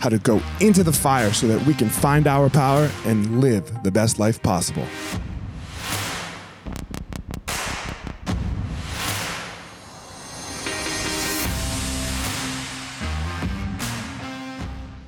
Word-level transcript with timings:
how 0.00 0.08
to 0.08 0.18
go 0.18 0.40
into 0.60 0.82
the 0.82 0.92
fire 0.92 1.32
so 1.32 1.46
that 1.46 1.64
we 1.66 1.74
can 1.74 1.88
find 1.88 2.26
our 2.26 2.48
power 2.48 2.90
and 3.04 3.40
live 3.40 3.82
the 3.82 3.90
best 3.90 4.18
life 4.18 4.42
possible. 4.42 4.86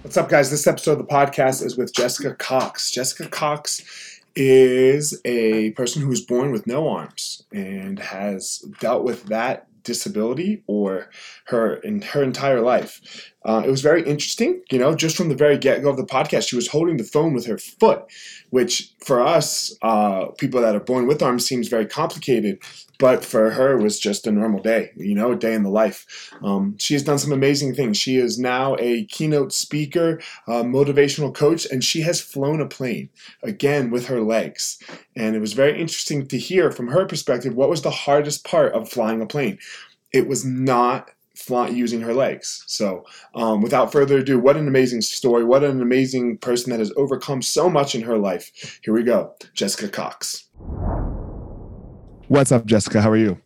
What's 0.03 0.19
up, 0.19 0.29
guys? 0.29 0.51
This 0.51 0.67
episode 0.67 0.93
of 0.93 0.99
the 0.99 1.05
podcast 1.05 1.65
is 1.65 1.79
with 1.79 1.95
Jessica 1.95 2.35
Cox. 2.35 2.91
Jessica 2.91 3.31
Cox 3.31 4.21
is 4.37 5.19
a 5.25 5.71
person 5.71 6.03
who 6.03 6.09
was 6.09 6.21
born 6.21 6.53
with 6.53 6.67
no 6.67 6.87
arms 6.87 7.45
and 7.51 7.99
has 7.99 8.59
dealt 8.79 9.05
with 9.05 9.25
that 9.25 9.69
disability 9.85 10.63
or 10.67 11.09
her 11.47 11.77
in 11.77 12.03
her 12.03 12.23
entire 12.23 12.61
life. 12.61 13.32
Uh, 13.45 13.63
it 13.65 13.71
was 13.71 13.83
very 13.83 14.03
interesting, 14.03 14.63
you 14.71 14.79
know, 14.79 14.95
just 14.95 15.17
from 15.17 15.29
the 15.29 15.35
very 15.35 15.59
get 15.59 15.83
go 15.83 15.91
of 15.91 15.97
the 15.97 16.05
podcast, 16.05 16.49
she 16.49 16.57
was 16.57 16.69
holding 16.69 16.97
the 16.97 17.05
phone 17.05 17.33
with 17.33 17.47
her 17.47 17.59
foot, 17.59 18.05
which 18.51 18.93
for 19.05 19.21
us, 19.21 19.77
uh, 19.83 20.27
people 20.39 20.61
that 20.61 20.77
are 20.77 20.81
born 20.81 21.07
with 21.07 21.23
arms, 21.23 21.47
seems 21.47 21.69
very 21.69 21.87
complicated. 21.87 22.59
But 22.99 23.25
for 23.25 23.51
her, 23.51 23.77
it 23.77 23.83
was 23.83 23.99
just 23.99 24.29
a 24.29 24.33
normal 24.33 24.63
day, 24.63 24.93
you 24.97 25.17
know, 25.17 25.33
a 25.33 25.37
day 25.37 25.55
in 25.55 25.65
the 25.65 25.71
life. 25.71 26.33
Um, 26.45 26.77
she 26.79 26.95
has 26.95 27.03
done 27.03 27.19
some 27.19 27.33
amazing 27.33 27.75
things. 27.75 27.97
She 27.97 28.17
is 28.17 28.39
now 28.39 28.77
a 28.79 29.07
keynote 29.07 29.53
speaker, 29.53 30.21
uh, 30.47 30.63
motivational 30.63 31.35
coach, 31.35 31.67
and 31.67 31.83
she 31.83 32.03
has 32.03 32.21
flown 32.21 32.61
a 32.61 32.69
plane 32.69 33.09
again 33.43 33.91
with 33.91 34.07
her 34.07 34.21
legs. 34.21 34.79
And 35.17 35.35
it 35.35 35.41
was 35.41 35.53
very 35.53 35.81
interesting 35.81 36.29
to 36.29 36.39
hear 36.39 36.71
from 36.71 36.89
her 36.89 37.05
perspective 37.05 37.55
what 37.55 37.71
was 37.71 37.83
the 37.83 37.91
hardest 37.91 38.45
part 38.45 38.73
of 38.73 38.89
flying 38.89 39.21
a 39.21 39.27
plane. 39.27 39.59
It 40.13 40.29
was 40.29 40.45
not 40.45 41.11
fly, 41.43 41.69
using 41.69 42.01
her 42.01 42.15
legs. 42.15 42.65
So, 42.67 43.05
um, 43.35 43.61
without 43.61 43.93
further 43.93 44.19
ado, 44.19 44.39
what 44.39 44.57
an 44.57 44.69
amazing 44.69 45.03
story! 45.03 45.45
What 45.45 45.65
an 45.65 45.81
amazing 45.83 46.39
person 46.39 46.71
that 46.71 46.79
has 46.79 46.93
overcome 46.97 47.43
so 47.43 47.69
much 47.69 47.95
in 47.95 48.03
her 48.03 48.19
life. 48.19 48.81
Here 48.83 48.95
we 48.95 49.03
go, 49.03 49.35
Jessica 49.55 49.89
Cox. 49.89 50.49
What's 52.29 52.53
up, 52.53 52.65
Jessica? 52.65 53.03
How 53.03 53.11
are 53.11 53.17
you? 53.17 53.41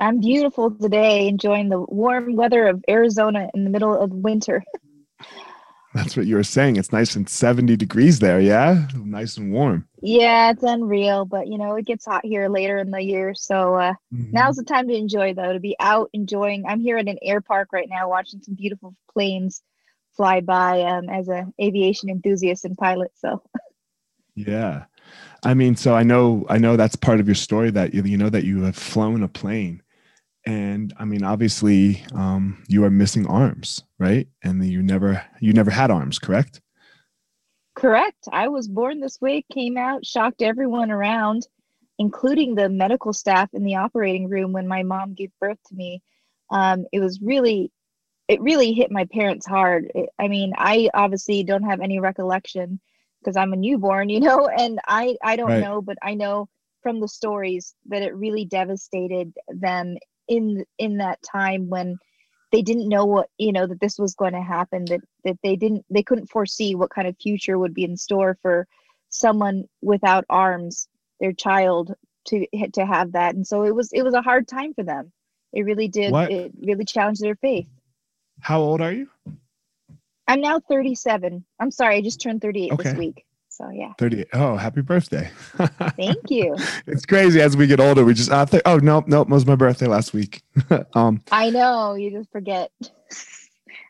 I'm 0.00 0.18
beautiful 0.18 0.72
today, 0.72 1.28
enjoying 1.28 1.68
the 1.68 1.80
warm 1.80 2.34
weather 2.34 2.66
of 2.66 2.84
Arizona 2.88 3.48
in 3.54 3.64
the 3.64 3.70
middle 3.70 3.96
of 3.96 4.10
winter. 4.10 4.64
That's 5.94 6.16
what 6.16 6.26
you 6.26 6.34
were 6.34 6.42
saying. 6.42 6.74
It's 6.74 6.92
nice 6.92 7.14
and 7.14 7.28
70 7.28 7.76
degrees 7.76 8.18
there, 8.18 8.40
yeah? 8.40 8.88
Nice 8.96 9.36
and 9.36 9.52
warm. 9.52 9.86
Yeah, 10.02 10.50
it's 10.50 10.64
unreal, 10.64 11.24
but 11.24 11.46
you 11.46 11.56
know, 11.56 11.76
it 11.76 11.86
gets 11.86 12.04
hot 12.04 12.24
here 12.24 12.48
later 12.48 12.78
in 12.78 12.90
the 12.90 13.00
year. 13.00 13.32
So 13.34 13.76
uh, 13.76 13.94
mm-hmm. 14.12 14.32
now's 14.32 14.56
the 14.56 14.64
time 14.64 14.88
to 14.88 14.94
enjoy, 14.94 15.34
though, 15.34 15.52
to 15.52 15.60
be 15.60 15.76
out 15.78 16.10
enjoying. 16.12 16.64
I'm 16.66 16.80
here 16.80 16.98
at 16.98 17.08
an 17.08 17.18
air 17.22 17.40
park 17.40 17.68
right 17.72 17.88
now 17.88 18.08
watching 18.08 18.42
some 18.42 18.56
beautiful 18.56 18.96
planes 19.12 19.62
fly 20.16 20.40
by 20.40 20.82
um, 20.82 21.08
as 21.08 21.28
an 21.28 21.54
aviation 21.62 22.10
enthusiast 22.10 22.64
and 22.64 22.76
pilot. 22.76 23.12
So, 23.14 23.42
yeah. 24.34 24.86
I 25.44 25.54
mean, 25.54 25.76
so 25.76 25.94
I 25.94 26.02
know, 26.02 26.44
I 26.48 26.58
know 26.58 26.76
that's 26.76 26.96
part 26.96 27.20
of 27.20 27.28
your 27.28 27.36
story 27.36 27.70
that 27.70 27.94
you, 27.94 28.02
you 28.02 28.16
know 28.16 28.30
that 28.30 28.44
you 28.44 28.62
have 28.62 28.74
flown 28.74 29.22
a 29.22 29.28
plane 29.28 29.80
and 30.46 30.92
i 30.98 31.04
mean 31.04 31.24
obviously 31.24 32.04
um, 32.14 32.62
you 32.68 32.84
are 32.84 32.90
missing 32.90 33.26
arms 33.26 33.82
right? 34.04 34.28
And 34.42 34.64
you 34.64 34.82
never 34.82 35.24
you 35.40 35.52
never 35.52 35.70
had 35.70 35.90
arms 35.90 36.18
correct? 36.18 36.60
Correct. 37.74 38.28
I 38.30 38.48
was 38.48 38.68
born 38.68 39.00
this 39.00 39.20
way 39.20 39.44
came 39.52 39.76
out 39.76 40.06
shocked 40.06 40.42
everyone 40.42 40.90
around 40.90 41.46
including 41.98 42.54
the 42.54 42.68
medical 42.68 43.12
staff 43.12 43.48
in 43.52 43.62
the 43.62 43.76
operating 43.76 44.28
room 44.28 44.52
when 44.52 44.66
my 44.66 44.82
mom 44.82 45.14
gave 45.14 45.30
birth 45.40 45.58
to 45.68 45.74
me. 45.74 46.02
Um, 46.50 46.86
it 46.92 47.00
was 47.00 47.20
really 47.20 47.70
it 48.28 48.40
really 48.40 48.72
hit 48.72 48.90
my 48.90 49.06
parents 49.06 49.46
hard. 49.46 49.90
It, 49.94 50.10
i 50.18 50.28
mean 50.28 50.52
i 50.56 50.90
obviously 50.94 51.42
don't 51.44 51.64
have 51.64 51.80
any 51.80 52.00
recollection 52.00 52.80
because 53.20 53.36
i'm 53.36 53.52
a 53.52 53.56
newborn 53.56 54.08
you 54.14 54.20
know 54.20 54.48
and 54.48 54.78
i 54.86 55.16
i 55.22 55.36
don't 55.36 55.48
right. 55.48 55.60
know 55.60 55.80
but 55.80 55.96
i 56.02 56.14
know 56.14 56.48
from 56.82 57.00
the 57.00 57.08
stories 57.08 57.74
that 57.86 58.02
it 58.02 58.14
really 58.14 58.44
devastated 58.44 59.32
them 59.48 59.96
in 60.28 60.64
in 60.78 60.98
that 60.98 61.18
time 61.22 61.68
when 61.68 61.96
they 62.52 62.62
didn't 62.62 62.88
know 62.88 63.04
what 63.04 63.28
you 63.38 63.52
know 63.52 63.66
that 63.66 63.80
this 63.80 63.98
was 63.98 64.14
going 64.14 64.32
to 64.32 64.42
happen 64.42 64.84
that 64.86 65.00
that 65.24 65.38
they 65.42 65.56
didn't 65.56 65.84
they 65.90 66.02
couldn't 66.02 66.30
foresee 66.30 66.74
what 66.74 66.90
kind 66.90 67.08
of 67.08 67.16
future 67.18 67.58
would 67.58 67.74
be 67.74 67.84
in 67.84 67.96
store 67.96 68.38
for 68.42 68.66
someone 69.08 69.64
without 69.82 70.24
arms 70.28 70.88
their 71.20 71.32
child 71.32 71.94
to 72.26 72.46
to 72.72 72.84
have 72.84 73.12
that. 73.12 73.34
And 73.34 73.46
so 73.46 73.64
it 73.64 73.74
was 73.74 73.92
it 73.92 74.02
was 74.02 74.14
a 74.14 74.22
hard 74.22 74.48
time 74.48 74.74
for 74.74 74.82
them. 74.82 75.12
It 75.52 75.62
really 75.62 75.88
did 75.88 76.12
what? 76.12 76.30
it 76.30 76.52
really 76.60 76.84
challenged 76.84 77.22
their 77.22 77.36
faith. 77.36 77.68
How 78.40 78.60
old 78.60 78.80
are 78.80 78.92
you? 78.92 79.08
I'm 80.26 80.40
now 80.40 80.58
37 80.58 81.44
i'm 81.60 81.70
sorry 81.70 81.96
i 81.96 82.00
just 82.00 82.18
turned 82.18 82.40
38 82.40 82.72
okay. 82.72 82.82
this 82.82 82.94
week 82.94 83.26
so 83.56 83.70
yeah. 83.70 83.92
38. 83.98 84.26
Oh, 84.32 84.56
happy 84.56 84.80
birthday. 84.80 85.30
Thank 85.96 86.28
you. 86.28 86.56
it's 86.86 87.06
crazy 87.06 87.40
as 87.40 87.56
we 87.56 87.66
get 87.66 87.78
older. 87.78 88.04
We 88.04 88.14
just 88.14 88.30
uh, 88.30 88.44
th- 88.46 88.62
oh 88.66 88.78
no, 88.78 89.04
no, 89.06 89.22
it 89.22 89.28
was 89.28 89.46
my 89.46 89.54
birthday 89.54 89.86
last 89.86 90.12
week. 90.12 90.42
um 90.94 91.22
I 91.30 91.50
know, 91.50 91.94
you 91.94 92.10
just 92.10 92.30
forget. 92.32 92.70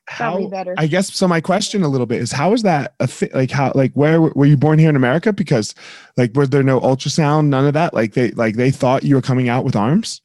Probably 0.06 0.44
how, 0.44 0.50
better. 0.50 0.74
I 0.76 0.86
guess 0.86 1.14
so 1.14 1.26
my 1.26 1.40
question 1.40 1.82
a 1.82 1.88
little 1.88 2.04
bit 2.04 2.20
is 2.20 2.30
how 2.30 2.52
is 2.52 2.62
that 2.62 2.94
a 3.00 3.06
fi- 3.06 3.30
like 3.32 3.50
how 3.50 3.72
like 3.74 3.92
where 3.94 4.20
were 4.20 4.44
you 4.44 4.58
born 4.58 4.78
here 4.78 4.90
in 4.90 4.96
America? 4.96 5.32
Because 5.32 5.74
like 6.18 6.32
was 6.34 6.50
there 6.50 6.62
no 6.62 6.78
ultrasound, 6.80 7.46
none 7.46 7.66
of 7.66 7.72
that? 7.72 7.94
Like 7.94 8.12
they 8.12 8.32
like 8.32 8.56
they 8.56 8.70
thought 8.70 9.02
you 9.02 9.14
were 9.14 9.22
coming 9.22 9.48
out 9.48 9.64
with 9.64 9.76
arms? 9.76 10.20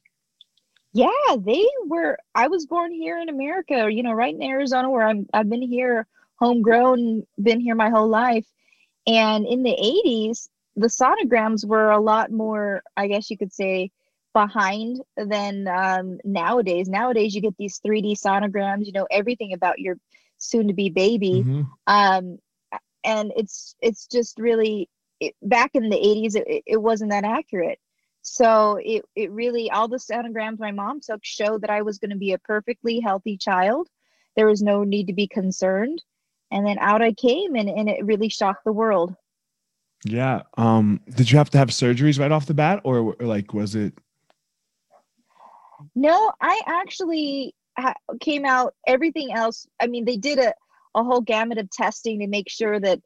Yeah, 0.92 1.08
they 1.38 1.64
were 1.86 2.18
I 2.34 2.48
was 2.48 2.66
born 2.66 2.92
here 2.92 3.18
in 3.18 3.30
America, 3.30 3.88
you 3.90 4.02
know, 4.02 4.12
right 4.12 4.34
in 4.34 4.42
Arizona 4.42 4.90
where 4.90 5.06
I'm 5.06 5.26
I've 5.32 5.48
been 5.48 5.62
here 5.62 6.06
homegrown, 6.36 7.22
been 7.42 7.60
here 7.60 7.74
my 7.74 7.88
whole 7.88 8.08
life 8.08 8.46
and 9.06 9.46
in 9.46 9.62
the 9.62 9.76
80s, 10.06 10.48
the 10.76 10.88
sonograms 10.88 11.64
were 11.66 11.90
a 11.90 12.00
lot 12.00 12.30
more, 12.30 12.82
I 12.96 13.08
guess 13.08 13.30
you 13.30 13.38
could 13.38 13.52
say, 13.52 13.90
behind 14.32 15.00
than 15.16 15.66
um, 15.66 16.18
nowadays. 16.24 16.88
Nowadays, 16.88 17.34
you 17.34 17.40
get 17.40 17.56
these 17.58 17.80
3D 17.84 18.12
sonograms, 18.20 18.86
you 18.86 18.92
know, 18.92 19.06
everything 19.10 19.52
about 19.52 19.78
your 19.78 19.96
soon 20.38 20.68
to 20.68 20.74
be 20.74 20.90
baby. 20.90 21.44
Mm-hmm. 21.44 21.62
Um, 21.86 22.38
and 23.02 23.32
it's 23.36 23.74
it's 23.80 24.06
just 24.06 24.38
really 24.38 24.88
it, 25.20 25.34
back 25.42 25.70
in 25.74 25.88
the 25.88 25.96
80s 25.96 26.36
it, 26.36 26.62
it 26.66 26.76
wasn't 26.76 27.10
that 27.10 27.24
accurate 27.24 27.78
So 28.22 28.78
it, 28.82 29.04
it 29.16 29.30
really, 29.30 29.70
all 29.70 29.88
the 29.88 29.96
sonograms 29.96 30.58
my 30.58 30.72
mom 30.72 31.00
took 31.00 31.20
showed 31.24 31.62
that 31.62 31.70
I 31.70 31.82
was 31.82 31.98
going 31.98 32.10
to 32.10 32.16
be 32.16 32.32
a 32.32 32.38
perfectly 32.38 33.00
healthy 33.00 33.36
child. 33.36 33.88
There 34.36 34.46
was 34.46 34.62
no 34.62 34.84
need 34.84 35.06
to 35.06 35.12
be 35.12 35.26
concerned. 35.26 36.02
And 36.50 36.66
then 36.66 36.78
out 36.78 37.02
I 37.02 37.12
came 37.12 37.54
and, 37.54 37.68
and 37.68 37.88
it 37.88 38.04
really 38.04 38.28
shocked 38.28 38.64
the 38.64 38.72
world. 38.72 39.14
Yeah. 40.04 40.42
Um, 40.56 41.00
did 41.14 41.30
you 41.30 41.38
have 41.38 41.50
to 41.50 41.58
have 41.58 41.68
surgeries 41.68 42.18
right 42.18 42.32
off 42.32 42.46
the 42.46 42.54
bat 42.54 42.80
or, 42.84 43.14
or 43.20 43.26
like, 43.26 43.52
was 43.52 43.74
it? 43.74 43.94
No, 45.94 46.32
I 46.40 46.60
actually 46.66 47.54
ha- 47.78 47.94
came 48.20 48.44
out 48.44 48.74
everything 48.86 49.32
else. 49.32 49.66
I 49.78 49.86
mean, 49.86 50.04
they 50.04 50.16
did 50.16 50.38
a, 50.38 50.54
a 50.94 51.04
whole 51.04 51.20
gamut 51.20 51.58
of 51.58 51.70
testing 51.70 52.20
to 52.20 52.26
make 52.26 52.48
sure 52.48 52.80
that 52.80 53.00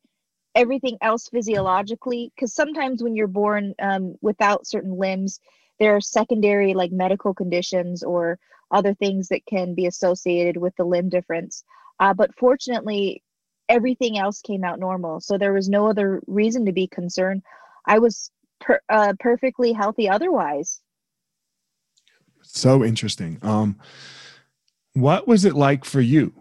everything 0.55 0.97
else 1.01 1.29
physiologically 1.29 2.33
because 2.35 2.55
sometimes 2.55 3.03
when 3.03 3.17
you're 3.17 3.27
born 3.27 3.75
um, 3.81 4.15
without 4.21 4.67
certain 4.67 4.97
limbs 4.97 5.41
there 5.81 5.97
are 5.97 6.01
secondary 6.01 6.75
like 6.75 6.93
medical 6.93 7.35
conditions 7.35 8.03
or 8.03 8.39
other 8.71 8.95
things 8.95 9.29
that 9.29 9.45
can 9.47 9.75
be 9.75 9.87
associated 9.87 10.57
with 10.57 10.75
the 10.77 10.85
limb 10.85 11.09
difference 11.09 11.65
uh, 12.01 12.15
but 12.15 12.31
fortunately 12.39 13.23
everything 13.69 14.19
else 14.19 14.41
came 14.41 14.65
out 14.65 14.79
normal. 14.79 15.21
So 15.21 15.39
there 15.39 15.53
was 15.53 15.69
no 15.69 15.89
other 15.89 16.23
reason 16.27 16.67
to 16.67 16.73
be 16.73 16.87
concerned. 16.87 17.43
I 17.87 17.99
was 17.99 18.31
per, 18.61 18.81
uh, 18.89 19.15
perfectly 19.21 19.73
healthy 19.73 20.09
otherwise. 20.09 20.81
So 22.43 22.85
interesting. 22.85 23.39
Um 23.43 23.79
what 24.93 25.27
was 25.27 25.45
it 25.45 25.55
like 25.55 25.85
for 25.85 26.01
you 26.01 26.33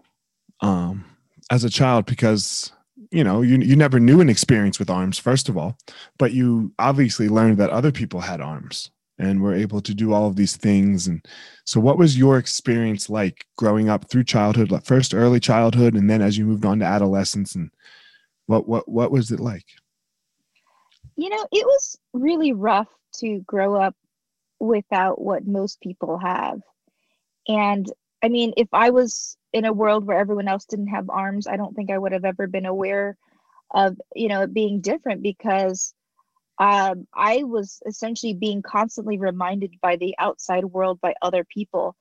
um 0.60 1.04
as 1.50 1.64
a 1.64 1.70
child? 1.70 2.06
Because 2.06 2.72
you 3.10 3.22
know 3.22 3.42
you, 3.42 3.58
you 3.58 3.76
never 3.76 4.00
knew 4.00 4.20
an 4.20 4.28
experience 4.28 4.78
with 4.78 4.90
arms 4.90 5.18
first 5.18 5.48
of 5.48 5.56
all 5.56 5.78
but 6.18 6.32
you 6.32 6.72
obviously 6.78 7.28
learned 7.28 7.58
that 7.58 7.70
other 7.70 7.92
people 7.92 8.20
had 8.20 8.40
arms 8.40 8.90
and 9.18 9.42
we're 9.42 9.54
able 9.54 9.80
to 9.80 9.94
do 9.94 10.12
all 10.12 10.26
of 10.26 10.36
these 10.36 10.56
things. 10.56 11.06
And 11.06 11.24
so 11.64 11.80
what 11.80 11.98
was 11.98 12.18
your 12.18 12.38
experience 12.38 13.08
like 13.08 13.46
growing 13.56 13.88
up 13.88 14.08
through 14.08 14.24
childhood 14.24 14.70
like 14.70 14.84
first 14.84 15.14
early 15.14 15.40
childhood 15.40 15.94
and 15.94 16.10
then 16.10 16.20
as 16.20 16.36
you 16.36 16.44
moved 16.44 16.64
on 16.64 16.80
to 16.80 16.84
adolescence 16.84 17.54
and 17.54 17.70
what 18.46 18.68
what 18.68 18.88
what 18.88 19.10
was 19.10 19.30
it 19.30 19.40
like? 19.40 19.66
You 21.16 21.28
know 21.28 21.46
it 21.52 21.64
was 21.64 21.98
really 22.12 22.52
rough 22.52 22.88
to 23.16 23.40
grow 23.40 23.76
up 23.76 23.94
without 24.58 25.20
what 25.20 25.46
most 25.46 25.80
people 25.80 26.18
have. 26.18 26.60
And 27.48 27.90
i 28.22 28.28
mean 28.28 28.54
if 28.56 28.68
i 28.72 28.88
was 28.88 29.36
in 29.54 29.64
a 29.64 29.72
world 29.72 30.04
where 30.04 30.18
everyone 30.18 30.48
else 30.48 30.64
didn't 30.64 30.88
have 30.88 31.08
arms, 31.08 31.46
I 31.46 31.56
don't 31.56 31.74
think 31.74 31.90
I 31.90 31.96
would 31.96 32.12
have 32.12 32.24
ever 32.24 32.48
been 32.48 32.66
aware 32.66 33.16
of, 33.72 33.96
you 34.14 34.26
know, 34.28 34.42
it 34.42 34.52
being 34.52 34.80
different 34.80 35.22
because 35.22 35.94
um, 36.58 37.06
I 37.12 37.42
was 37.42 37.82
essentially 37.86 38.34
being 38.34 38.62
constantly 38.62 39.18
reminded 39.18 39.74
by 39.80 39.96
the 39.96 40.14
outside 40.18 40.64
world, 40.64 41.00
by 41.00 41.14
other 41.20 41.44
people, 41.44 41.96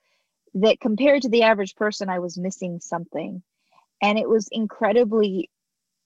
that 0.56 0.80
compared 0.80 1.24
to 1.24 1.30
the 1.30 1.44
average 1.44 1.76
person, 1.76 2.10
I 2.10 2.20
was 2.20 2.38
missing 2.38 2.80
something. 2.80 3.42
And 4.02 4.20
it 4.20 4.30
was 4.30 4.50
incredibly 4.52 5.50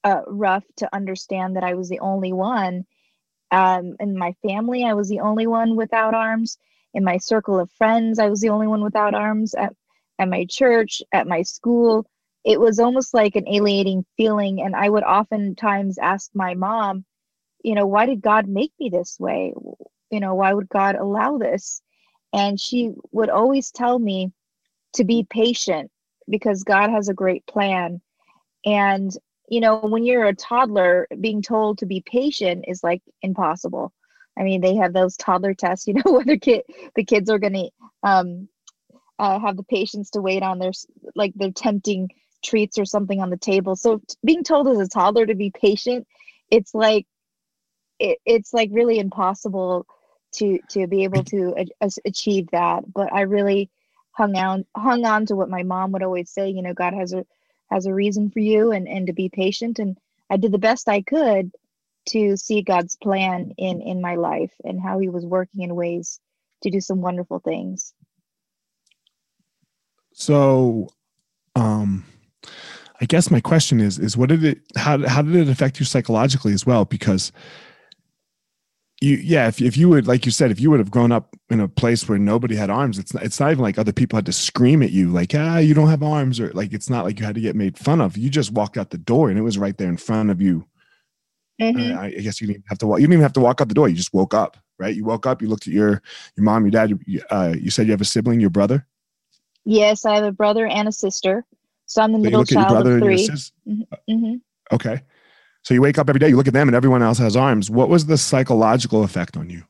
uh, 0.03 0.21
rough 0.27 0.63
to 0.77 0.95
understand 0.95 1.55
that 1.55 1.63
I 1.63 1.73
was 1.73 1.89
the 1.89 1.99
only 1.99 2.31
one. 2.31 2.85
Um, 3.51 3.95
in 3.99 4.17
my 4.17 4.33
family, 4.45 4.85
I 4.85 4.93
was 4.93 5.09
the 5.09 5.21
only 5.21 5.47
one 5.47 5.75
without 5.75 6.13
arms. 6.13 6.57
In 6.93 7.03
my 7.03 7.17
circle 7.17 7.59
of 7.59 7.71
friends, 7.71 8.19
I 8.19 8.29
was 8.29 8.39
the 8.39 8.49
only 8.49 8.67
one 8.67 8.83
without 8.83 9.13
arms. 9.13 9.53
At 9.53 9.73
at 10.19 10.29
my 10.29 10.45
church, 10.45 11.01
at 11.11 11.27
my 11.27 11.41
school. 11.43 12.05
It 12.43 12.59
was 12.59 12.79
almost 12.79 13.13
like 13.13 13.35
an 13.35 13.47
alienating 13.47 14.05
feeling. 14.15 14.61
And 14.61 14.75
I 14.75 14.89
would 14.89 15.03
oftentimes 15.03 15.97
ask 15.97 16.31
my 16.33 16.53
mom, 16.53 17.05
you 17.63 17.75
know, 17.75 17.85
why 17.85 18.05
did 18.05 18.21
God 18.21 18.47
make 18.47 18.71
me 18.79 18.89
this 18.89 19.17
way? 19.19 19.53
You 20.11 20.19
know, 20.19 20.35
why 20.35 20.53
would 20.53 20.69
God 20.69 20.95
allow 20.95 21.37
this? 21.37 21.81
And 22.33 22.59
she 22.59 22.91
would 23.11 23.29
always 23.29 23.71
tell 23.71 23.97
me 23.99 24.31
to 24.93 25.03
be 25.03 25.25
patient 25.29 25.91
because 26.29 26.63
God 26.63 26.89
has 26.89 27.09
a 27.09 27.13
great 27.13 27.45
plan. 27.45 28.01
And, 28.65 29.11
you 29.49 29.61
know, 29.61 29.79
when 29.79 30.05
you're 30.05 30.25
a 30.25 30.35
toddler, 30.35 31.07
being 31.19 31.41
told 31.41 31.79
to 31.79 31.85
be 31.85 32.03
patient 32.05 32.65
is 32.67 32.83
like 32.83 33.01
impossible. 33.21 33.93
I 34.37 34.43
mean, 34.43 34.61
they 34.61 34.75
have 34.75 34.93
those 34.93 35.17
toddler 35.17 35.53
tests, 35.53 35.87
you 35.87 35.95
know, 35.95 36.03
whether 36.05 36.37
kid, 36.37 36.63
the 36.95 37.03
kids 37.03 37.29
are 37.29 37.39
going 37.39 37.53
to 37.53 37.69
um, 38.03 38.49
uh, 39.19 39.39
have 39.39 39.57
the 39.57 39.63
patience 39.63 40.11
to 40.11 40.21
wait 40.21 40.43
on 40.43 40.59
their 40.59 40.71
like 41.15 41.33
their 41.35 41.51
tempting 41.51 42.09
treats 42.43 42.77
or 42.77 42.85
something 42.85 43.19
on 43.19 43.29
the 43.29 43.37
table. 43.37 43.75
So 43.75 44.01
being 44.23 44.43
told 44.43 44.67
as 44.67 44.79
a 44.79 44.87
toddler 44.87 45.25
to 45.25 45.35
be 45.35 45.51
patient, 45.51 46.07
it's 46.51 46.73
like 46.73 47.07
it, 47.99 48.19
it's 48.25 48.53
like 48.53 48.69
really 48.71 48.99
impossible 48.99 49.85
to 50.33 50.59
to 50.69 50.87
be 50.87 51.03
able 51.03 51.23
to 51.25 51.55
a, 51.81 51.89
achieve 52.05 52.49
that. 52.51 52.91
But 52.91 53.13
I 53.13 53.21
really 53.21 53.69
hung 54.11 54.35
on 54.35 54.65
hung 54.75 55.05
on 55.05 55.25
to 55.27 55.35
what 55.35 55.49
my 55.49 55.63
mom 55.63 55.91
would 55.91 56.03
always 56.03 56.29
say. 56.29 56.49
You 56.49 56.61
know, 56.61 56.73
God 56.73 56.93
has 56.93 57.13
a 57.13 57.25
has 57.69 57.85
a 57.85 57.93
reason 57.93 58.29
for 58.29 58.39
you, 58.39 58.71
and 58.71 58.87
and 58.87 59.07
to 59.07 59.13
be 59.13 59.29
patient. 59.29 59.79
And 59.79 59.97
I 60.29 60.37
did 60.37 60.51
the 60.51 60.57
best 60.57 60.87
I 60.89 61.01
could 61.01 61.51
to 62.09 62.37
see 62.37 62.61
God's 62.61 62.95
plan 62.97 63.53
in 63.57 63.81
in 63.81 64.01
my 64.01 64.15
life 64.15 64.53
and 64.63 64.81
how 64.81 64.99
He 64.99 65.09
was 65.09 65.25
working 65.25 65.63
in 65.63 65.75
ways 65.75 66.19
to 66.63 66.69
do 66.69 66.81
some 66.81 67.01
wonderful 67.01 67.39
things. 67.39 67.93
So, 70.13 70.89
um, 71.55 72.03
I 72.99 73.05
guess 73.05 73.29
my 73.29 73.39
question 73.39 73.79
is 73.79 73.99
is 73.99 74.17
what 74.17 74.29
did 74.29 74.43
it 74.43 74.59
how 74.75 75.05
how 75.07 75.21
did 75.21 75.35
it 75.35 75.49
affect 75.49 75.79
you 75.79 75.85
psychologically 75.85 76.53
as 76.53 76.65
well? 76.65 76.85
Because 76.85 77.31
you 79.01 79.15
yeah 79.17 79.47
if, 79.47 79.61
if 79.61 79.77
you 79.77 79.89
would 79.89 80.07
like 80.07 80.25
you 80.25 80.31
said 80.31 80.51
if 80.51 80.59
you 80.59 80.69
would 80.69 80.79
have 80.79 80.91
grown 80.91 81.11
up 81.11 81.35
in 81.49 81.59
a 81.59 81.67
place 81.67 82.07
where 82.07 82.17
nobody 82.17 82.55
had 82.55 82.69
arms 82.69 82.97
it's 82.97 83.13
not, 83.13 83.23
it's 83.23 83.39
not 83.39 83.51
even 83.51 83.63
like 83.63 83.77
other 83.77 83.93
people 83.93 84.17
had 84.17 84.25
to 84.25 84.33
scream 84.33 84.81
at 84.81 84.91
you 84.91 85.09
like 85.09 85.33
ah 85.35 85.57
you 85.57 85.73
don't 85.73 85.89
have 85.89 86.03
arms 86.03 86.39
or 86.39 86.51
like 86.53 86.73
it's 86.73 86.89
not 86.89 87.05
like 87.05 87.19
you 87.19 87.25
had 87.25 87.35
to 87.35 87.41
get 87.41 87.55
made 87.55 87.77
fun 87.77 88.01
of 88.01 88.17
you 88.17 88.29
just 88.29 88.51
walked 88.51 88.77
out 88.77 88.89
the 88.89 88.97
door 88.97 89.29
and 89.29 89.37
it 89.37 89.43
was 89.43 89.57
right 89.57 89.77
there 89.77 89.89
in 89.89 89.97
front 89.97 90.29
of 90.29 90.41
you 90.41 90.65
mm-hmm. 91.61 91.97
uh, 91.97 92.01
I, 92.01 92.09
guess 92.11 92.41
you 92.41 92.47
didn't 92.47 92.65
have 92.67 92.79
to 92.79 92.87
walk 92.87 92.99
you 92.99 93.05
didn't 93.05 93.13
even 93.13 93.23
have 93.23 93.33
to 93.33 93.39
walk 93.39 93.61
out 93.61 93.67
the 93.67 93.75
door 93.75 93.87
you 93.87 93.95
just 93.95 94.13
woke 94.13 94.33
up 94.33 94.57
right 94.79 94.95
you 94.95 95.05
woke 95.05 95.27
up 95.27 95.41
you 95.41 95.47
looked 95.47 95.67
at 95.67 95.73
your 95.73 96.01
your 96.35 96.43
mom 96.43 96.63
your 96.63 96.71
dad 96.71 96.99
you, 97.05 97.21
uh, 97.29 97.53
you 97.57 97.69
said 97.69 97.85
you 97.85 97.91
have 97.91 98.01
a 98.01 98.05
sibling 98.05 98.39
your 98.39 98.49
brother 98.49 98.87
Yes, 99.69 100.05
I 100.05 100.15
have 100.15 100.23
a 100.23 100.31
brother 100.31 100.65
and 100.65 100.87
a 100.87 100.93
sister. 100.93 101.43
So 101.87 102.01
I'm 102.01 102.13
the 102.13 102.19
so 102.19 102.23
middle 102.23 102.45
child 102.45 102.87
of 102.87 102.99
3 102.99 103.15
mm-hmm. 103.17 103.81
mm-hmm. 104.09 104.35
Okay. 104.71 105.01
So 105.67 105.73
you 105.73 105.81
wake 105.81 105.97
up 105.97 106.07
every 106.07 106.19
day, 106.19 106.29
you 106.29 106.37
look 106.37 106.47
at 106.47 106.53
them, 106.53 106.69
and 106.69 106.75
everyone 106.77 107.03
else 107.03 107.17
has 107.17 107.35
arms. 107.35 107.69
What 107.69 107.89
was 107.89 108.05
the 108.05 108.17
psychological 108.17 109.03
effect 109.03 109.35
on 109.35 109.49
you? 109.49 109.63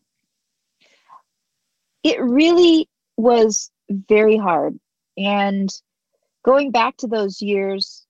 It 2.03 2.21
really 2.21 2.87
was 3.17 3.71
very 3.89 4.37
hard. 4.37 4.79
And 5.17 5.71
going 6.45 6.69
back 6.69 6.97
to 6.97 7.07
those 7.07 7.41
years, 7.41 8.05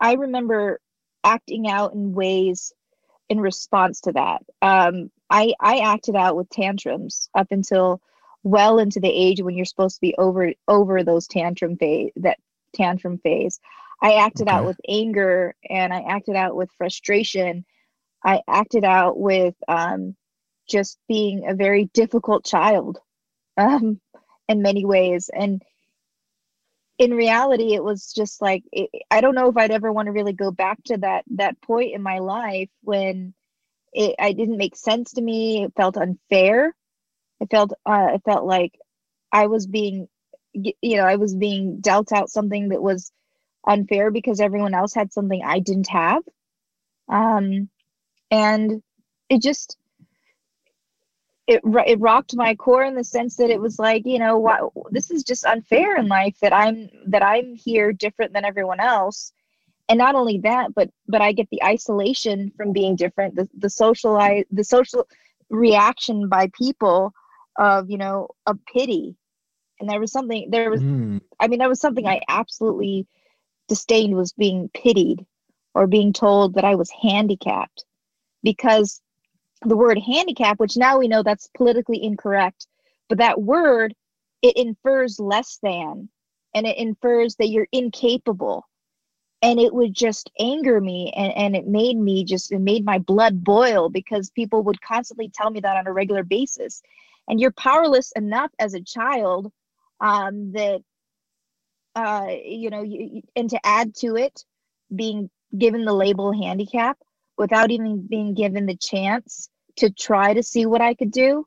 I 0.00 0.14
remember 0.14 0.80
acting 1.22 1.68
out 1.68 1.92
in 1.92 2.14
ways 2.14 2.72
in 3.28 3.38
response 3.38 4.00
to 4.00 4.12
that. 4.12 4.42
Um, 4.62 5.10
I, 5.28 5.52
I 5.60 5.80
acted 5.80 6.16
out 6.16 6.36
with 6.36 6.48
tantrums 6.48 7.28
up 7.34 7.48
until 7.50 8.00
well 8.44 8.78
into 8.78 8.98
the 8.98 9.12
age 9.12 9.42
when 9.42 9.56
you're 9.56 9.66
supposed 9.66 9.96
to 9.96 10.00
be 10.00 10.14
over 10.16 10.54
over 10.68 11.04
those 11.04 11.26
tantrum 11.26 11.76
phase 11.76 12.12
that 12.16 12.38
tantrum 12.72 13.18
phase 13.18 13.60
i 14.02 14.14
acted 14.14 14.48
okay. 14.48 14.56
out 14.56 14.66
with 14.66 14.78
anger 14.88 15.54
and 15.68 15.92
i 15.92 16.00
acted 16.02 16.36
out 16.36 16.56
with 16.56 16.70
frustration. 16.78 17.64
I 18.24 18.40
acted 18.48 18.82
out 18.82 19.16
with 19.16 19.54
um, 19.68 20.16
just 20.68 20.98
being 21.06 21.46
a 21.46 21.54
very 21.54 21.84
difficult 21.94 22.44
child 22.44 22.98
um, 23.56 24.00
in 24.48 24.62
many 24.62 24.84
ways. 24.84 25.30
And 25.32 25.62
in 26.98 27.12
reality 27.12 27.74
it 27.74 27.84
was 27.84 28.10
just 28.14 28.40
like 28.40 28.64
it, 28.72 28.88
i 29.10 29.20
don't 29.20 29.34
know 29.34 29.50
if 29.50 29.56
i'd 29.58 29.70
ever 29.70 29.92
want 29.92 30.06
to 30.06 30.12
really 30.12 30.32
go 30.32 30.50
back 30.50 30.82
to 30.82 30.96
that 30.96 31.26
that 31.28 31.60
point 31.60 31.94
in 31.94 32.00
my 32.00 32.20
life 32.20 32.70
when 32.80 33.34
it 33.96 34.14
I 34.18 34.32
didn't 34.32 34.58
make 34.58 34.76
sense 34.76 35.14
to 35.14 35.22
me. 35.22 35.64
It 35.64 35.72
felt 35.74 35.96
unfair. 35.96 36.74
It 37.40 37.50
felt 37.50 37.72
uh, 37.84 37.90
I 38.14 38.18
felt 38.24 38.44
like 38.44 38.78
I 39.32 39.46
was 39.46 39.66
being, 39.66 40.08
you 40.52 40.96
know, 40.96 41.04
I 41.04 41.16
was 41.16 41.34
being 41.34 41.80
dealt 41.80 42.12
out 42.12 42.30
something 42.30 42.68
that 42.68 42.82
was 42.82 43.10
unfair 43.66 44.10
because 44.10 44.40
everyone 44.40 44.74
else 44.74 44.94
had 44.94 45.12
something 45.12 45.42
I 45.44 45.58
didn't 45.58 45.88
have, 45.88 46.22
um, 47.08 47.68
and 48.30 48.82
it 49.28 49.42
just 49.42 49.76
it 51.46 51.60
it 51.86 52.00
rocked 52.00 52.34
my 52.34 52.54
core 52.54 52.84
in 52.84 52.94
the 52.94 53.04
sense 53.04 53.36
that 53.36 53.50
it 53.50 53.60
was 53.60 53.78
like 53.78 54.02
you 54.04 54.18
know 54.18 54.38
what 54.38 54.72
this 54.90 55.10
is 55.10 55.22
just 55.22 55.44
unfair 55.44 55.96
in 55.96 56.08
life 56.08 56.36
that 56.42 56.52
I'm 56.52 56.88
that 57.06 57.22
I'm 57.22 57.54
here 57.54 57.92
different 57.92 58.32
than 58.32 58.44
everyone 58.44 58.80
else. 58.80 59.32
And 59.88 59.98
not 59.98 60.16
only 60.16 60.38
that 60.38 60.74
but 60.74 60.90
but 61.06 61.20
I 61.20 61.32
get 61.32 61.48
the 61.50 61.62
isolation 61.62 62.52
from 62.56 62.72
being 62.72 62.96
different 62.96 63.36
the 63.36 63.48
the 63.56 63.70
social 63.70 64.18
the 64.50 64.64
social 64.64 65.06
reaction 65.48 66.28
by 66.28 66.50
people 66.58 67.12
of 67.56 67.90
you 67.90 67.98
know 67.98 68.28
a 68.46 68.54
pity. 68.72 69.16
And 69.78 69.88
there 69.88 70.00
was 70.00 70.10
something 70.10 70.48
there 70.50 70.70
was 70.70 70.80
mm. 70.80 71.20
i 71.38 71.46
mean 71.46 71.58
that 71.58 71.68
was 71.68 71.80
something 71.80 72.06
i 72.06 72.20
absolutely 72.28 73.06
disdained 73.68 74.14
was 74.14 74.32
being 74.32 74.70
pitied 74.74 75.24
or 75.74 75.86
being 75.86 76.12
told 76.12 76.54
that 76.54 76.64
i 76.64 76.74
was 76.74 76.90
handicapped 76.90 77.84
because 78.42 79.00
the 79.62 79.76
word 79.76 79.98
handicap, 79.98 80.58
which 80.58 80.76
now 80.76 80.98
we 80.98 81.08
know 81.08 81.22
that's 81.22 81.50
politically 81.56 82.02
incorrect, 82.02 82.66
but 83.08 83.18
that 83.18 83.40
word 83.40 83.94
it 84.42 84.56
infers 84.56 85.18
less 85.18 85.58
than 85.62 86.08
and 86.54 86.66
it 86.66 86.76
infers 86.76 87.36
that 87.36 87.48
you're 87.48 87.68
incapable. 87.72 88.66
And 89.42 89.60
it 89.60 89.74
would 89.74 89.94
just 89.94 90.30
anger 90.38 90.80
me 90.80 91.12
and, 91.16 91.32
and 91.36 91.56
it 91.56 91.66
made 91.66 91.96
me 91.96 92.24
just 92.24 92.52
it 92.52 92.58
made 92.58 92.84
my 92.84 92.98
blood 92.98 93.44
boil 93.44 93.88
because 93.88 94.30
people 94.30 94.62
would 94.62 94.80
constantly 94.80 95.30
tell 95.32 95.50
me 95.50 95.60
that 95.60 95.76
on 95.76 95.86
a 95.86 95.92
regular 95.92 96.22
basis. 96.22 96.82
And 97.28 97.40
you're 97.40 97.52
powerless 97.52 98.12
enough 98.12 98.50
as 98.58 98.74
a 98.74 98.80
child 98.80 99.52
um, 100.00 100.52
that 100.52 100.82
uh, 101.96 102.28
you 102.44 102.70
know 102.70 102.82
you, 102.82 103.22
and 103.34 103.50
to 103.50 103.66
add 103.66 103.94
to 103.96 104.16
it 104.16 104.44
being 104.94 105.28
given 105.58 105.84
the 105.84 105.92
label 105.92 106.32
handicap 106.32 106.98
without 107.36 107.70
even 107.70 108.06
being 108.06 108.34
given 108.34 108.66
the 108.66 108.76
chance 108.76 109.48
to 109.76 109.90
try 109.90 110.32
to 110.32 110.42
see 110.42 110.66
what 110.66 110.80
i 110.80 110.94
could 110.94 111.10
do 111.10 111.44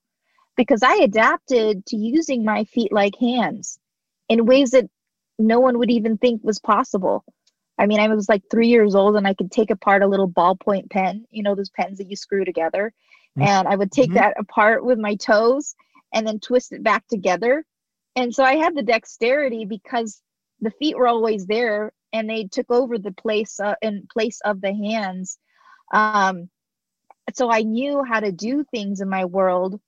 because 0.58 0.84
i 0.84 0.96
adapted 0.96 1.86
to 1.86 1.96
using 1.96 2.44
my 2.44 2.63
feet 2.65 2.91
like 2.91 3.15
hands 3.18 3.79
in 4.27 4.46
ways 4.46 4.72
that 4.72 4.89
no 5.38 5.60
one 5.60 5.77
would 5.77 5.91
even 5.91 6.18
think 6.18 6.44
was 6.44 6.60
possible 6.60 7.24
I 7.79 7.86
mean, 7.86 8.01
I 8.01 8.10
was 8.10 8.27
like 8.27 8.44
three 8.51 8.68
years 8.68 8.94
old 8.94 9.15
and 9.15 9.25
I 9.25 9.34
could 9.34 9.51
take 9.51 9.72
apart 9.72 10.03
a 10.03 10.08
little 10.08 10.29
ballpoint 10.29 10.89
pen, 10.89 11.25
you 11.32 11.41
know, 11.41 11.56
those 11.56 11.70
pens 11.70 11.98
that 11.98 12.10
you 12.10 12.18
screw 12.18 12.44
together. 12.44 12.94
Mm-hmm. 13.38 13.48
And 13.48 13.68
I 13.70 13.75
would 13.77 13.91
take 13.91 14.10
mm-hmm. 14.10 14.15
that 14.15 14.34
apart 14.38 14.84
with 14.84 15.00
my 15.00 15.15
toes 15.15 15.75
and 16.13 16.27
then 16.27 16.39
twist 16.39 16.74
it 16.74 16.84
back 16.84 17.08
together. 17.08 17.65
And 18.18 18.36
so 18.36 18.44
I 18.44 18.56
had 18.56 18.75
the 18.75 18.84
dexterity 18.84 19.63
because 19.63 20.22
the 20.61 20.71
feet 20.71 20.97
were 20.97 21.07
always 21.07 21.45
there 21.45 21.91
and 22.13 22.29
they 22.29 22.45
took 22.45 22.71
over 22.71 22.97
the 22.97 23.11
place 23.11 23.59
uh, 23.59 23.75
in 23.81 24.07
place 24.11 24.41
of 24.43 24.61
the 24.61 24.73
hands. 24.73 25.37
Um, 25.93 26.49
so 27.33 27.51
I 27.51 27.61
knew 27.61 28.03
how 28.03 28.19
to 28.19 28.31
do 28.31 28.63
things 28.63 29.01
in 29.01 29.09
my 29.09 29.25
world, 29.25 29.79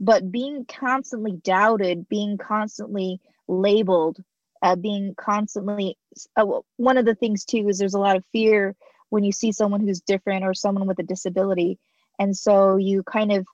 but 0.00 0.30
being 0.30 0.64
constantly 0.66 1.32
doubted, 1.32 2.08
being 2.08 2.38
constantly 2.38 3.20
labeled, 3.46 4.18
uh, 4.62 4.76
being 4.76 5.14
constantly 5.16 5.96
uh, 6.36 6.44
one 6.76 6.98
of 6.98 7.04
the 7.04 7.14
things 7.14 7.44
too 7.44 7.68
is 7.68 7.78
there's 7.78 7.94
a 7.94 8.00
lot 8.00 8.16
of 8.16 8.24
fear 8.32 8.74
when 9.10 9.24
you 9.24 9.32
see 9.32 9.52
someone 9.52 9.80
who's 9.80 10.00
different 10.00 10.44
or 10.44 10.54
someone 10.54 10.86
with 10.86 10.98
a 10.98 11.04
disability 11.04 11.78
and 12.18 12.36
so 12.36 12.76
you 12.76 13.02
kind 13.02 13.32
of 13.32 13.46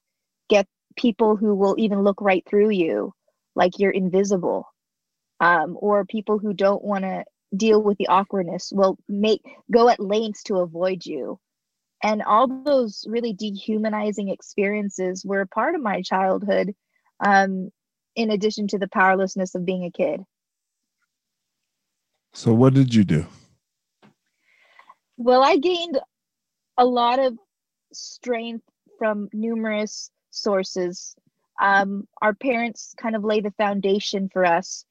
get 0.49 0.67
people 0.97 1.37
who 1.37 1.55
will 1.55 1.75
even 1.79 2.03
look 2.03 2.21
right 2.21 2.45
through 2.49 2.71
you 2.71 3.13
like 3.55 3.79
you're 3.79 3.91
invisible 3.91 4.67
um, 5.45 5.77
or 5.81 6.05
people 6.05 6.39
who 6.39 6.53
don't 6.53 6.85
want 6.85 7.05
to 7.05 7.25
deal 7.57 7.83
with 7.83 7.99
the 7.99 8.09
awkwardness 8.09 8.73
will 8.75 8.99
make 9.09 9.43
go 9.73 9.89
at 9.89 10.01
lengths 10.01 10.43
to 10.43 10.57
avoid 10.57 11.05
you 11.05 11.39
and 12.03 12.23
all 12.23 12.49
those 12.65 13.05
really 13.09 13.33
dehumanizing 13.33 14.29
experiences 14.29 15.25
were 15.25 15.43
a 15.43 15.47
part 15.47 15.75
of 15.75 15.81
my 15.81 16.03
childhood 16.03 16.75
um, 17.25 17.71
in 18.17 18.31
addition 18.31 18.67
to 18.67 18.79
the 18.79 18.89
powerlessness 18.89 19.55
of 19.55 19.65
being 19.65 19.85
a 19.85 19.91
kid 19.91 20.21
so, 22.35 22.53
what 22.53 22.75
did 22.75 22.93
you 22.93 23.05
do? 23.05 23.27
Well, 25.17 25.45
I 25.45 25.57
gained 25.57 26.01
a 26.77 26.85
lot 26.85 27.21
of 27.21 27.39
strength 27.93 28.65
from 28.99 29.29
numerous 29.33 30.11
sources. 30.31 31.15
Um, 31.63 32.09
our 32.21 32.35
parents 32.35 32.93
kind 33.01 33.15
of 33.15 33.23
lay 33.23 33.41
the 33.41 33.53
foundation 33.53 34.29
for 34.29 34.45
us, 34.45 34.85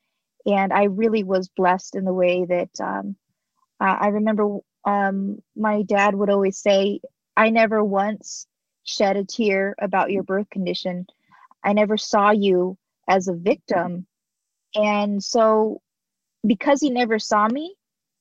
and 0.45 0.73
I 0.73 0.85
really 0.85 1.23
was 1.23 1.49
blessed 1.49 1.95
in 1.95 2.05
the 2.05 2.13
way 2.13 2.45
that 2.45 2.69
um, 2.81 3.15
I 3.79 4.07
remember 4.07 4.59
um, 4.85 5.39
my 5.55 5.83
dad 5.83 6.15
would 6.15 6.29
always 6.29 6.57
say, 6.57 6.99
I 7.35 7.49
never 7.49 7.83
once 7.83 8.47
shed 8.83 9.17
a 9.17 9.23
tear 9.23 9.75
about 9.79 10.11
your 10.11 10.23
birth 10.23 10.49
condition. 10.49 11.07
I 11.63 11.73
never 11.73 11.97
saw 11.97 12.31
you 12.31 12.77
as 13.07 13.27
a 13.27 13.33
victim. 13.33 14.05
And 14.75 15.23
so 15.23 15.81
because 16.45 16.81
he 16.81 16.89
never 16.89 17.19
saw 17.19 17.47
me 17.47 17.75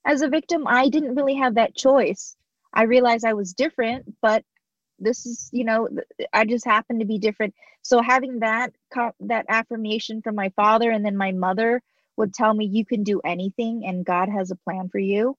as 0.06 0.22
a 0.22 0.28
victim, 0.28 0.66
I 0.66 0.88
didn't 0.88 1.14
really 1.14 1.34
have 1.36 1.56
that 1.56 1.74
choice. 1.74 2.36
I 2.72 2.84
realized 2.84 3.24
I 3.24 3.34
was 3.34 3.52
different, 3.52 4.16
but 4.20 4.44
this 4.98 5.26
is, 5.26 5.50
you 5.52 5.64
know, 5.64 5.88
I 6.32 6.44
just 6.44 6.64
happened 6.64 7.00
to 7.00 7.06
be 7.06 7.18
different. 7.18 7.54
So 7.82 8.00
having 8.00 8.40
that 8.40 8.72
that 9.20 9.46
affirmation 9.48 10.22
from 10.22 10.36
my 10.36 10.50
father 10.50 10.90
and 10.90 11.04
then 11.04 11.16
my 11.16 11.32
mother 11.32 11.82
would 12.22 12.32
tell 12.32 12.54
me 12.54 12.64
you 12.64 12.84
can 12.86 13.02
do 13.02 13.20
anything 13.24 13.82
and 13.84 14.04
God 14.04 14.28
has 14.28 14.52
a 14.52 14.56
plan 14.56 14.88
for 14.88 15.00
you. 15.00 15.36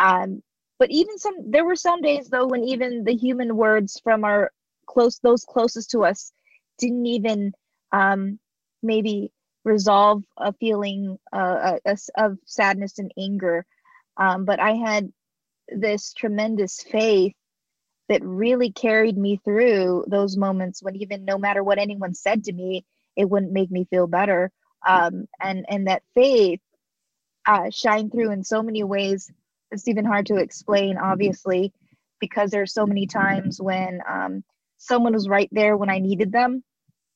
Um, 0.00 0.42
but 0.80 0.90
even 0.90 1.18
some 1.18 1.52
there 1.52 1.64
were 1.64 1.76
some 1.76 2.02
days 2.02 2.28
though 2.28 2.46
when 2.48 2.64
even 2.64 3.04
the 3.04 3.14
human 3.14 3.56
words 3.56 4.00
from 4.02 4.24
our 4.24 4.50
close 4.86 5.20
those 5.20 5.44
closest 5.44 5.92
to 5.92 6.04
us 6.04 6.32
didn't 6.78 7.06
even 7.06 7.52
um, 7.92 8.40
maybe 8.82 9.30
resolve 9.62 10.24
a 10.36 10.52
feeling 10.54 11.16
uh, 11.32 11.78
of 12.16 12.38
sadness 12.44 12.98
and 12.98 13.12
anger. 13.16 13.64
Um, 14.16 14.44
but 14.44 14.58
I 14.58 14.72
had 14.72 15.12
this 15.68 16.12
tremendous 16.12 16.82
faith 16.82 17.34
that 18.08 18.24
really 18.24 18.72
carried 18.72 19.16
me 19.16 19.40
through 19.44 20.06
those 20.08 20.36
moments 20.36 20.82
when 20.82 20.96
even 20.96 21.24
no 21.24 21.38
matter 21.38 21.62
what 21.62 21.78
anyone 21.78 22.14
said 22.14 22.42
to 22.44 22.52
me, 22.52 22.84
it 23.14 23.30
wouldn't 23.30 23.52
make 23.52 23.70
me 23.70 23.86
feel 23.90 24.08
better. 24.08 24.50
Um, 24.86 25.26
and 25.40 25.66
and 25.68 25.86
that 25.88 26.02
faith 26.14 26.60
uh, 27.46 27.70
shined 27.70 28.12
through 28.12 28.32
in 28.32 28.44
so 28.44 28.62
many 28.62 28.84
ways. 28.84 29.30
It's 29.70 29.88
even 29.88 30.04
hard 30.04 30.26
to 30.26 30.36
explain, 30.36 30.98
obviously, 30.98 31.72
because 32.18 32.50
there 32.50 32.62
are 32.62 32.66
so 32.66 32.86
many 32.86 33.06
times 33.06 33.60
when 33.60 34.00
um, 34.08 34.44
someone 34.78 35.12
was 35.12 35.28
right 35.28 35.48
there 35.52 35.76
when 35.76 35.90
I 35.90 35.98
needed 35.98 36.32
them, 36.32 36.64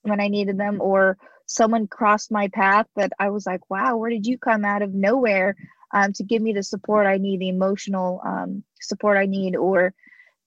when 0.03 0.21
I 0.21 0.29
needed 0.29 0.59
them, 0.59 0.81
or 0.81 1.17
someone 1.47 1.87
crossed 1.87 2.31
my 2.31 2.49
path 2.49 2.87
that 2.97 3.13
I 3.19 3.31
was 3.31 3.47
like, 3.47 3.69
wow, 3.69 3.97
where 3.97 4.11
did 4.11 4.27
you 4.27 4.39
come 4.39 4.65
out 4.65 4.83
of 4.83 4.95
nowhere 4.95 5.57
um, 5.93 6.13
to 6.15 6.25
give 6.25 6.43
me 6.43 6.53
the 6.53 6.63
support 6.63 7.07
I 7.07 7.19
need, 7.19 7.41
the 7.41 7.49
emotional 7.49 8.21
um, 8.25 8.65
support 8.81 9.17
I 9.17 9.27
need, 9.27 9.57
or 9.57 9.95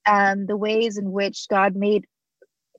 um, 0.06 0.46
the 0.46 0.58
ways 0.58 0.98
in 0.98 1.12
which 1.12 1.48
God 1.50 1.76
made, 1.76 2.06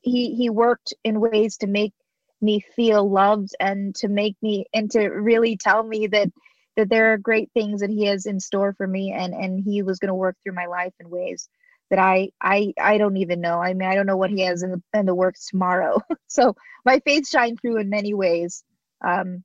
he, 0.03 0.35
he 0.35 0.51
worked 0.51 0.95
in 1.05 1.21
ways 1.21 1.59
to 1.59 1.67
make 1.67 1.93
me 2.41 2.61
feel 2.61 3.09
loved 3.09 3.51
and 3.61 3.95
to 3.97 4.09
make 4.09 4.37
me, 4.43 4.67
and 4.73 4.91
to 4.93 5.09
really 5.09 5.57
tell 5.57 5.83
me 5.83 6.07
that, 6.09 6.29
that 6.77 6.89
there 6.89 7.13
are 7.13 7.19
great 7.19 7.51
things 7.53 7.81
that 7.81 7.91
he 7.91 8.07
has 8.07 8.27
in 8.27 8.41
store 8.41 8.73
for 8.75 8.87
me 8.87 9.13
and, 9.13 9.35
and 9.35 9.63
he 9.63 9.83
was 9.83 9.99
going 9.99 10.09
to 10.09 10.15
work 10.15 10.37
through 10.43 10.55
my 10.55 10.67
life 10.67 10.93
in 11.01 11.11
ways 11.11 11.49
that 11.91 11.99
I 11.99 12.31
I 12.41 12.73
I 12.81 12.99
don't 12.99 13.17
even 13.17 13.41
know. 13.41 13.61
I 13.61 13.75
mean, 13.75 13.89
I 13.89 13.95
don't 13.95 14.07
know 14.07 14.17
what 14.17 14.31
he 14.31 14.41
has 14.43 14.63
in 14.63 14.71
the 14.73 14.83
in 14.99 15.07
the 15.07 15.15
works 15.15 15.47
tomorrow. 15.47 16.01
so 16.29 16.55
my 16.85 17.01
faith 17.01 17.29
shined 17.29 17.59
through 17.61 17.79
in 17.79 17.89
many 17.89 18.15
ways 18.15 18.65
um, 19.05 19.43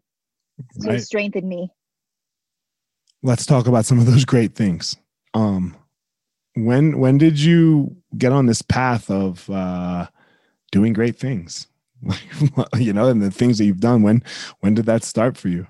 to 0.82 0.90
right. 0.90 1.02
strengthen 1.02 1.48
me. 1.48 1.72
Let's 3.22 3.46
talk 3.46 3.68
about 3.68 3.86
some 3.86 4.00
of 4.00 4.06
those 4.06 4.26
great 4.26 4.56
things. 4.56 4.98
Um, 5.34 5.78
when 6.56 7.00
when 7.00 7.18
did 7.18 7.40
you 7.40 7.96
get 8.18 8.32
on 8.32 8.46
this 8.46 8.62
path 8.62 9.10
of 9.10 9.50
uh, 9.50 10.08
doing 10.72 10.94
great 10.94 11.18
things? 11.18 11.68
you 12.78 12.94
know, 12.94 13.08
and 13.10 13.22
the 13.22 13.32
things 13.32 13.58
that 13.58 13.66
you've 13.66 13.80
done. 13.80 14.02
When 14.02 14.24
when 14.60 14.74
did 14.74 14.86
that 14.86 15.04
start 15.04 15.38
for 15.38 15.48
you? 15.48 15.68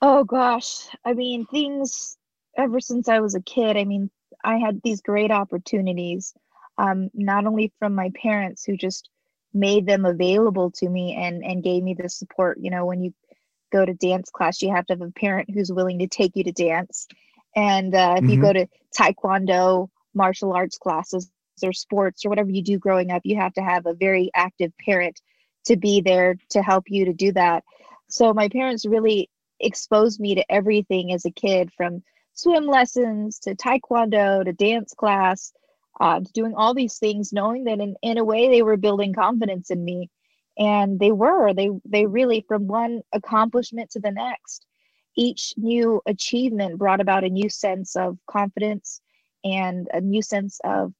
Oh 0.00 0.24
gosh, 0.24 0.88
I 1.04 1.14
mean, 1.14 1.46
things 1.46 2.16
ever 2.56 2.80
since 2.80 3.08
I 3.08 3.20
was 3.20 3.34
a 3.34 3.40
kid. 3.40 3.76
I 3.76 3.84
mean, 3.84 4.10
I 4.44 4.58
had 4.58 4.80
these 4.82 5.00
great 5.00 5.30
opportunities, 5.30 6.34
um, 6.78 7.10
not 7.14 7.46
only 7.46 7.72
from 7.78 7.94
my 7.94 8.10
parents 8.20 8.64
who 8.64 8.76
just 8.76 9.08
made 9.52 9.86
them 9.86 10.04
available 10.04 10.70
to 10.72 10.88
me 10.88 11.14
and 11.14 11.44
and 11.44 11.62
gave 11.62 11.82
me 11.82 11.94
the 11.94 12.08
support. 12.08 12.58
You 12.60 12.70
know, 12.70 12.84
when 12.84 13.02
you 13.02 13.14
go 13.72 13.84
to 13.84 13.94
dance 13.94 14.30
class, 14.30 14.62
you 14.62 14.70
have 14.74 14.86
to 14.86 14.94
have 14.94 15.00
a 15.00 15.10
parent 15.10 15.50
who's 15.50 15.72
willing 15.72 15.98
to 16.00 16.06
take 16.06 16.36
you 16.36 16.44
to 16.44 16.52
dance, 16.52 17.06
and 17.56 17.94
uh, 17.94 18.16
if 18.18 18.24
mm-hmm. 18.24 18.30
you 18.30 18.40
go 18.40 18.52
to 18.52 18.66
taekwondo, 18.96 19.88
martial 20.14 20.52
arts 20.52 20.78
classes, 20.78 21.30
or 21.62 21.72
sports 21.72 22.24
or 22.24 22.28
whatever 22.28 22.50
you 22.50 22.62
do 22.62 22.78
growing 22.78 23.10
up, 23.10 23.22
you 23.24 23.36
have 23.36 23.52
to 23.54 23.62
have 23.62 23.86
a 23.86 23.94
very 23.94 24.30
active 24.34 24.72
parent 24.84 25.20
to 25.66 25.76
be 25.76 26.00
there 26.00 26.36
to 26.50 26.62
help 26.62 26.84
you 26.88 27.04
to 27.04 27.12
do 27.12 27.32
that. 27.32 27.64
So 28.08 28.34
my 28.34 28.48
parents 28.48 28.86
really 28.86 29.30
exposed 29.60 30.20
me 30.20 30.34
to 30.34 30.52
everything 30.52 31.12
as 31.12 31.24
a 31.24 31.30
kid 31.30 31.70
from 31.76 32.02
swim 32.32 32.66
lessons 32.66 33.38
to 33.40 33.54
taekwondo 33.54 34.44
to 34.44 34.52
dance 34.52 34.92
class 34.94 35.52
uh, 36.00 36.18
to 36.18 36.32
doing 36.32 36.54
all 36.56 36.74
these 36.74 36.98
things 36.98 37.32
knowing 37.32 37.64
that 37.64 37.80
in, 37.80 37.94
in 38.02 38.18
a 38.18 38.24
way 38.24 38.48
they 38.48 38.62
were 38.62 38.76
building 38.76 39.14
confidence 39.14 39.70
in 39.70 39.84
me 39.84 40.10
and 40.58 40.98
they 40.98 41.12
were 41.12 41.54
they 41.54 41.70
they 41.84 42.06
really 42.06 42.44
from 42.46 42.66
one 42.66 43.00
accomplishment 43.12 43.90
to 43.90 44.00
the 44.00 44.10
next 44.10 44.66
each 45.16 45.54
new 45.56 46.00
achievement 46.06 46.78
brought 46.78 47.00
about 47.00 47.24
a 47.24 47.28
new 47.28 47.48
sense 47.48 47.94
of 47.96 48.18
confidence 48.26 49.00
and 49.44 49.88
a 49.92 50.00
new 50.00 50.22
sense 50.22 50.60
of 50.64 50.92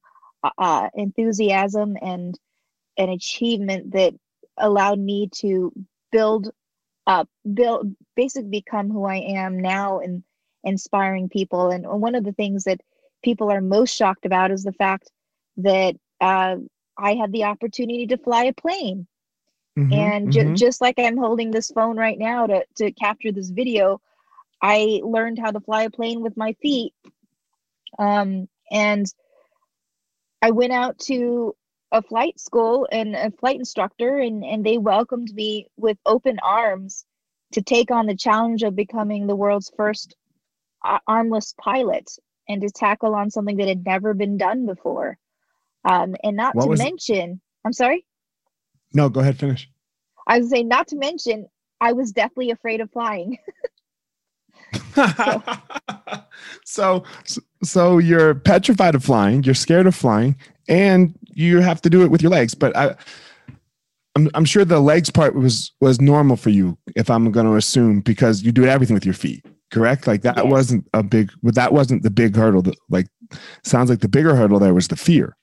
uh, 0.44 0.50
uh 0.58 0.88
enthusiasm 0.94 1.96
and 2.00 2.38
an 2.96 3.08
achievement 3.08 3.92
that 3.92 4.14
allowed 4.58 4.98
me 4.98 5.28
to 5.34 5.72
build 6.12 6.50
up 7.06 7.28
build 7.52 7.92
basically 8.14 8.48
become 8.48 8.88
who 8.90 9.04
i 9.04 9.16
am 9.16 9.58
now 9.58 9.98
and 9.98 10.22
inspiring 10.64 11.28
people. 11.28 11.70
And 11.70 11.86
one 11.86 12.14
of 12.14 12.24
the 12.24 12.32
things 12.32 12.64
that 12.64 12.80
people 13.22 13.50
are 13.52 13.60
most 13.60 13.94
shocked 13.94 14.26
about 14.26 14.50
is 14.50 14.64
the 14.64 14.72
fact 14.72 15.10
that 15.58 15.96
uh, 16.20 16.56
I 16.96 17.14
had 17.14 17.32
the 17.32 17.44
opportunity 17.44 18.06
to 18.08 18.18
fly 18.18 18.44
a 18.44 18.52
plane. 18.52 19.06
Mm-hmm, 19.78 19.92
and 19.92 20.32
ju- 20.32 20.40
mm-hmm. 20.40 20.54
just 20.54 20.80
like 20.80 20.98
I'm 20.98 21.16
holding 21.16 21.50
this 21.50 21.70
phone 21.70 21.96
right 21.96 22.18
now 22.18 22.46
to, 22.46 22.64
to 22.76 22.92
capture 22.92 23.32
this 23.32 23.50
video, 23.50 24.00
I 24.62 25.00
learned 25.04 25.38
how 25.38 25.50
to 25.50 25.60
fly 25.60 25.82
a 25.82 25.90
plane 25.90 26.20
with 26.20 26.36
my 26.36 26.54
feet. 26.62 26.94
Um, 27.98 28.48
and 28.70 29.06
I 30.44 30.50
went 30.50 30.74
out 30.74 30.98
to 31.06 31.56
a 31.90 32.02
flight 32.02 32.38
school 32.38 32.86
and 32.92 33.16
a 33.16 33.30
flight 33.30 33.56
instructor, 33.56 34.18
and, 34.18 34.44
and 34.44 34.62
they 34.62 34.76
welcomed 34.76 35.32
me 35.32 35.68
with 35.78 35.96
open 36.04 36.38
arms 36.42 37.06
to 37.52 37.62
take 37.62 37.90
on 37.90 38.04
the 38.04 38.14
challenge 38.14 38.62
of 38.62 38.76
becoming 38.76 39.26
the 39.26 39.34
world's 39.34 39.72
first 39.74 40.14
uh, 40.84 40.98
armless 41.08 41.54
pilot 41.58 42.10
and 42.46 42.60
to 42.60 42.68
tackle 42.68 43.14
on 43.14 43.30
something 43.30 43.56
that 43.56 43.68
had 43.68 43.86
never 43.86 44.12
been 44.12 44.36
done 44.36 44.66
before. 44.66 45.16
Um, 45.86 46.14
and 46.22 46.36
not 46.36 46.54
what 46.54 46.66
to 46.66 46.76
mention, 46.76 47.30
it? 47.30 47.38
I'm 47.64 47.72
sorry. 47.72 48.04
No, 48.92 49.08
go 49.08 49.20
ahead, 49.20 49.38
finish. 49.38 49.70
I 50.26 50.40
was 50.40 50.50
saying, 50.50 50.68
not 50.68 50.88
to 50.88 50.96
mention, 50.96 51.46
I 51.80 51.94
was 51.94 52.12
deathly 52.12 52.50
afraid 52.50 52.82
of 52.82 52.90
flying. 52.90 53.38
so, 54.94 55.42
so 56.64 57.04
so 57.62 57.98
you're 57.98 58.34
petrified 58.34 58.94
of 58.94 59.04
flying. 59.04 59.42
You're 59.42 59.54
scared 59.54 59.86
of 59.86 59.94
flying, 59.94 60.36
and 60.68 61.14
you 61.34 61.60
have 61.60 61.80
to 61.82 61.90
do 61.90 62.02
it 62.02 62.10
with 62.10 62.22
your 62.22 62.30
legs. 62.30 62.54
But 62.54 62.76
I, 62.76 62.94
I'm, 64.16 64.30
I'm 64.34 64.44
sure 64.44 64.64
the 64.64 64.80
legs 64.80 65.10
part 65.10 65.34
was 65.34 65.72
was 65.80 66.00
normal 66.00 66.36
for 66.36 66.50
you, 66.50 66.78
if 66.96 67.10
I'm 67.10 67.30
going 67.32 67.46
to 67.46 67.56
assume, 67.56 68.00
because 68.00 68.42
you 68.42 68.52
do 68.52 68.64
everything 68.64 68.94
with 68.94 69.04
your 69.04 69.14
feet. 69.14 69.44
Correct? 69.70 70.06
Like 70.06 70.22
that 70.22 70.36
yes. 70.36 70.46
wasn't 70.46 70.88
a 70.94 71.02
big. 71.02 71.32
That 71.42 71.72
wasn't 71.72 72.02
the 72.02 72.10
big 72.10 72.36
hurdle. 72.36 72.62
That, 72.62 72.76
like, 72.88 73.08
sounds 73.64 73.90
like 73.90 74.00
the 74.00 74.08
bigger 74.08 74.36
hurdle 74.36 74.58
there 74.58 74.74
was 74.74 74.88
the 74.88 74.96
fear. 74.96 75.36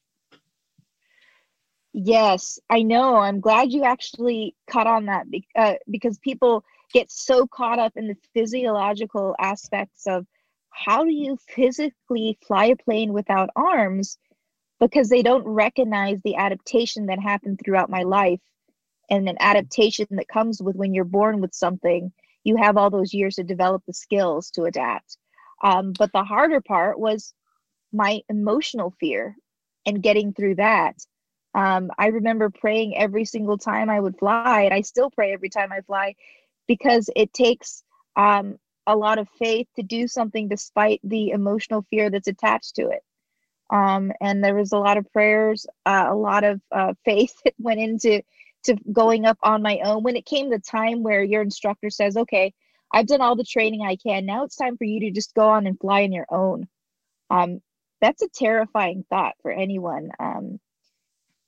Yes, 1.93 2.57
I 2.69 2.83
know. 2.83 3.17
I'm 3.17 3.41
glad 3.41 3.74
you 3.74 3.83
actually 3.83 4.55
caught 4.69 4.88
on 4.88 5.07
that 5.07 5.25
uh, 5.57 5.74
because 5.89 6.17
people 6.19 6.63
get 6.93 7.12
so 7.12 7.45
caught 7.48 7.79
up 7.79 7.93
in 7.98 8.07
the 8.07 8.15
physiological 8.33 9.36
aspects 9.39 10.07
of 10.07 10.25
how 10.71 11.03
do 11.03 11.11
you 11.11 11.37
physically 11.47 12.37
fly 12.45 12.65
a 12.65 12.75
plane 12.75 13.13
without 13.13 13.49
arms? 13.55 14.17
Because 14.79 15.09
they 15.09 15.21
don't 15.21 15.45
recognize 15.45 16.19
the 16.23 16.35
adaptation 16.35 17.05
that 17.07 17.19
happened 17.19 17.59
throughout 17.63 17.89
my 17.89 18.03
life 18.03 18.39
and 19.09 19.29
an 19.29 19.37
adaptation 19.39 20.07
that 20.11 20.27
comes 20.27 20.61
with 20.61 20.75
when 20.75 20.93
you're 20.93 21.05
born 21.05 21.41
with 21.41 21.53
something. 21.53 22.11
You 22.43 22.55
have 22.55 22.77
all 22.77 22.89
those 22.89 23.13
years 23.13 23.35
to 23.35 23.43
develop 23.43 23.83
the 23.85 23.93
skills 23.93 24.49
to 24.51 24.63
adapt. 24.63 25.17
Um, 25.63 25.93
but 25.97 26.11
the 26.13 26.23
harder 26.23 26.61
part 26.61 26.99
was 26.99 27.33
my 27.93 28.21
emotional 28.29 28.93
fear 28.99 29.35
and 29.85 30.01
getting 30.01 30.33
through 30.33 30.55
that. 30.55 30.95
Um, 31.53 31.91
I 31.97 32.07
remember 32.07 32.49
praying 32.49 32.95
every 32.95 33.25
single 33.25 33.57
time 33.57 33.89
I 33.89 33.99
would 33.99 34.17
fly, 34.17 34.63
and 34.63 34.73
I 34.73 34.81
still 34.81 35.11
pray 35.11 35.33
every 35.33 35.49
time 35.49 35.71
I 35.71 35.81
fly 35.81 36.15
because 36.67 37.09
it 37.15 37.33
takes 37.33 37.83
um, 38.15 38.57
a 38.88 38.95
lot 38.95 39.19
of 39.19 39.29
faith 39.38 39.67
to 39.75 39.83
do 39.83 40.07
something 40.07 40.47
despite 40.47 41.00
the 41.03 41.29
emotional 41.29 41.85
fear 41.89 42.09
that's 42.09 42.27
attached 42.27 42.75
to 42.75 42.89
it. 42.89 43.03
Um, 43.69 44.11
and 44.19 44.43
there 44.43 44.55
was 44.55 44.73
a 44.73 44.77
lot 44.77 44.97
of 44.97 45.11
prayers, 45.13 45.65
uh, 45.85 46.07
a 46.09 46.15
lot 46.15 46.43
of 46.43 46.61
uh, 46.71 46.93
faith 47.05 47.33
that 47.45 47.53
went 47.59 47.79
into 47.79 48.21
to 48.63 48.75
going 48.91 49.25
up 49.25 49.38
on 49.41 49.61
my 49.61 49.79
own. 49.83 50.03
When 50.03 50.15
it 50.15 50.25
came 50.25 50.50
the 50.50 50.59
time 50.59 51.03
where 51.03 51.23
your 51.23 51.41
instructor 51.41 51.89
says, 51.89 52.17
"Okay, 52.17 52.53
I've 52.91 53.07
done 53.07 53.21
all 53.21 53.35
the 53.35 53.43
training 53.43 53.81
I 53.81 53.95
can. 53.95 54.25
Now 54.25 54.43
it's 54.43 54.55
time 54.55 54.77
for 54.77 54.83
you 54.83 55.00
to 55.01 55.11
just 55.11 55.33
go 55.33 55.50
on 55.50 55.65
and 55.65 55.79
fly 55.79 56.03
on 56.03 56.11
your 56.11 56.27
own." 56.29 56.67
Um, 57.29 57.61
that's 58.01 58.21
a 58.21 58.29
terrifying 58.29 59.05
thought 59.09 59.35
for 59.41 59.51
anyone. 59.51 60.11
Um, 60.19 60.59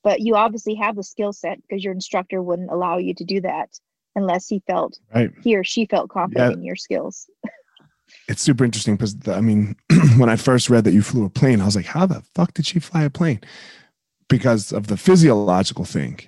but 0.04 0.22
you 0.22 0.36
obviously 0.36 0.76
have 0.76 0.96
the 0.96 1.04
skill 1.04 1.34
set 1.34 1.62
because 1.62 1.84
your 1.84 1.94
instructor 1.94 2.42
wouldn't 2.42 2.72
allow 2.72 2.98
you 2.98 3.14
to 3.16 3.24
do 3.24 3.42
that 3.42 3.70
unless 4.16 4.48
he 4.48 4.62
felt 4.68 5.00
right. 5.14 5.32
he 5.44 5.56
or 5.56 5.64
she 5.64 5.86
felt 5.86 6.10
confident 6.10 6.52
yeah. 6.52 6.58
in 6.58 6.64
your 6.64 6.76
skills. 6.76 7.30
it's 8.28 8.42
super 8.42 8.64
interesting 8.64 8.96
because 8.96 9.16
I 9.28 9.42
mean, 9.42 9.76
when 10.18 10.30
I 10.30 10.36
first 10.36 10.70
read 10.70 10.84
that 10.86 10.94
you 10.94 11.02
flew 11.02 11.26
a 11.26 11.30
plane, 11.30 11.62
I 11.62 11.66
was 11.66 11.76
like, 11.76 11.86
how 11.86 12.06
the 12.06 12.24
fuck 12.36 12.54
did 12.54 12.66
she 12.66 12.80
fly 12.80 13.04
a 13.04 13.10
plane? 13.10 13.42
Because 14.30 14.72
of 14.72 14.88
the 14.88 14.98
physiological 14.98 15.86
thing. 15.86 16.20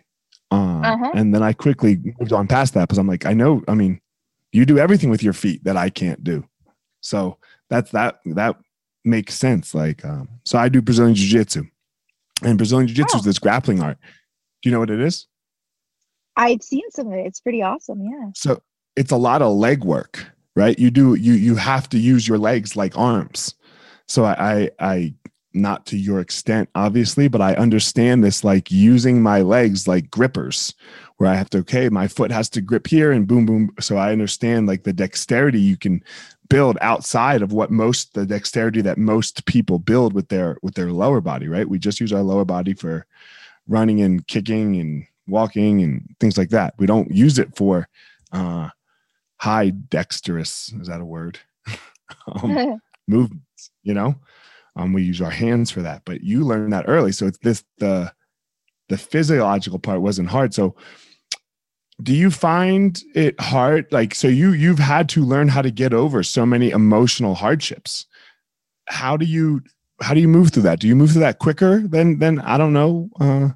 Uh, 0.51 0.81
uh-huh. 0.81 1.11
And 1.15 1.33
then 1.33 1.43
I 1.43 1.53
quickly 1.53 1.99
moved 2.19 2.33
on 2.33 2.47
past 2.47 2.73
that 2.73 2.81
because 2.81 2.97
I'm 2.97 3.07
like, 3.07 3.25
I 3.25 3.33
know, 3.33 3.63
I 3.67 3.73
mean, 3.73 3.99
you 4.51 4.65
do 4.65 4.77
everything 4.77 5.09
with 5.09 5.23
your 5.23 5.33
feet 5.33 5.63
that 5.63 5.75
I 5.75 5.89
can't 5.89 6.23
do. 6.23 6.47
So 7.01 7.37
that's 7.69 7.91
that, 7.91 8.19
that 8.25 8.57
makes 9.03 9.35
sense. 9.35 9.73
Like, 9.73 10.05
um, 10.05 10.29
so 10.45 10.57
I 10.57 10.69
do 10.69 10.81
Brazilian 10.81 11.15
Jiu 11.15 11.27
Jitsu 11.27 11.63
and 12.43 12.57
Brazilian 12.57 12.87
Jiu 12.87 12.95
Jitsu 12.95 13.17
oh. 13.17 13.19
is 13.19 13.25
this 13.25 13.39
grappling 13.39 13.81
art. 13.81 13.97
Do 14.61 14.69
you 14.69 14.73
know 14.73 14.79
what 14.79 14.89
it 14.89 14.99
is? 14.99 15.27
I've 16.35 16.61
seen 16.61 16.83
some 16.91 17.07
of 17.07 17.13
it. 17.13 17.25
It's 17.25 17.39
pretty 17.39 17.61
awesome. 17.61 18.01
Yeah. 18.01 18.29
So 18.35 18.61
it's 18.95 19.11
a 19.11 19.17
lot 19.17 19.41
of 19.41 19.55
leg 19.55 19.83
work, 19.83 20.25
right? 20.55 20.77
You 20.77 20.91
do 20.91 21.15
you 21.15 21.33
you 21.33 21.55
have 21.55 21.89
to 21.89 21.97
use 21.99 22.27
your 22.27 22.37
legs 22.37 22.75
like 22.75 22.97
arms. 22.97 23.55
So 24.07 24.25
I 24.25 24.35
I, 24.39 24.69
I 24.79 25.13
not 25.53 25.85
to 25.85 25.97
your 25.97 26.19
extent, 26.19 26.69
obviously, 26.75 27.29
but 27.29 27.41
I 27.41 27.53
understand 27.55 28.23
this 28.23 28.43
like 28.43 28.69
using 28.69 29.21
my 29.21 29.41
legs 29.41 29.87
like 29.87 30.11
grippers, 30.11 30.73
where 31.15 31.29
I 31.29 31.35
have 31.35 31.49
to, 31.51 31.59
okay, 31.59 31.87
my 31.87 32.09
foot 32.09 32.29
has 32.29 32.49
to 32.49 32.61
grip 32.61 32.87
here 32.87 33.13
and 33.13 33.25
boom, 33.25 33.45
boom. 33.45 33.71
So 33.79 33.95
I 33.95 34.11
understand 34.11 34.67
like 34.67 34.83
the 34.83 34.91
dexterity 34.91 35.61
you 35.61 35.77
can 35.77 36.03
build 36.49 36.77
outside 36.81 37.41
of 37.41 37.53
what 37.53 37.71
most 37.71 38.13
the 38.13 38.25
dexterity 38.25 38.81
that 38.81 38.97
most 38.97 39.45
people 39.45 39.79
build 39.79 40.13
with 40.13 40.27
their 40.29 40.57
with 40.61 40.75
their 40.75 40.91
lower 40.91 41.21
body 41.21 41.47
right 41.47 41.67
we 41.67 41.79
just 41.79 41.99
use 41.99 42.13
our 42.13 42.21
lower 42.21 42.45
body 42.45 42.73
for 42.73 43.05
running 43.67 44.01
and 44.01 44.27
kicking 44.27 44.75
and 44.79 45.07
walking 45.27 45.81
and 45.81 46.15
things 46.19 46.37
like 46.37 46.49
that. 46.49 46.73
We 46.77 46.85
don't 46.85 47.11
use 47.11 47.39
it 47.39 47.55
for 47.55 47.87
uh 48.31 48.69
high 49.39 49.69
dexterous 49.69 50.73
is 50.79 50.87
that 50.87 51.01
a 51.01 51.05
word? 51.05 51.39
Um, 52.27 52.79
movements 53.07 53.71
you 53.81 53.93
know? 53.93 54.15
Um 54.75 54.93
we 54.93 55.03
use 55.03 55.21
our 55.21 55.31
hands 55.31 55.71
for 55.71 55.81
that 55.81 56.03
but 56.05 56.21
you 56.21 56.43
learn 56.43 56.69
that 56.69 56.85
early. 56.87 57.11
So 57.11 57.25
it's 57.27 57.39
this 57.39 57.63
the 57.79 58.13
the 58.89 58.97
physiological 58.97 59.79
part 59.79 60.01
wasn't 60.01 60.29
hard. 60.29 60.53
So 60.53 60.75
do 62.03 62.13
you 62.13 62.29
find 62.29 63.01
it 63.15 63.39
hard? 63.39 63.87
Like 63.91 64.13
so 64.13 64.27
you 64.27 64.51
you've 64.51 64.79
had 64.79 65.09
to 65.09 65.23
learn 65.23 65.47
how 65.47 65.61
to 65.61 65.71
get 65.71 65.93
over 65.93 66.23
so 66.23 66.45
many 66.45 66.69
emotional 66.69 67.35
hardships. 67.35 68.05
How 68.87 69.17
do 69.17 69.25
you 69.25 69.61
how 70.01 70.13
do 70.13 70.19
you 70.19 70.27
move 70.27 70.51
through 70.51 70.63
that? 70.63 70.79
Do 70.79 70.87
you 70.87 70.95
move 70.95 71.11
through 71.11 71.21
that 71.21 71.39
quicker 71.39 71.79
than 71.87 72.19
than 72.19 72.39
i 72.41 72.57
don't 72.57 72.73
know 72.73 73.09
uh 73.19 73.49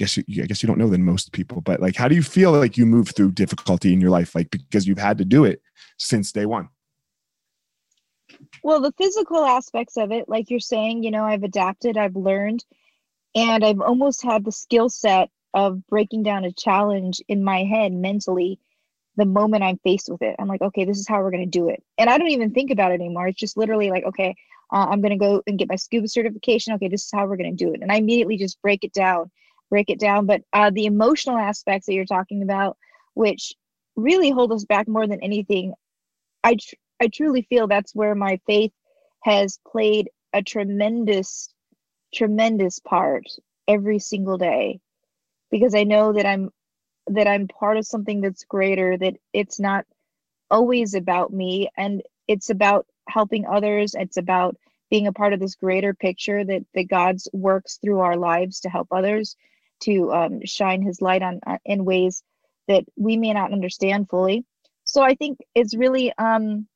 guess 0.00 0.16
you, 0.16 0.42
I 0.42 0.46
guess 0.46 0.62
you 0.62 0.66
don't 0.66 0.78
know 0.78 0.88
than 0.88 1.04
most 1.04 1.30
people, 1.32 1.60
but 1.60 1.80
like, 1.80 1.94
how 1.94 2.08
do 2.08 2.14
you 2.14 2.22
feel 2.22 2.52
like 2.52 2.76
you 2.76 2.86
move 2.86 3.10
through 3.10 3.32
difficulty 3.32 3.92
in 3.92 4.00
your 4.00 4.10
life, 4.10 4.34
like 4.34 4.50
because 4.50 4.86
you've 4.86 4.98
had 4.98 5.18
to 5.18 5.24
do 5.24 5.44
it 5.44 5.62
since 5.98 6.32
day 6.32 6.46
one? 6.46 6.70
Well, 8.64 8.80
the 8.80 8.92
physical 8.96 9.44
aspects 9.44 9.96
of 9.96 10.10
it, 10.10 10.28
like 10.28 10.50
you're 10.50 10.60
saying, 10.60 11.02
you 11.02 11.10
know, 11.10 11.24
I've 11.24 11.42
adapted, 11.42 11.98
I've 11.98 12.16
learned, 12.16 12.64
and 13.34 13.64
I've 13.64 13.80
almost 13.80 14.22
had 14.22 14.44
the 14.44 14.52
skill 14.52 14.88
set 14.88 15.28
of 15.52 15.86
breaking 15.86 16.22
down 16.22 16.44
a 16.44 16.52
challenge 16.52 17.20
in 17.28 17.44
my 17.44 17.64
head 17.64 17.92
mentally 17.92 18.58
the 19.16 19.26
moment 19.26 19.62
I'm 19.62 19.78
faced 19.84 20.08
with 20.08 20.22
it. 20.22 20.36
I'm 20.38 20.48
like, 20.48 20.62
okay, 20.62 20.84
this 20.84 20.98
is 20.98 21.08
how 21.08 21.20
we're 21.20 21.32
going 21.32 21.44
to 21.44 21.58
do 21.58 21.68
it. 21.68 21.82
And 21.98 22.08
I 22.08 22.16
don't 22.16 22.28
even 22.28 22.52
think 22.52 22.70
about 22.70 22.92
it 22.92 23.00
anymore. 23.00 23.28
It's 23.28 23.38
just 23.38 23.56
literally 23.56 23.90
like, 23.90 24.04
okay, 24.04 24.34
uh, 24.72 24.86
I'm 24.88 25.02
going 25.02 25.10
to 25.10 25.16
go 25.16 25.42
and 25.46 25.58
get 25.58 25.68
my 25.68 25.76
scuba 25.76 26.08
certification. 26.08 26.72
Okay, 26.74 26.88
this 26.88 27.04
is 27.04 27.10
how 27.12 27.26
we're 27.26 27.36
going 27.36 27.54
to 27.54 27.64
do 27.64 27.74
it. 27.74 27.82
And 27.82 27.92
I 27.92 27.96
immediately 27.96 28.38
just 28.38 28.62
break 28.62 28.84
it 28.84 28.92
down, 28.92 29.30
break 29.70 29.90
it 29.90 30.00
down. 30.00 30.26
But 30.26 30.42
uh, 30.52 30.70
the 30.70 30.86
emotional 30.86 31.38
aspects 31.38 31.86
that 31.86 31.94
you're 31.94 32.04
talking 32.04 32.42
about, 32.42 32.76
which 33.14 33.54
really 33.96 34.30
hold 34.30 34.52
us 34.52 34.64
back 34.64 34.88
more 34.88 35.06
than 35.06 35.22
anything, 35.22 35.74
I, 36.44 36.56
tr- 36.56 36.76
I 37.00 37.08
truly 37.08 37.42
feel 37.42 37.66
that's 37.68 37.94
where 37.94 38.14
my 38.14 38.40
faith 38.46 38.72
has 39.22 39.58
played 39.70 40.10
a 40.32 40.42
tremendous, 40.42 41.48
tremendous 42.14 42.78
part 42.80 43.26
every 43.68 43.98
single 43.98 44.38
day 44.38 44.80
because 45.50 45.74
I 45.74 45.84
know 45.84 46.12
that 46.12 46.26
I'm 46.26 46.50
that 47.08 47.26
I'm 47.26 47.48
part 47.48 47.76
of 47.76 47.86
something 47.86 48.20
that's 48.20 48.44
greater 48.44 48.96
that 48.96 49.14
it's 49.32 49.58
not 49.58 49.84
always 50.50 50.94
about 50.94 51.32
me 51.32 51.68
and 51.76 52.02
it's 52.28 52.50
about 52.50 52.86
helping 53.08 53.46
others 53.46 53.94
it's 53.98 54.16
about 54.16 54.56
being 54.90 55.06
a 55.06 55.12
part 55.12 55.32
of 55.32 55.40
this 55.40 55.56
greater 55.56 55.94
picture 55.94 56.44
that 56.44 56.62
that 56.74 56.88
God's 56.88 57.28
works 57.32 57.78
through 57.82 58.00
our 58.00 58.16
lives 58.16 58.60
to 58.60 58.68
help 58.68 58.88
others 58.90 59.36
to 59.80 60.12
um, 60.12 60.40
shine 60.44 60.82
his 60.82 61.00
light 61.00 61.22
on 61.22 61.40
uh, 61.46 61.58
in 61.64 61.84
ways 61.84 62.22
that 62.68 62.84
we 62.96 63.16
may 63.16 63.32
not 63.32 63.52
understand 63.52 64.08
fully 64.08 64.44
so 64.84 65.02
I 65.02 65.14
think 65.14 65.38
it's 65.54 65.76
really 65.76 66.12
um 66.18 66.66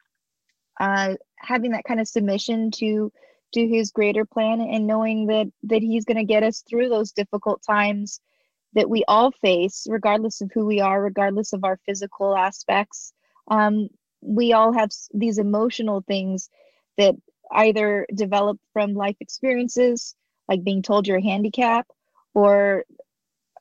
uh 0.80 1.14
having 1.36 1.72
that 1.72 1.84
kind 1.84 2.00
of 2.00 2.08
submission 2.08 2.70
to 2.72 3.12
to 3.52 3.68
his 3.68 3.92
greater 3.92 4.24
plan 4.24 4.60
and 4.60 4.86
knowing 4.86 5.26
that 5.26 5.46
that 5.64 5.82
he's 5.82 6.04
going 6.04 6.16
to 6.16 6.24
get 6.24 6.42
us 6.42 6.62
through 6.68 6.88
those 6.88 7.12
difficult 7.12 7.62
times 7.68 8.20
that 8.74 8.90
we 8.90 9.04
all 9.06 9.30
face, 9.30 9.86
regardless 9.88 10.40
of 10.40 10.50
who 10.52 10.66
we 10.66 10.80
are, 10.80 11.00
regardless 11.00 11.52
of 11.52 11.62
our 11.64 11.78
physical 11.86 12.36
aspects. 12.36 13.12
Um, 13.48 13.88
we 14.20 14.52
all 14.52 14.72
have 14.72 14.90
these 15.12 15.38
emotional 15.38 16.02
things 16.06 16.48
that 16.98 17.14
either 17.52 18.06
develop 18.12 18.58
from 18.72 18.94
life 18.94 19.16
experiences, 19.20 20.16
like 20.48 20.64
being 20.64 20.82
told 20.82 21.06
you're 21.06 21.18
a 21.18 21.22
handicap, 21.22 21.86
or 22.34 22.84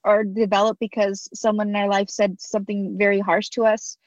or 0.04 0.24
develop 0.24 0.78
because 0.80 1.30
someone 1.34 1.70
in 1.70 1.76
our 1.76 1.88
life 1.88 2.10
said 2.10 2.40
something 2.40 2.98
very 2.98 3.20
harsh 3.20 3.50
to 3.50 3.66
us 3.66 3.98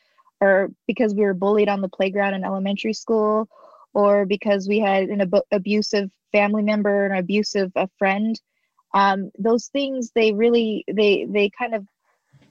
or 0.41 0.71
because 0.87 1.15
we 1.15 1.23
were 1.23 1.35
bullied 1.35 1.69
on 1.69 1.81
the 1.81 1.89
playground 1.89 2.35
in 2.35 2.45
elementary 2.45 2.93
school 2.93 3.49
or 3.95 4.27
because 4.27 4.69
we 4.69 4.79
had 4.79 5.05
an 5.05 5.23
ab- 5.23 5.47
abusive 5.51 6.11
family 6.33 6.63
member 6.63 7.07
an 7.07 7.17
abusive 7.17 7.73
a 7.77 7.89
friend. 7.99 8.41
Um, 8.95 9.31
those 9.39 9.67
things 9.69 10.11
they 10.15 10.33
really 10.33 10.85
they 10.93 11.27
they 11.29 11.51
kind 11.51 11.75
of 11.75 11.87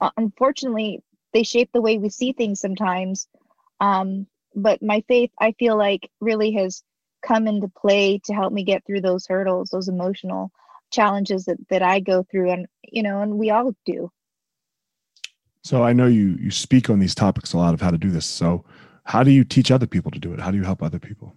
uh, 0.00 0.10
unfortunately 0.16 1.02
they 1.32 1.42
shape 1.42 1.70
the 1.72 1.82
way 1.82 1.98
we 1.98 2.08
see 2.08 2.32
things 2.32 2.60
sometimes. 2.60 3.28
Um, 3.80 4.26
but 4.56 4.82
my 4.82 5.04
faith 5.06 5.30
i 5.38 5.52
feel 5.52 5.76
like 5.76 6.10
really 6.20 6.52
has 6.52 6.82
come 7.22 7.46
into 7.46 7.68
play 7.68 8.18
to 8.24 8.32
help 8.32 8.52
me 8.52 8.64
get 8.64 8.84
through 8.84 9.02
those 9.02 9.26
hurdles 9.26 9.68
those 9.70 9.88
emotional 9.88 10.50
challenges 10.90 11.44
that, 11.44 11.56
that 11.68 11.82
i 11.82 12.00
go 12.00 12.24
through 12.30 12.50
and 12.50 12.66
you 12.82 13.02
know 13.02 13.20
and 13.20 13.38
we 13.38 13.50
all 13.50 13.74
do. 13.84 14.10
So 15.62 15.82
i 15.82 15.92
know 15.92 16.06
you 16.06 16.36
you 16.40 16.50
speak 16.50 16.90
on 16.90 16.98
these 16.98 17.14
topics 17.14 17.52
a 17.52 17.58
lot 17.58 17.74
of 17.74 17.80
how 17.80 17.90
to 17.90 17.98
do 17.98 18.10
this. 18.10 18.26
So 18.26 18.64
how 19.04 19.22
do 19.22 19.30
you 19.30 19.44
teach 19.44 19.70
other 19.70 19.86
people 19.86 20.10
to 20.10 20.18
do 20.18 20.32
it? 20.32 20.40
How 20.40 20.50
do 20.50 20.56
you 20.56 20.64
help 20.64 20.82
other 20.82 20.98
people? 20.98 21.36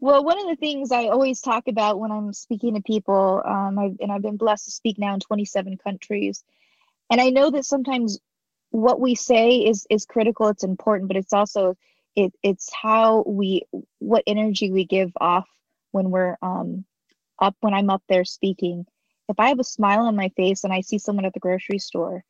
Well 0.00 0.24
one 0.24 0.38
of 0.38 0.46
the 0.46 0.56
things 0.56 0.92
i 0.92 1.06
always 1.06 1.40
talk 1.40 1.68
about 1.68 1.98
when 1.98 2.12
i'm 2.12 2.32
speaking 2.32 2.74
to 2.74 2.82
people 2.82 3.42
um, 3.44 3.78
I've, 3.78 3.96
and 4.00 4.12
i've 4.12 4.22
been 4.22 4.36
blessed 4.36 4.66
to 4.66 4.70
speak 4.70 4.98
now 4.98 5.14
in 5.14 5.20
27 5.20 5.78
countries. 5.78 6.44
And 7.10 7.20
i 7.20 7.30
know 7.30 7.50
that 7.50 7.64
sometimes 7.64 8.18
what 8.70 9.00
we 9.00 9.14
say 9.14 9.56
is 9.56 9.86
is 9.88 10.04
critical 10.04 10.48
it's 10.48 10.64
important 10.64 11.08
but 11.08 11.16
it's 11.16 11.32
also 11.32 11.74
it 12.14 12.34
it's 12.42 12.70
how 12.72 13.24
we 13.26 13.62
what 13.98 14.22
energy 14.26 14.70
we 14.70 14.84
give 14.84 15.12
off 15.20 15.48
when 15.92 16.10
we're 16.10 16.36
um 16.42 16.84
up 17.38 17.56
when 17.60 17.74
i'm 17.74 17.90
up 17.90 18.02
there 18.08 18.24
speaking. 18.24 18.86
If 19.28 19.38
i 19.38 19.48
have 19.48 19.60
a 19.60 19.64
smile 19.64 20.06
on 20.06 20.16
my 20.16 20.30
face 20.30 20.64
and 20.64 20.72
i 20.72 20.80
see 20.80 20.98
someone 20.98 21.24
at 21.24 21.34
the 21.34 21.40
grocery 21.40 21.78
store 21.78 22.24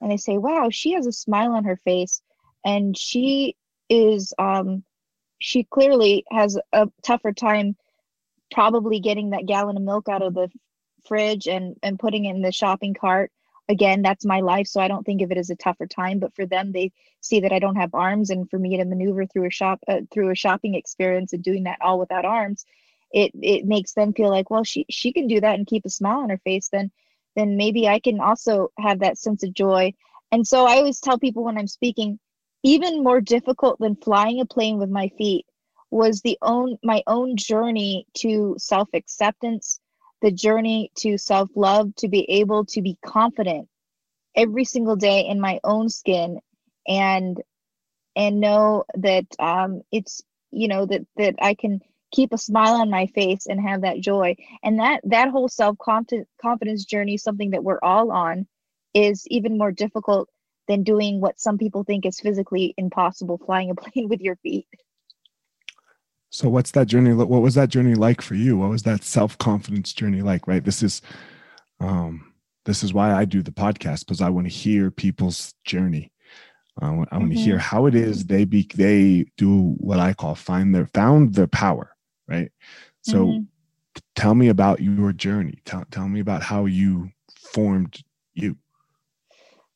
and 0.00 0.10
they 0.10 0.16
say 0.16 0.36
wow 0.36 0.68
she 0.70 0.92
has 0.92 1.06
a 1.06 1.12
smile 1.12 1.52
on 1.52 1.64
her 1.64 1.76
face 1.76 2.20
and 2.64 2.96
she 2.96 3.56
is 3.88 4.34
um 4.38 4.84
she 5.38 5.64
clearly 5.64 6.24
has 6.30 6.58
a 6.72 6.88
tougher 7.02 7.32
time 7.32 7.76
probably 8.52 9.00
getting 9.00 9.30
that 9.30 9.46
gallon 9.46 9.76
of 9.76 9.82
milk 9.82 10.08
out 10.08 10.22
of 10.22 10.34
the 10.34 10.48
fridge 11.06 11.46
and 11.48 11.76
and 11.82 11.98
putting 11.98 12.26
it 12.26 12.34
in 12.34 12.42
the 12.42 12.52
shopping 12.52 12.94
cart 12.94 13.32
again 13.68 14.02
that's 14.02 14.24
my 14.24 14.40
life 14.40 14.66
so 14.66 14.80
i 14.80 14.88
don't 14.88 15.04
think 15.04 15.22
of 15.22 15.30
it 15.30 15.38
as 15.38 15.50
a 15.50 15.56
tougher 15.56 15.86
time 15.86 16.18
but 16.18 16.34
for 16.34 16.46
them 16.46 16.72
they 16.72 16.92
see 17.20 17.40
that 17.40 17.52
i 17.52 17.58
don't 17.58 17.76
have 17.76 17.94
arms 17.94 18.30
and 18.30 18.48
for 18.50 18.58
me 18.58 18.76
to 18.76 18.84
maneuver 18.84 19.26
through 19.26 19.46
a 19.46 19.50
shop 19.50 19.80
uh, 19.88 20.00
through 20.12 20.30
a 20.30 20.34
shopping 20.34 20.74
experience 20.74 21.32
and 21.32 21.42
doing 21.42 21.64
that 21.64 21.78
all 21.80 21.98
without 21.98 22.24
arms 22.24 22.64
it 23.12 23.32
it 23.40 23.64
makes 23.66 23.92
them 23.92 24.12
feel 24.12 24.30
like 24.30 24.50
well 24.50 24.64
she 24.64 24.86
she 24.90 25.12
can 25.12 25.26
do 25.26 25.40
that 25.40 25.54
and 25.56 25.66
keep 25.66 25.84
a 25.84 25.90
smile 25.90 26.20
on 26.20 26.30
her 26.30 26.40
face 26.44 26.68
then 26.68 26.90
then 27.36 27.56
maybe 27.56 27.88
i 27.88 27.98
can 27.98 28.20
also 28.20 28.70
have 28.78 29.00
that 29.00 29.18
sense 29.18 29.42
of 29.42 29.54
joy. 29.54 29.92
And 30.30 30.46
so 30.46 30.66
i 30.66 30.76
always 30.76 31.00
tell 31.00 31.18
people 31.18 31.44
when 31.44 31.58
i'm 31.58 31.68
speaking 31.68 32.18
even 32.62 33.02
more 33.02 33.20
difficult 33.20 33.78
than 33.80 33.96
flying 33.96 34.40
a 34.40 34.46
plane 34.46 34.78
with 34.78 34.90
my 34.90 35.08
feet 35.18 35.46
was 35.90 36.20
the 36.22 36.38
own 36.42 36.78
my 36.82 37.02
own 37.06 37.36
journey 37.36 38.06
to 38.14 38.54
self 38.58 38.88
acceptance 38.94 39.80
the 40.22 40.30
journey 40.30 40.90
to 40.94 41.18
self 41.18 41.50
love, 41.56 41.94
to 41.96 42.08
be 42.08 42.22
able 42.30 42.64
to 42.66 42.80
be 42.80 42.96
confident 43.04 43.68
every 44.34 44.64
single 44.64 44.96
day 44.96 45.26
in 45.26 45.40
my 45.40 45.60
own 45.64 45.88
skin 45.88 46.38
and 46.88 47.42
and 48.16 48.40
know 48.40 48.84
that 48.94 49.26
um, 49.38 49.82
it's 49.90 50.22
you 50.50 50.68
know 50.68 50.86
that 50.86 51.02
that 51.16 51.34
I 51.42 51.54
can 51.54 51.80
keep 52.12 52.32
a 52.32 52.38
smile 52.38 52.74
on 52.74 52.90
my 52.90 53.06
face 53.06 53.46
and 53.46 53.60
have 53.60 53.82
that 53.82 54.00
joy 54.00 54.34
and 54.62 54.78
that 54.78 55.00
that 55.04 55.30
whole 55.30 55.48
self 55.48 55.76
confidence 55.78 56.84
journey 56.84 57.16
something 57.16 57.50
that 57.50 57.64
we're 57.64 57.80
all 57.82 58.10
on 58.10 58.46
is 58.94 59.26
even 59.28 59.58
more 59.58 59.72
difficult 59.72 60.28
than 60.68 60.82
doing 60.82 61.20
what 61.20 61.40
some 61.40 61.58
people 61.58 61.82
think 61.82 62.06
is 62.06 62.20
physically 62.20 62.74
impossible 62.76 63.38
flying 63.38 63.70
a 63.70 63.74
plane 63.82 64.08
with 64.08 64.20
your 64.20 64.36
feet 64.36 64.66
so 66.32 66.48
what's 66.48 66.70
that 66.70 66.86
journey? 66.86 67.12
What 67.12 67.42
was 67.42 67.54
that 67.56 67.68
journey 67.68 67.94
like 67.94 68.22
for 68.22 68.34
you? 68.34 68.56
What 68.56 68.70
was 68.70 68.84
that 68.84 69.04
self 69.04 69.36
confidence 69.36 69.92
journey 69.92 70.22
like? 70.22 70.46
Right. 70.48 70.64
This 70.64 70.82
is, 70.82 71.02
um, 71.78 72.32
this 72.64 72.82
is 72.82 72.94
why 72.94 73.12
I 73.12 73.26
do 73.26 73.42
the 73.42 73.50
podcast 73.50 74.00
because 74.00 74.22
I 74.22 74.30
want 74.30 74.46
to 74.46 74.52
hear 74.52 74.90
people's 74.90 75.52
journey. 75.64 76.10
Uh, 76.80 76.86
I 76.86 76.90
want 76.90 77.10
mm-hmm. 77.10 77.30
to 77.30 77.34
hear 77.36 77.58
how 77.58 77.84
it 77.84 77.94
is 77.94 78.24
they 78.24 78.46
be 78.46 78.66
they 78.74 79.26
do 79.36 79.74
what 79.76 79.98
I 79.98 80.14
call 80.14 80.34
find 80.34 80.74
their 80.74 80.86
found 80.86 81.34
their 81.34 81.46
power. 81.46 81.94
Right. 82.28 82.50
So 83.02 83.26
mm-hmm. 83.26 83.42
tell 84.14 84.34
me 84.34 84.48
about 84.48 84.80
your 84.80 85.12
journey. 85.12 85.58
Tell 85.64 85.84
tell 85.90 86.08
me 86.08 86.20
about 86.20 86.42
how 86.42 86.66
you 86.66 87.10
formed 87.52 88.02
you. 88.34 88.56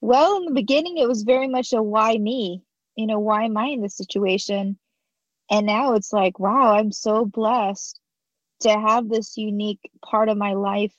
Well, 0.01 0.37
in 0.39 0.45
the 0.47 0.53
beginning, 0.53 0.99
it 0.99 1.09
was 1.09 1.23
very 1.23 1.49
much 1.49 1.73
a 1.73 1.83
why 1.83 2.17
me. 2.17 2.63
You 2.95 3.07
know, 3.07 3.19
why 3.19 3.45
am 3.45 3.57
I 3.57 3.67
in 3.67 3.83
this 3.83 3.97
situation? 3.97 4.79
and 5.51 5.67
now 5.67 5.95
it's 5.95 6.13
like 6.13 6.39
wow 6.39 6.75
i'm 6.75 6.93
so 6.93 7.25
blessed 7.25 8.01
to 8.61 8.71
have 8.71 9.09
this 9.09 9.37
unique 9.37 9.91
part 10.05 10.29
of 10.29 10.37
my 10.37 10.55
life 10.55 10.95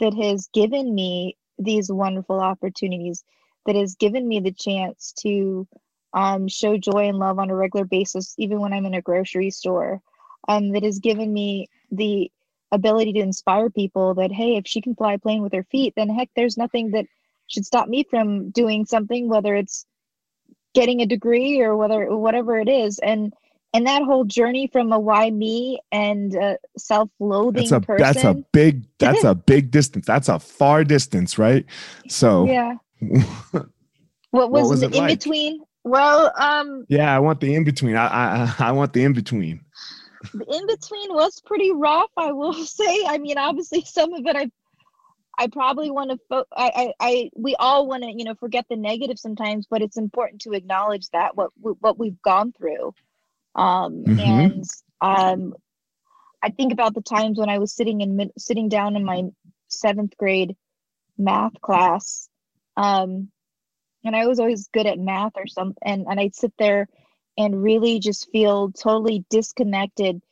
that 0.00 0.14
has 0.14 0.48
given 0.52 0.94
me 0.94 1.36
these 1.58 1.90
wonderful 1.90 2.40
opportunities 2.40 3.24
that 3.66 3.76
has 3.76 3.94
given 3.94 4.26
me 4.26 4.40
the 4.40 4.52
chance 4.52 5.12
to 5.18 5.66
um, 6.12 6.46
show 6.46 6.76
joy 6.76 7.08
and 7.08 7.18
love 7.18 7.38
on 7.38 7.50
a 7.50 7.54
regular 7.54 7.84
basis 7.84 8.34
even 8.38 8.60
when 8.60 8.72
i'm 8.72 8.86
in 8.86 8.94
a 8.94 9.02
grocery 9.02 9.50
store 9.50 10.00
um, 10.48 10.70
that 10.70 10.82
has 10.82 10.98
given 10.98 11.32
me 11.32 11.68
the 11.90 12.30
ability 12.72 13.12
to 13.12 13.20
inspire 13.20 13.70
people 13.70 14.14
that 14.14 14.32
hey 14.32 14.56
if 14.56 14.66
she 14.66 14.80
can 14.80 14.96
fly 14.96 15.12
a 15.12 15.18
plane 15.18 15.42
with 15.42 15.52
her 15.52 15.64
feet 15.70 15.92
then 15.96 16.08
heck 16.08 16.28
there's 16.34 16.56
nothing 16.56 16.90
that 16.90 17.06
should 17.46 17.64
stop 17.64 17.88
me 17.88 18.04
from 18.10 18.50
doing 18.50 18.84
something 18.84 19.28
whether 19.28 19.54
it's 19.54 19.86
getting 20.74 21.00
a 21.00 21.06
degree 21.06 21.60
or 21.60 21.76
whether 21.76 22.14
whatever 22.14 22.58
it 22.58 22.68
is. 22.68 22.98
And 22.98 23.32
and 23.72 23.86
that 23.86 24.02
whole 24.02 24.24
journey 24.24 24.68
from 24.68 24.92
a 24.92 24.98
why 24.98 25.30
me 25.30 25.80
and 25.90 26.36
uh, 26.36 26.56
self-loathing 26.78 27.62
that's 27.62 27.72
a, 27.72 27.80
person 27.80 28.02
that's 28.02 28.24
a 28.24 28.34
big 28.52 28.84
that's 28.98 29.24
a 29.24 29.34
big 29.34 29.70
distance. 29.70 30.06
That's 30.06 30.28
a 30.28 30.38
far 30.38 30.84
distance 30.84 31.38
right? 31.38 31.64
So 32.08 32.46
yeah. 32.46 32.74
What 34.30 34.50
was, 34.50 34.62
what 34.62 34.70
was 34.70 34.80
the 34.80 34.86
in 34.86 34.92
like? 34.94 35.20
between 35.20 35.62
well 35.84 36.32
um 36.36 36.84
yeah 36.88 37.14
i 37.14 37.20
want 37.20 37.38
the 37.38 37.54
in 37.54 37.62
between 37.62 37.94
i 37.94 38.08
i 38.08 38.54
i 38.58 38.72
want 38.72 38.92
the 38.92 39.04
in 39.04 39.12
between 39.12 39.60
the 40.32 40.44
in 40.56 40.66
between 40.66 41.12
was 41.12 41.40
pretty 41.44 41.72
rough 41.72 42.10
i 42.16 42.32
will 42.32 42.52
say 42.64 43.04
i 43.06 43.18
mean 43.18 43.38
obviously 43.38 43.82
some 43.84 44.12
of 44.12 44.24
it 44.26 44.36
i 44.36 44.50
I 45.38 45.48
probably 45.48 45.90
want 45.90 46.10
to. 46.10 46.18
Fo- 46.28 46.46
I, 46.56 46.70
I, 46.74 46.92
I, 47.00 47.30
we 47.34 47.56
all 47.56 47.86
want 47.86 48.04
to, 48.04 48.10
you 48.10 48.24
know, 48.24 48.34
forget 48.34 48.66
the 48.68 48.76
negative 48.76 49.18
sometimes, 49.18 49.66
but 49.68 49.82
it's 49.82 49.96
important 49.96 50.42
to 50.42 50.52
acknowledge 50.52 51.08
that 51.10 51.36
what 51.36 51.50
what 51.56 51.98
we've 51.98 52.20
gone 52.22 52.52
through. 52.52 52.94
Um, 53.54 54.04
mm-hmm. 54.04 54.20
And 54.20 54.64
um, 55.00 55.54
I 56.42 56.50
think 56.50 56.72
about 56.72 56.94
the 56.94 57.02
times 57.02 57.38
when 57.38 57.48
I 57.48 57.58
was 57.58 57.74
sitting 57.74 58.00
in 58.00 58.30
sitting 58.38 58.68
down 58.68 58.96
in 58.96 59.04
my 59.04 59.24
seventh 59.68 60.16
grade 60.16 60.56
math 61.18 61.60
class, 61.60 62.28
um, 62.76 63.30
and 64.04 64.14
I 64.14 64.26
was 64.26 64.38
always 64.38 64.68
good 64.68 64.86
at 64.86 64.98
math 64.98 65.32
or 65.36 65.46
something, 65.46 65.82
and, 65.82 66.06
and 66.08 66.20
I'd 66.20 66.34
sit 66.34 66.52
there 66.58 66.88
and 67.36 67.62
really 67.62 67.98
just 67.98 68.30
feel 68.30 68.70
totally 68.72 69.24
disconnected 69.30 70.22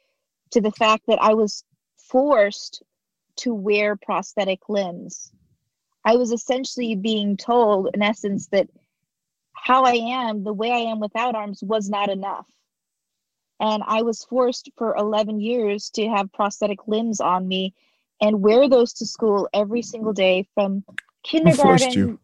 to 0.50 0.60
the 0.60 0.72
fact 0.72 1.04
that 1.08 1.22
I 1.22 1.34
was 1.34 1.64
forced 1.96 2.82
to 3.36 3.54
wear 3.54 3.96
prosthetic 3.96 4.68
limbs. 4.68 5.32
I 6.04 6.16
was 6.16 6.32
essentially 6.32 6.94
being 6.94 7.36
told, 7.36 7.90
in 7.94 8.02
essence, 8.02 8.48
that 8.48 8.68
how 9.54 9.84
I 9.84 9.92
am, 9.92 10.44
the 10.44 10.52
way 10.52 10.70
I 10.70 10.90
am 10.90 11.00
without 11.00 11.34
arms, 11.34 11.62
was 11.62 11.88
not 11.88 12.10
enough 12.10 12.46
and 13.62 13.84
I 13.86 14.02
was 14.02 14.24
forced 14.24 14.70
for 14.76 14.96
11 14.96 15.40
years 15.40 15.88
to 15.90 16.08
have 16.08 16.32
prosthetic 16.32 16.88
limbs 16.88 17.20
on 17.20 17.46
me 17.46 17.74
and 18.20 18.42
wear 18.42 18.68
those 18.68 18.92
to 18.94 19.06
school 19.06 19.48
every 19.54 19.82
single 19.82 20.12
day 20.12 20.48
from 20.54 20.84
kindergarten. 21.22 22.18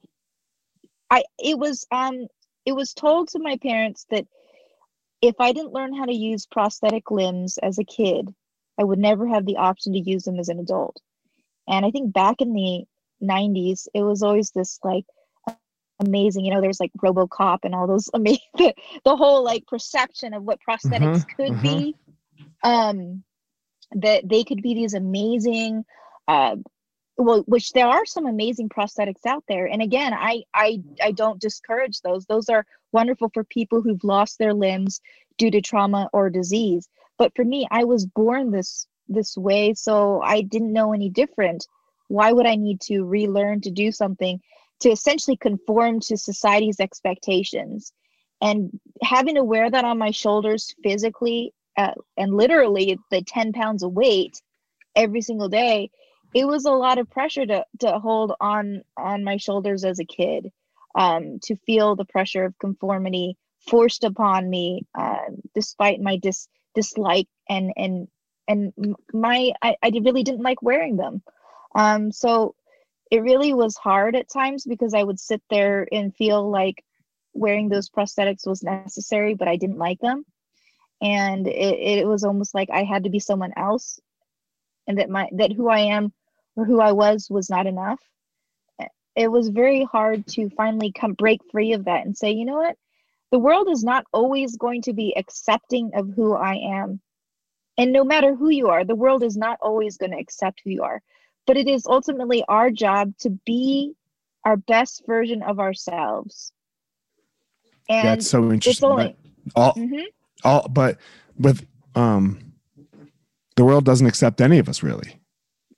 I 1.11 1.23
it 1.38 1.57
was 1.57 1.87
um 1.93 2.27
it 2.67 2.73
was 2.73 2.93
told 2.93 3.29
to 3.29 3.38
my 3.38 3.57
parents 3.57 4.05
that 4.11 4.27
if 5.21 5.35
I 5.41 5.53
didn't 5.53 5.73
learn 5.73 5.95
how 5.95 6.05
to 6.05 6.15
use 6.15 6.47
prosthetic 6.47 7.11
limbs 7.11 7.59
as 7.59 7.79
a 7.79 7.85
kid, 7.85 8.35
I 8.79 8.85
would 8.85 8.99
never 8.99 9.27
have 9.27 9.45
the 9.45 9.57
option 9.57 9.93
to 9.93 9.99
use 9.99 10.25
them 10.25 10.39
as 10.39 10.49
an 10.49 10.61
adult. 10.61 11.01
And 11.67 11.85
I 11.85 11.91
think 11.91 12.13
back 12.13 12.41
in 12.41 12.53
the 12.53 12.85
90s, 13.23 13.89
it 13.95 14.03
was 14.03 14.23
always 14.23 14.51
this 14.51 14.79
like 14.85 15.05
amazing. 15.99 16.45
You 16.45 16.55
know, 16.55 16.61
there's 16.61 16.81
like 16.81 16.93
RoboCop 17.03 17.61
and 17.65 17.75
all 17.75 17.87
those 17.87 18.09
amazing 18.15 18.41
the, 18.57 19.17
whole 19.17 19.45
like 19.45 19.67
perception 19.67 20.35
of 20.35 20.45
what 20.45 20.61
prosthetics 20.67 21.25
mm-hmm, 21.25 21.43
could 21.43 21.53
mm-hmm. 21.53 21.63
be. 21.63 21.97
Um, 22.63 23.25
that 23.93 24.29
they 24.29 24.45
could 24.45 24.63
be 24.63 24.75
these 24.75 24.93
amazing 24.93 25.85
uh 26.27 26.57
well 27.19 27.43
which 27.47 27.73
there 27.73 27.87
are 27.87 28.07
some 28.07 28.27
amazing 28.27 28.69
prosthetics 28.69 29.27
out 29.27 29.45
there. 29.49 29.67
And 29.67 29.83
again 29.83 30.15
i 30.15 30.43
i 30.55 30.81
i 31.03 31.13
don't 31.13 31.41
discourage 31.41 32.01
those. 32.01 32.27
Those 32.27 32.49
are 32.49 32.67
wonderful 32.93 33.31
for 33.35 33.45
people 33.45 33.83
who've 33.83 34.05
lost 34.05 34.39
their 34.39 34.55
limbs 34.55 35.01
due 35.37 35.51
to 35.51 35.61
trauma 35.61 36.09
or 36.13 36.31
disease. 36.31 36.89
But 37.19 37.35
for 37.35 37.45
me 37.45 37.67
i 37.71 37.85
was 37.85 38.07
born 38.07 38.51
this 38.51 38.87
this 39.09 39.37
way 39.37 39.75
so 39.75 40.21
i 40.23 40.43
didn't 40.43 40.73
know 40.73 40.93
any 40.93 41.11
different. 41.11 41.67
Why 42.09 42.33
would 42.33 42.47
I 42.47 42.57
need 42.57 42.81
to 42.83 43.05
relearn 43.05 43.61
to 43.63 43.71
do 43.71 43.93
something 43.93 44.41
to 44.81 44.91
essentially 44.91 45.37
conform 45.37 46.01
to 46.01 46.17
society's 46.17 46.81
expectations? 46.81 47.93
And 48.41 48.81
having 49.03 49.35
to 49.35 49.45
wear 49.45 49.71
that 49.71 49.85
on 49.85 49.99
my 49.99 50.11
shoulders 50.11 50.75
physically 50.83 51.53
uh, 51.77 51.93
and 52.17 52.35
literally 52.35 52.99
the 53.11 53.23
10 53.23 53.53
pounds 53.53 53.83
of 53.83 53.93
weight 53.93 54.41
every 54.97 55.21
single 55.21 55.49
day, 55.49 55.91
it 56.35 56.47
was 56.47 56.64
a 56.64 56.73
lot 56.73 56.99
of 56.99 57.11
pressure 57.11 57.47
to, 57.47 57.64
to 57.81 57.99
hold 57.99 58.35
on 58.41 58.83
on 58.97 59.25
my 59.25 59.37
shoulders 59.37 59.85
as 59.85 59.99
a 59.99 60.05
kid, 60.05 60.51
um, 60.95 61.38
to 61.45 61.57
feel 61.57 61.97
the 61.97 62.05
pressure 62.05 62.45
of 62.45 62.59
conformity 62.59 63.37
forced 63.69 64.05
upon 64.05 64.49
me, 64.49 64.87
uh, 64.95 65.31
despite 65.55 66.01
my 66.01 66.17
dis 66.17 66.49
dislike 66.75 67.29
and 67.49 67.73
and 67.77 68.09
and 68.47 68.73
my 69.12 69.53
I, 69.62 69.77
I 69.83 69.91
really 70.03 70.23
didn't 70.23 70.43
like 70.43 70.62
wearing 70.62 70.97
them. 70.97 71.23
Um, 71.75 72.12
so 72.12 72.55
it 73.11 73.23
really 73.23 73.55
was 73.55 73.77
hard 73.77 74.14
at 74.17 74.31
times 74.31 74.64
because 74.64 74.95
I 74.95 75.03
would 75.03 75.19
sit 75.19 75.43
there 75.49 75.87
and 75.91 76.14
feel 76.14 76.51
like 76.51 76.85
wearing 77.33 77.69
those 77.69 77.88
prosthetics 77.88 78.47
was 78.47 78.62
necessary, 78.62 79.35
but 79.35 79.49
I 79.49 79.57
didn't 79.57 79.79
like 79.79 80.01
them. 80.01 80.25
And 81.01 81.47
it, 81.47 82.01
it 82.01 82.07
was 82.07 82.25
almost 82.25 82.55
like 82.55 82.69
I 82.71 82.83
had 82.83 83.05
to 83.05 83.11
be 83.11 83.21
someone 83.21 83.53
else 83.57 84.01
and 84.87 84.99
that 84.99 85.09
my 85.09 85.29
that 85.33 85.53
who 85.53 85.69
I 85.69 85.81
am 85.81 86.12
who 86.64 86.81
I 86.81 86.92
was 86.92 87.29
was 87.31 87.51
not 87.51 87.66
enough. 87.66 88.01
It 89.16 89.31
was 89.31 89.49
very 89.49 89.85
hard 89.85 90.27
to 90.29 90.49
finally 90.51 90.92
come 90.92 91.14
break 91.14 91.40
free 91.51 91.73
of 91.73 91.87
that 91.87 92.07
and 92.07 92.16
say, 92.16 92.31
you 92.31 92.44
know 92.44 92.59
what? 92.59 92.77
The 93.33 93.38
world 93.38 93.68
is 93.68 93.83
not 93.83 94.05
always 94.12 94.57
going 94.57 94.83
to 94.83 94.92
be 94.92 95.14
accepting 95.16 95.90
of 95.94 96.11
who 96.14 96.35
I 96.35 96.55
am. 96.55 97.01
And 97.77 97.92
no 97.92 98.05
matter 98.05 98.35
who 98.35 98.49
you 98.49 98.68
are, 98.68 98.85
the 98.85 98.94
world 98.94 99.23
is 99.23 99.37
not 99.37 99.59
always 99.61 99.97
going 99.97 100.12
to 100.12 100.18
accept 100.18 100.62
who 100.64 100.71
you 100.71 100.83
are 100.83 101.03
but 101.49 101.57
it 101.57 101.66
is 101.66 101.87
ultimately 101.87 102.44
our 102.47 102.71
job 102.71 103.16
to 103.21 103.31
be 103.31 103.94
our 104.44 104.59
best 104.59 105.03
version 105.07 105.42
of 105.42 105.59
ourselves. 105.59 106.53
And 107.88 108.07
that's 108.07 108.29
so 108.29 108.53
interesting. 108.53 108.88
Only, 108.88 109.16
all, 109.57 109.73
mm-hmm. 109.73 110.05
all, 110.44 110.68
but 110.68 110.99
with 111.38 111.66
um, 111.94 112.53
the 113.57 113.64
world 113.64 113.87
doesn't 113.87 114.07
accept 114.07 114.42
any 114.42 114.59
of 114.59 114.68
us 114.68 114.83
really, 114.83 115.18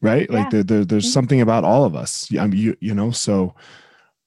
right? 0.00 0.26
Yeah. 0.30 0.38
Like 0.38 0.50
there, 0.50 0.62
there 0.62 0.84
there's 0.84 1.04
mm-hmm. 1.04 1.12
something 1.12 1.40
about 1.40 1.64
all 1.64 1.84
of 1.84 1.94
us. 1.94 2.28
I 2.38 2.46
mean, 2.46 2.58
you, 2.58 2.76
you 2.80 2.94
know, 2.94 3.10
so 3.10 3.54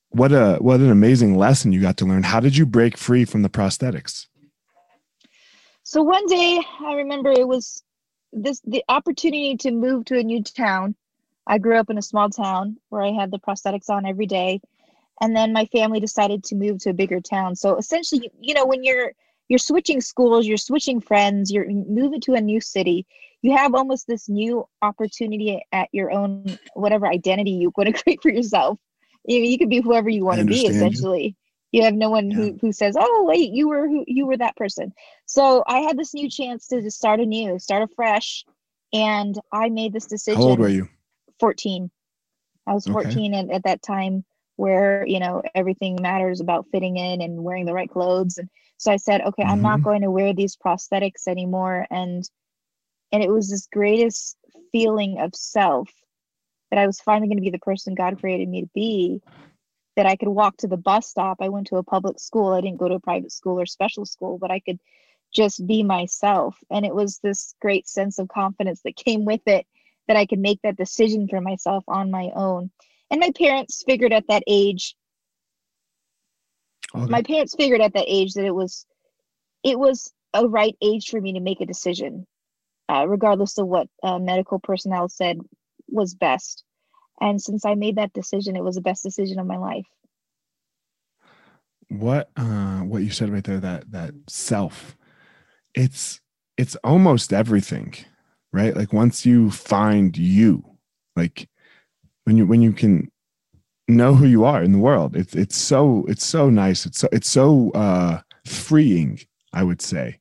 what 0.10 0.32
a 0.32 0.56
what 0.56 0.80
an 0.80 0.92
amazing 0.92 1.38
lesson 1.38 1.72
you 1.72 1.82
got 1.82 1.98
to 1.98 2.06
learn. 2.06 2.24
How 2.24 2.40
did 2.40 2.56
you 2.56 2.66
break 2.66 2.98
free 2.98 3.26
from 3.26 3.42
the 3.42 3.50
prosthetics? 3.50 4.28
So 5.84 6.02
one 6.02 6.26
day, 6.28 6.62
I 6.82 6.94
remember 6.94 7.32
it 7.32 7.48
was 7.48 7.84
this 8.32 8.62
the 8.66 8.84
opportunity 8.90 9.58
to 9.58 9.72
move 9.72 10.06
to 10.06 10.18
a 10.18 10.24
new 10.24 10.44
town 10.44 10.96
I 11.46 11.58
grew 11.58 11.78
up 11.78 11.90
in 11.90 11.98
a 11.98 12.02
small 12.02 12.30
town 12.30 12.78
where 12.90 13.02
I 13.02 13.12
had 13.12 13.32
the 13.32 13.40
prosthetics 13.40 13.90
on 13.90 14.06
every 14.06 14.26
day. 14.26 14.62
And 15.22 15.36
then 15.36 15.54
my 15.54 15.66
family 15.68 16.00
decided 16.00 16.44
to 16.46 16.56
move 16.56 16.80
to 16.80 16.90
a 16.90 16.94
bigger 16.94 17.22
town. 17.22 17.56
So 17.56 17.78
essentially, 17.78 18.32
you 18.40 18.54
know, 18.54 18.66
when 18.66 18.84
you're 18.84 19.12
you're 19.50 19.60
switching 19.60 20.02
schools, 20.02 20.48
you're 20.48 20.58
switching 20.58 21.02
friends, 21.02 21.52
you're 21.52 21.70
moving 21.70 22.22
to 22.22 22.34
a 22.34 22.42
new 22.42 22.62
city, 22.62 23.06
you 23.44 23.56
have 23.56 23.76
almost 23.76 24.08
this 24.08 24.28
new 24.28 24.66
opportunity 24.82 25.64
at 25.72 25.90
your 25.92 26.12
own 26.12 26.58
whatever 26.74 27.06
identity 27.06 27.52
you 27.52 27.72
want 27.76 27.94
to 27.94 27.94
create 28.04 28.22
for 28.22 28.32
yourself. 28.32 28.80
You 29.26 29.40
you 29.40 29.58
can 29.60 29.70
be 29.70 29.82
whoever 29.82 30.10
you 30.10 30.26
want 30.26 30.40
to 30.40 30.46
be 30.46 30.66
essentially. 30.66 31.36
You. 31.72 31.80
you 31.80 31.84
have 31.84 31.94
no 31.94 32.10
one 32.10 32.32
yeah. 32.32 32.38
who, 32.38 32.58
who 32.62 32.72
says, 32.72 32.96
Oh, 32.98 33.26
wait, 33.28 33.52
you 33.52 33.68
were 33.68 33.88
who 33.88 34.04
you 34.08 34.26
were 34.26 34.38
that 34.38 34.56
person. 34.56 34.94
So 35.26 35.64
I 35.68 35.80
had 35.82 35.98
this 35.98 36.14
new 36.14 36.30
chance 36.30 36.68
to 36.70 36.82
just 36.82 36.98
start 36.98 37.20
anew, 37.20 37.60
start 37.60 37.84
afresh. 37.84 38.46
And 38.94 39.38
I 39.52 39.70
made 39.70 39.92
this 39.92 40.06
decision. 40.06 40.42
How 40.42 40.50
old 40.50 40.60
were 40.60 40.70
you? 40.70 40.88
14. 41.40 41.92
I 42.66 42.74
was 42.74 42.88
14 42.88 43.34
okay. 43.34 43.40
at, 43.40 43.56
at 43.56 43.64
that 43.64 43.82
time 43.82 44.24
where, 44.56 45.06
you 45.06 45.20
know, 45.20 45.42
everything 45.56 45.98
matters 46.00 46.40
about 46.40 46.68
fitting 46.72 46.98
in 46.98 47.22
and 47.22 47.44
wearing 47.44 47.66
the 47.66 47.74
right 47.74 47.90
clothes. 47.90 48.38
And 48.38 48.50
so 48.78 48.92
I 48.92 48.98
said, 48.98 49.22
okay, 49.22 49.44
mm-hmm. 49.44 49.52
I'm 49.52 49.62
not 49.62 49.78
mm-hmm. 49.80 49.84
going 49.84 50.02
to 50.04 50.12
wear 50.12 50.34
these 50.34 50.56
prosthetics 50.56 51.28
anymore. 51.28 51.88
And 51.90 52.24
and 53.14 53.24
it 53.24 53.30
was 53.30 53.50
this 53.50 53.68
greatest 53.72 54.38
feeling 54.72 55.20
of 55.20 55.36
self 55.36 55.88
that 56.72 56.80
I 56.80 56.88
was 56.88 57.00
finally 57.00 57.28
going 57.28 57.38
to 57.38 57.44
be 57.44 57.52
the 57.52 57.60
person 57.60 57.94
God 57.94 58.20
created 58.20 58.50
me 58.50 58.62
to 58.62 58.70
be. 58.74 59.22
That 59.96 60.08
I 60.08 60.16
could 60.16 60.30
walk 60.30 60.58
to 60.58 60.68
the 60.68 60.76
bus 60.76 61.08
stop. 61.08 61.38
I 61.40 61.50
went 61.50 61.68
to 61.68 61.76
a 61.76 61.84
public 61.84 62.20
school. 62.20 62.52
I 62.52 62.62
didn't 62.62 62.80
go 62.80 62.90
to 62.90 62.96
a 62.96 63.00
private 63.00 63.32
school 63.32 63.60
or 63.60 63.68
special 63.68 64.08
school, 64.08 64.40
but 64.40 64.50
I 64.50 64.60
could 64.60 64.80
just 65.32 65.66
be 65.68 65.84
myself. 65.84 66.58
And 66.72 66.84
it 66.84 66.96
was 66.96 67.20
this 67.20 67.54
great 67.62 67.88
sense 67.88 68.18
of 68.18 68.28
confidence 68.28 68.82
that 68.82 68.96
came 68.96 69.24
with 69.24 69.42
it 69.46 69.68
that 70.08 70.18
I 70.18 70.26
could 70.26 70.40
make 70.40 70.60
that 70.64 70.78
decision 70.78 71.28
for 71.28 71.40
myself 71.42 71.84
on 71.88 72.10
my 72.10 72.32
own. 72.36 72.72
And 73.12 73.20
my 73.20 73.32
parents 73.38 73.84
figured 73.86 74.12
at 74.12 74.26
that 74.30 74.44
age, 74.48 74.96
okay. 76.96 77.06
my 77.06 77.22
parents 77.22 77.54
figured 77.54 77.82
at 77.82 77.94
that 77.94 78.06
age 78.08 78.34
that 78.34 78.46
it 78.46 78.56
was, 78.56 78.88
it 79.64 79.78
was 79.78 80.12
a 80.34 80.48
right 80.48 80.76
age 80.82 81.10
for 81.10 81.22
me 81.22 81.34
to 81.34 81.40
make 81.40 81.62
a 81.62 81.68
decision, 81.68 82.26
uh, 82.90 83.06
regardless 83.08 83.58
of 83.58 83.68
what 83.68 83.88
uh, 84.04 84.20
medical 84.20 84.60
personnel 84.60 85.10
said 85.10 85.40
was 85.88 86.16
best. 86.16 86.64
And 87.22 87.42
since 87.42 87.66
I 87.66 87.76
made 87.76 87.98
that 87.98 88.14
decision, 88.14 88.56
it 88.56 88.64
was 88.64 88.76
the 88.76 88.82
best 88.82 89.04
decision 89.04 89.40
of 89.40 89.48
my 89.48 89.58
life. 89.58 89.86
What 91.90 92.30
uh, 92.36 92.80
what 92.80 93.04
you 93.04 93.12
said 93.12 93.30
right 93.30 93.44
there 93.44 93.60
that 93.60 93.92
that 93.92 94.14
self, 94.28 94.96
it's 95.76 96.20
it's 96.58 96.76
almost 96.78 97.32
everything 97.32 97.96
right? 98.54 98.76
Like 98.76 98.94
once 98.94 99.26
you 99.26 99.52
find 99.52 100.16
you, 100.16 100.64
like 101.18 101.50
when 102.24 102.38
you 102.38 102.46
when 102.46 102.62
you 102.62 102.72
can 102.72 103.12
know 103.90 104.14
who 104.16 104.28
you 104.28 104.46
are 104.46 104.64
in 104.64 104.72
the 104.72 104.78
world, 104.78 105.18
it's 105.18 105.36
it's 105.36 105.58
so 105.58 106.06
it's 106.08 106.26
so 106.26 106.50
nice. 106.50 106.86
It's 106.86 107.00
so 107.00 107.10
it's 107.12 107.30
so 107.30 107.72
uh 107.72 108.22
freeing, 108.46 109.20
I 109.52 109.64
would 109.64 109.82
say, 109.82 110.20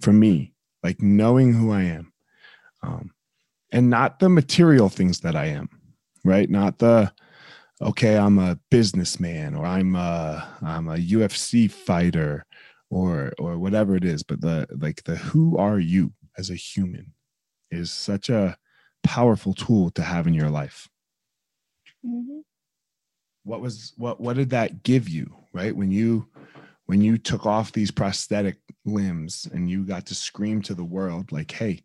for 0.00 0.12
me, 0.12 0.53
like 0.84 1.02
knowing 1.02 1.52
who 1.52 1.72
I 1.72 1.82
am. 1.82 2.12
Um 2.82 3.10
and 3.72 3.90
not 3.90 4.20
the 4.20 4.28
material 4.28 4.88
things 4.88 5.18
that 5.20 5.34
I 5.34 5.46
am, 5.46 5.68
right? 6.24 6.48
Not 6.48 6.78
the 6.78 7.12
okay, 7.82 8.16
I'm 8.16 8.38
a 8.38 8.58
businessman 8.70 9.56
or 9.56 9.66
I'm 9.66 9.96
a 9.96 10.46
I'm 10.62 10.88
a 10.88 10.96
UFC 10.96 11.68
fighter 11.68 12.46
or 12.90 13.32
or 13.38 13.58
whatever 13.58 13.96
it 13.96 14.04
is, 14.04 14.22
but 14.22 14.40
the 14.40 14.68
like 14.78 15.02
the 15.04 15.16
who 15.16 15.58
are 15.58 15.80
you 15.80 16.12
as 16.38 16.50
a 16.50 16.54
human 16.54 17.12
is 17.70 17.90
such 17.92 18.28
a 18.28 18.56
powerful 19.02 19.54
tool 19.54 19.90
to 19.90 20.02
have 20.02 20.26
in 20.26 20.34
your 20.34 20.50
life. 20.50 20.88
Mm-hmm. 22.06 22.40
What 23.44 23.60
was 23.60 23.92
what 23.96 24.20
what 24.20 24.36
did 24.36 24.50
that 24.50 24.82
give 24.82 25.08
you, 25.08 25.34
right? 25.52 25.74
When 25.74 25.90
you 25.90 26.28
when 26.86 27.00
you 27.00 27.18
took 27.18 27.46
off 27.46 27.72
these 27.72 27.90
prosthetic 27.90 28.56
limbs 28.84 29.48
and 29.52 29.68
you 29.68 29.84
got 29.84 30.06
to 30.06 30.14
scream 30.14 30.62
to 30.62 30.74
the 30.74 30.84
world 30.84 31.32
like, 31.32 31.50
"Hey, 31.50 31.82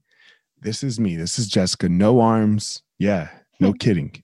this 0.62 0.84
is 0.84 1.00
me. 1.00 1.16
This 1.16 1.40
is 1.40 1.48
Jessica. 1.48 1.90
No 1.90 2.20
arms. 2.20 2.84
Yeah, 2.98 3.30
no 3.60 3.74
kidding. 3.80 4.24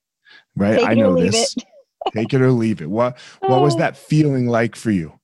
Right? 0.56 0.84
I 0.84 0.94
know 0.94 1.16
this. 1.16 1.56
Take 2.14 2.34
it 2.34 2.42
or 2.42 2.52
leave 2.52 2.82
it. 2.82 2.90
What 2.90 3.18
what 3.40 3.62
was 3.62 3.78
that 3.78 3.98
feeling 3.98 4.48
like 4.48 4.76
for 4.76 4.92
you? 4.92 5.20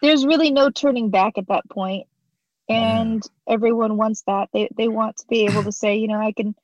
There's 0.00 0.26
really 0.26 0.50
no 0.50 0.70
turning 0.70 1.10
back 1.10 1.38
at 1.38 1.48
that 1.48 1.68
point 1.68 2.06
and 2.68 3.22
yeah. 3.46 3.54
everyone 3.54 3.96
wants 3.96 4.22
that 4.22 4.48
they 4.52 4.68
they 4.76 4.88
want 4.88 5.16
to 5.16 5.26
be 5.28 5.44
able 5.44 5.62
to 5.62 5.72
say 5.82 5.96
you 5.96 6.08
know 6.08 6.20
i 6.20 6.32
can 6.32 6.54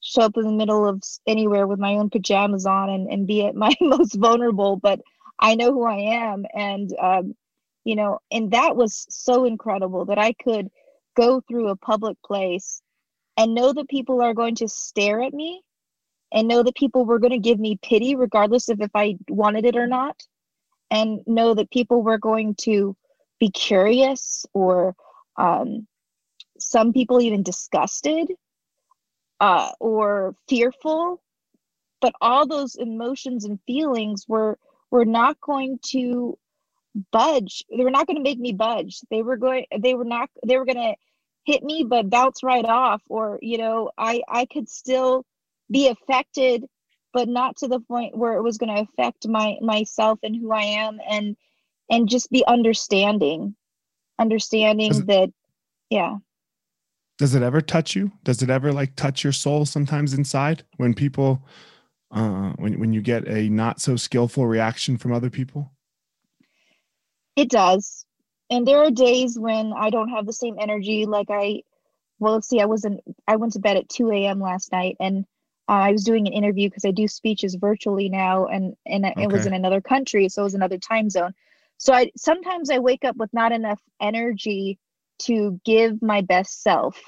show 0.00 0.22
up 0.22 0.36
in 0.36 0.44
the 0.44 0.52
middle 0.52 0.86
of 0.86 1.02
anywhere 1.26 1.66
with 1.66 1.78
my 1.78 1.94
own 1.94 2.08
pajamas 2.08 2.64
on 2.64 2.88
and, 2.88 3.10
and 3.10 3.26
be 3.26 3.44
at 3.44 3.54
my 3.54 3.74
most 3.80 4.14
vulnerable 4.14 4.76
but 4.76 5.00
i 5.38 5.54
know 5.54 5.72
who 5.72 5.84
i 5.84 5.96
am 5.96 6.44
and 6.54 6.94
um, 7.00 7.34
you 7.84 7.96
know 7.96 8.18
and 8.30 8.50
that 8.52 8.76
was 8.76 9.06
so 9.08 9.44
incredible 9.44 10.04
that 10.04 10.18
i 10.18 10.32
could 10.32 10.68
go 11.16 11.40
through 11.40 11.68
a 11.68 11.76
public 11.76 12.16
place 12.24 12.82
and 13.36 13.54
know 13.54 13.72
that 13.72 13.88
people 13.88 14.20
are 14.22 14.34
going 14.34 14.54
to 14.54 14.68
stare 14.68 15.22
at 15.22 15.32
me 15.32 15.62
and 16.32 16.46
know 16.46 16.62
that 16.62 16.76
people 16.76 17.04
were 17.04 17.18
going 17.18 17.32
to 17.32 17.38
give 17.38 17.58
me 17.58 17.78
pity 17.82 18.14
regardless 18.14 18.68
of 18.68 18.80
if 18.80 18.90
i 18.94 19.16
wanted 19.28 19.64
it 19.64 19.76
or 19.76 19.86
not 19.86 20.16
and 20.90 21.20
know 21.26 21.54
that 21.54 21.70
people 21.70 22.02
were 22.02 22.18
going 22.18 22.54
to 22.54 22.96
be 23.38 23.50
curious 23.50 24.44
or 24.52 24.94
um, 25.36 25.86
some 26.58 26.92
people 26.92 27.20
even 27.20 27.42
disgusted 27.42 28.28
uh, 29.40 29.70
or 29.80 30.34
fearful. 30.48 31.22
But 32.00 32.14
all 32.20 32.46
those 32.46 32.76
emotions 32.76 33.44
and 33.44 33.58
feelings 33.66 34.26
were 34.28 34.58
were 34.90 35.04
not 35.04 35.40
going 35.40 35.78
to 35.82 36.38
budge 37.12 37.64
they 37.70 37.84
were 37.84 37.90
not 37.90 38.06
going 38.06 38.16
to 38.16 38.22
make 38.22 38.38
me 38.38 38.52
budge 38.52 39.00
they 39.10 39.22
were 39.22 39.36
going 39.36 39.64
they 39.78 39.94
were 39.94 40.04
not 40.04 40.28
they 40.44 40.58
were 40.58 40.64
going 40.64 40.76
to 40.76 40.94
hit 41.44 41.62
me 41.62 41.84
but 41.88 42.10
bounce 42.10 42.42
right 42.42 42.64
off 42.64 43.00
or 43.08 43.38
you 43.42 43.58
know 43.58 43.90
i 43.96 44.22
i 44.28 44.44
could 44.46 44.68
still 44.68 45.24
be 45.70 45.88
affected 45.88 46.64
but 47.12 47.28
not 47.28 47.56
to 47.56 47.68
the 47.68 47.80
point 47.80 48.16
where 48.16 48.34
it 48.34 48.42
was 48.42 48.58
going 48.58 48.74
to 48.74 48.82
affect 48.82 49.26
my 49.28 49.56
myself 49.60 50.18
and 50.22 50.34
who 50.34 50.50
i 50.52 50.62
am 50.62 50.98
and 51.08 51.36
and 51.90 52.08
just 52.08 52.30
be 52.30 52.44
understanding 52.46 53.54
understanding 54.18 55.06
that 55.06 55.30
yeah 55.90 56.16
does 57.20 57.34
it 57.34 57.42
ever 57.42 57.60
touch 57.60 57.94
you? 57.94 58.12
Does 58.24 58.40
it 58.40 58.48
ever 58.48 58.72
like 58.72 58.96
touch 58.96 59.22
your 59.24 59.34
soul 59.34 59.66
sometimes 59.66 60.14
inside 60.14 60.62
when 60.78 60.94
people 60.94 61.46
uh 62.12 62.52
when 62.56 62.80
when 62.80 62.94
you 62.94 63.02
get 63.02 63.28
a 63.28 63.50
not 63.50 63.78
so 63.78 63.94
skillful 63.94 64.46
reaction 64.46 64.96
from 64.96 65.12
other 65.12 65.28
people? 65.28 65.70
It 67.40 67.48
does. 67.48 68.04
And 68.50 68.66
there 68.66 68.84
are 68.84 68.90
days 68.90 69.38
when 69.38 69.72
I 69.72 69.88
don't 69.88 70.10
have 70.10 70.26
the 70.26 70.32
same 70.32 70.56
energy 70.60 71.06
like 71.06 71.28
I 71.30 71.62
well 72.18 72.34
let's 72.34 72.48
see, 72.50 72.60
I 72.60 72.66
wasn't 72.66 73.00
I 73.26 73.36
went 73.36 73.54
to 73.54 73.60
bed 73.60 73.78
at 73.78 73.88
2 73.88 74.10
a.m. 74.10 74.40
last 74.40 74.72
night 74.72 74.98
and 75.00 75.24
uh, 75.66 75.72
I 75.88 75.92
was 75.92 76.04
doing 76.04 76.26
an 76.26 76.34
interview 76.34 76.68
because 76.68 76.84
I 76.84 76.90
do 76.90 77.08
speeches 77.08 77.54
virtually 77.54 78.10
now 78.10 78.44
and 78.44 78.76
and 78.84 79.06
okay. 79.06 79.22
it 79.22 79.32
was 79.32 79.46
in 79.46 79.54
another 79.54 79.80
country, 79.80 80.28
so 80.28 80.42
it 80.42 80.44
was 80.44 80.54
another 80.54 80.76
time 80.76 81.08
zone. 81.08 81.32
So 81.78 81.94
I 81.94 82.10
sometimes 82.14 82.68
I 82.68 82.80
wake 82.80 83.06
up 83.06 83.16
with 83.16 83.32
not 83.32 83.52
enough 83.52 83.80
energy 84.02 84.78
to 85.20 85.58
give 85.64 86.02
my 86.02 86.20
best 86.20 86.62
self. 86.62 87.00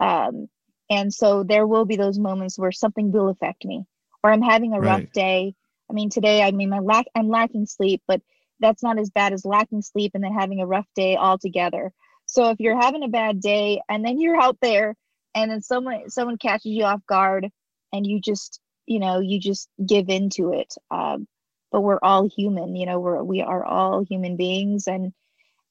Um, 0.00 0.48
and 0.88 1.14
so 1.14 1.44
there 1.44 1.66
will 1.68 1.84
be 1.84 1.94
those 1.94 2.18
moments 2.18 2.58
where 2.58 2.72
something 2.72 3.12
will 3.12 3.28
affect 3.28 3.64
me 3.64 3.84
or 4.24 4.32
I'm 4.32 4.42
having 4.42 4.72
a 4.72 4.80
right. 4.80 5.02
rough 5.02 5.12
day. 5.12 5.54
I 5.88 5.92
mean, 5.92 6.10
today, 6.10 6.42
I 6.42 6.50
mean, 6.50 6.70
my 6.70 6.80
lack, 6.80 7.06
I'm 7.14 7.28
lacking 7.28 7.66
sleep, 7.66 8.02
but 8.08 8.20
that's 8.60 8.82
not 8.82 8.98
as 8.98 9.10
bad 9.10 9.32
as 9.32 9.44
lacking 9.44 9.82
sleep 9.82 10.12
and 10.14 10.22
then 10.22 10.32
having 10.32 10.60
a 10.60 10.66
rough 10.66 10.86
day 10.94 11.16
altogether. 11.16 11.92
So 12.26 12.50
if 12.50 12.60
you're 12.60 12.80
having 12.80 13.02
a 13.02 13.08
bad 13.08 13.40
day 13.40 13.80
and 13.88 14.04
then 14.04 14.20
you're 14.20 14.40
out 14.40 14.58
there 14.62 14.94
and 15.34 15.50
then 15.50 15.62
someone, 15.62 16.10
someone 16.10 16.38
catches 16.38 16.72
you 16.72 16.84
off 16.84 17.00
guard 17.06 17.48
and 17.92 18.06
you 18.06 18.20
just, 18.20 18.60
you 18.86 18.98
know, 18.98 19.20
you 19.20 19.40
just 19.40 19.68
give 19.84 20.08
into 20.08 20.52
it. 20.52 20.72
Um, 20.90 21.26
but 21.72 21.80
we're 21.80 21.98
all 22.02 22.28
human, 22.28 22.76
you 22.76 22.86
know, 22.86 23.00
we're, 23.00 23.22
we 23.22 23.40
are 23.42 23.64
all 23.64 24.04
human 24.04 24.36
beings 24.36 24.86
and, 24.86 25.12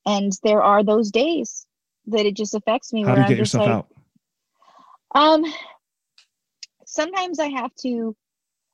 and 0.06 0.34
there 0.44 0.62
are 0.62 0.84
those 0.84 1.12
days 1.12 1.66
that 2.08 2.26
it 2.26 2.36
just 2.36 2.56
affects 2.56 2.92
me. 2.92 3.04
How 3.04 3.16
do 3.16 3.22
you 3.22 3.28
get 3.28 3.38
yourself 3.38 3.68
like, 3.68 3.76
out? 3.76 3.88
Um, 5.14 5.46
sometimes 6.86 7.40
I 7.40 7.48
have 7.48 7.74
to 7.82 8.16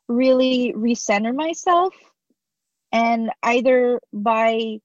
really 0.08 0.74
recenter 0.76 1.36
myself, 1.36 1.94
and 2.96 3.30
either 3.44 4.00
by 4.14 4.78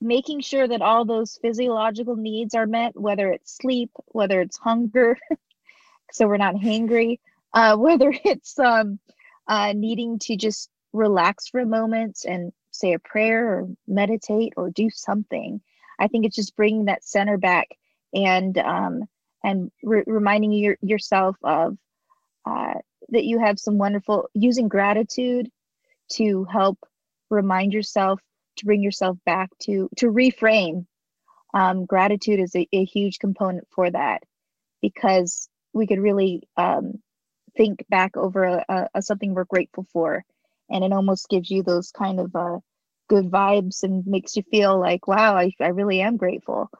making 0.00 0.40
sure 0.40 0.68
that 0.68 0.80
all 0.80 1.04
those 1.04 1.38
physiological 1.42 2.14
needs 2.14 2.54
are 2.54 2.66
met, 2.66 2.92
whether 2.94 3.32
it's 3.32 3.56
sleep, 3.56 3.90
whether 4.06 4.40
it's 4.40 4.56
hunger, 4.56 5.18
so 6.12 6.28
we're 6.28 6.36
not 6.36 6.54
hangry, 6.54 7.18
uh, 7.52 7.76
whether 7.86 8.12
it's 8.24 8.58
um, 8.58 9.00
uh, 9.48 9.72
needing 9.74 10.18
to 10.20 10.36
just 10.36 10.70
relax 10.92 11.48
for 11.48 11.60
a 11.60 11.66
moment 11.66 12.20
and 12.26 12.52
say 12.70 12.92
a 12.92 12.98
prayer 13.00 13.48
or 13.48 13.68
meditate 13.88 14.52
or 14.56 14.70
do 14.70 14.88
something 14.88 15.60
I 15.98 16.08
think 16.08 16.24
it's 16.24 16.36
just 16.36 16.56
bringing 16.56 16.86
that 16.86 17.04
center 17.04 17.36
back 17.38 17.68
and 18.14 18.56
um, 18.58 19.04
and 19.44 19.70
re- 19.82 20.04
reminding 20.06 20.52
your, 20.52 20.76
yourself 20.80 21.36
of 21.42 21.76
uh, 22.46 22.74
that 23.10 23.24
you 23.24 23.38
have 23.38 23.58
some 23.58 23.78
wonderful 23.78 24.28
using 24.34 24.68
gratitude 24.68 25.50
to 26.12 26.44
help 26.44 26.78
remind 27.30 27.72
yourself 27.72 28.20
to 28.56 28.64
bring 28.64 28.82
yourself 28.82 29.16
back 29.24 29.50
to 29.62 29.88
to 29.96 30.06
reframe. 30.06 30.86
Um, 31.54 31.86
gratitude 31.86 32.40
is 32.40 32.54
a, 32.54 32.68
a, 32.72 32.84
huge 32.84 33.18
component 33.18 33.66
for 33.70 33.90
that 33.90 34.22
because 34.82 35.48
we 35.72 35.86
could 35.86 35.98
really 35.98 36.42
um, 36.58 37.00
think 37.56 37.84
back 37.88 38.18
over 38.18 38.44
a, 38.44 38.64
a, 38.68 38.88
a, 38.96 39.02
something 39.02 39.34
we're 39.34 39.44
grateful 39.44 39.86
for, 39.92 40.24
and 40.68 40.84
it 40.84 40.92
almost 40.92 41.28
gives 41.30 41.50
you 41.50 41.62
those 41.62 41.90
kind 41.90 42.20
of 42.20 42.36
uh, 42.36 42.58
good 43.08 43.30
vibes 43.30 43.82
and 43.82 44.06
makes 44.06 44.36
you 44.36 44.42
feel 44.50 44.78
like, 44.78 45.08
wow, 45.08 45.36
I, 45.36 45.52
I 45.60 45.68
really 45.68 46.02
am 46.02 46.16
grateful. 46.16 46.70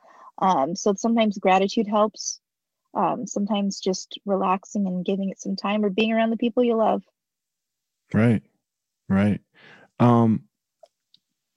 Um, 0.41 0.77
so 0.77 0.95
sometimes 0.95 1.39
gratitude 1.39 1.89
helps. 1.89 2.41
Um, 2.95 3.27
sometimes 3.27 3.81
just 3.81 4.19
relaxing 4.25 4.87
and 4.87 5.05
giving 5.05 5.31
it 5.31 5.41
some 5.41 5.57
time 5.57 5.85
or 5.85 5.91
being 5.91 6.13
around 6.13 6.31
the 6.31 6.37
people 6.37 6.65
you 6.65 6.77
love. 6.77 7.03
Right. 8.13 8.43
Right. 9.09 9.41
Um, 9.99 10.45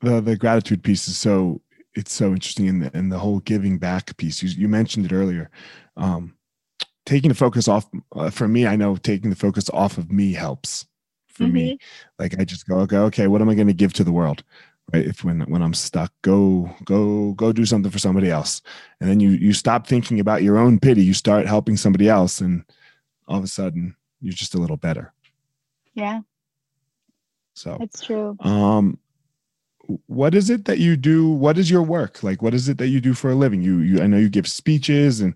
the, 0.02 0.22
the 0.22 0.36
gratitude 0.36 0.84
piece 0.84 1.08
is 1.08 1.18
so, 1.18 1.62
it's 1.94 2.14
so 2.14 2.32
interesting 2.32 2.68
in 2.68 2.80
the, 2.80 2.98
in 2.98 3.10
the 3.10 3.20
whole 3.20 3.40
giving 3.40 3.78
back 3.78 4.16
piece. 4.18 4.42
You, 4.42 4.50
you 4.50 4.68
mentioned 4.68 5.06
it 5.06 5.14
earlier. 5.14 5.50
Um, 5.98 6.36
taking 7.06 7.30
the 7.30 7.36
focus 7.36 7.68
off 7.68 7.88
uh, 8.16 8.30
for 8.30 8.48
me, 8.48 8.66
I 8.66 8.76
know 8.76 8.96
taking 8.96 9.30
the 9.30 9.36
focus 9.36 9.70
off 9.72 9.98
of 9.98 10.12
me 10.12 10.34
helps 10.34 10.88
for 11.28 11.44
mm-hmm. 11.44 11.54
me. 11.54 11.80
Like 12.20 12.40
I 12.40 12.46
just 12.46 12.68
go, 12.68 12.80
okay, 12.80 12.98
okay, 12.98 13.28
what 13.28 13.42
am 13.42 13.50
I 13.50 13.56
going 13.56 13.68
to 13.68 13.74
give 13.74 13.94
to 13.94 14.04
the 14.04 14.12
world? 14.12 14.44
Right. 14.94 15.06
If 15.06 15.24
when 15.24 15.42
when 15.42 15.62
I'm 15.62 15.74
stuck, 15.74 16.12
go 16.22 16.70
go 16.84 17.34
go 17.34 17.54
do 17.54 17.66
something 17.66 17.92
for 17.92 18.00
somebody 18.00 18.30
else, 18.30 18.62
and 19.00 19.10
then 19.10 19.22
you 19.22 19.30
you 19.30 19.54
stop 19.54 19.88
thinking 19.88 20.20
about 20.20 20.44
your 20.44 20.58
own 20.58 20.80
pity. 20.80 21.04
You 21.04 21.14
start 21.14 21.48
helping 21.48 21.78
somebody 21.78 22.10
else, 22.10 22.42
and 22.42 22.66
all 23.28 23.38
of 23.38 23.44
a 23.44 23.48
sudden 23.48 23.96
you're 24.20 24.34
just 24.34 24.56
a 24.56 24.58
little 24.58 24.76
better. 24.76 25.14
Yeah. 25.94 26.22
So 27.54 27.78
it's 27.82 28.02
true. 28.02 28.38
Um, 28.40 28.98
what 30.08 30.36
is 30.36 30.50
it 30.50 30.66
that 30.66 30.80
you 30.80 30.96
do? 30.96 31.30
What 31.30 31.58
is 31.58 31.70
your 31.70 31.84
work 31.84 32.24
like? 32.24 32.42
What 32.42 32.54
is 32.54 32.70
it 32.70 32.78
that 32.78 32.88
you 32.88 33.02
do 33.02 33.14
for 33.14 33.32
a 33.32 33.36
living? 33.36 33.62
You 33.62 33.80
you 33.80 34.02
I 34.02 34.08
know 34.08 34.18
you 34.18 34.30
give 34.30 34.48
speeches 34.48 35.22
and 35.22 35.36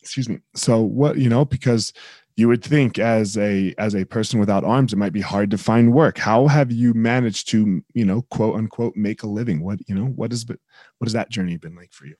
excuse 0.00 0.28
me. 0.28 0.40
So 0.54 0.80
what 0.80 1.18
you 1.18 1.28
know 1.28 1.44
because 1.44 1.92
you 2.36 2.48
would 2.48 2.62
think 2.62 2.98
as 2.98 3.36
a 3.38 3.74
as 3.78 3.94
a 3.94 4.04
person 4.04 4.38
without 4.38 4.62
arms 4.62 4.92
it 4.92 4.96
might 4.96 5.12
be 5.12 5.20
hard 5.20 5.50
to 5.50 5.58
find 5.58 5.92
work 5.92 6.18
how 6.18 6.46
have 6.46 6.70
you 6.70 6.94
managed 6.94 7.48
to 7.48 7.82
you 7.94 8.04
know 8.04 8.22
quote 8.30 8.54
unquote 8.54 8.94
make 8.94 9.22
a 9.22 9.26
living 9.26 9.62
what 9.62 9.78
you 9.88 9.94
know 9.94 10.04
what 10.04 10.30
has 10.30 10.44
been 10.44 10.58
what 10.98 11.06
has 11.06 11.14
that 11.14 11.30
journey 11.30 11.56
been 11.56 11.74
like 11.74 11.92
for 11.92 12.06
you 12.06 12.14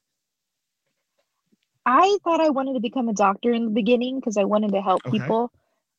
i 1.85 2.19
thought 2.25 2.41
i 2.41 2.49
wanted 2.49 2.75
to 2.75 2.81
become 2.81 3.09
a 3.09 3.13
doctor 3.13 3.53
in 3.53 3.65
the 3.67 3.71
beginning 3.71 4.19
because 4.19 4.37
i 4.37 4.45
wanted 4.45 4.73
to 4.73 4.81
help 4.81 5.01
okay. 5.07 5.19
people 5.19 5.53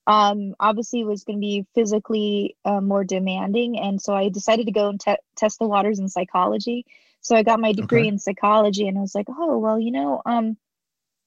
um 0.08 0.56
obviously 0.60 1.04
was 1.04 1.26
going 1.26 1.38
to 1.38 1.41
be 1.41 1.65
physically 1.76 2.56
uh, 2.65 2.82
more 2.82 3.04
demanding 3.04 3.78
and 3.78 4.02
so 4.02 4.13
i 4.13 4.30
decided 4.30 4.65
to 4.65 4.72
go 4.72 4.89
and 4.89 5.00
te- 5.00 5.17
test 5.36 5.60
the 5.60 5.67
waters 5.67 6.00
in 6.00 6.08
psychology 6.08 6.86
so 7.22 7.36
i 7.36 7.43
got 7.43 7.60
my 7.60 7.74
degree 7.74 8.02
okay. 8.02 8.08
in 8.08 8.17
psychology 8.17 8.88
and 8.88 8.98
i 8.98 9.02
was 9.02 9.13
like 9.13 9.28
oh 9.30 9.58
well 9.58 9.80
you 9.80 9.91
know 9.91 10.22
um 10.26 10.58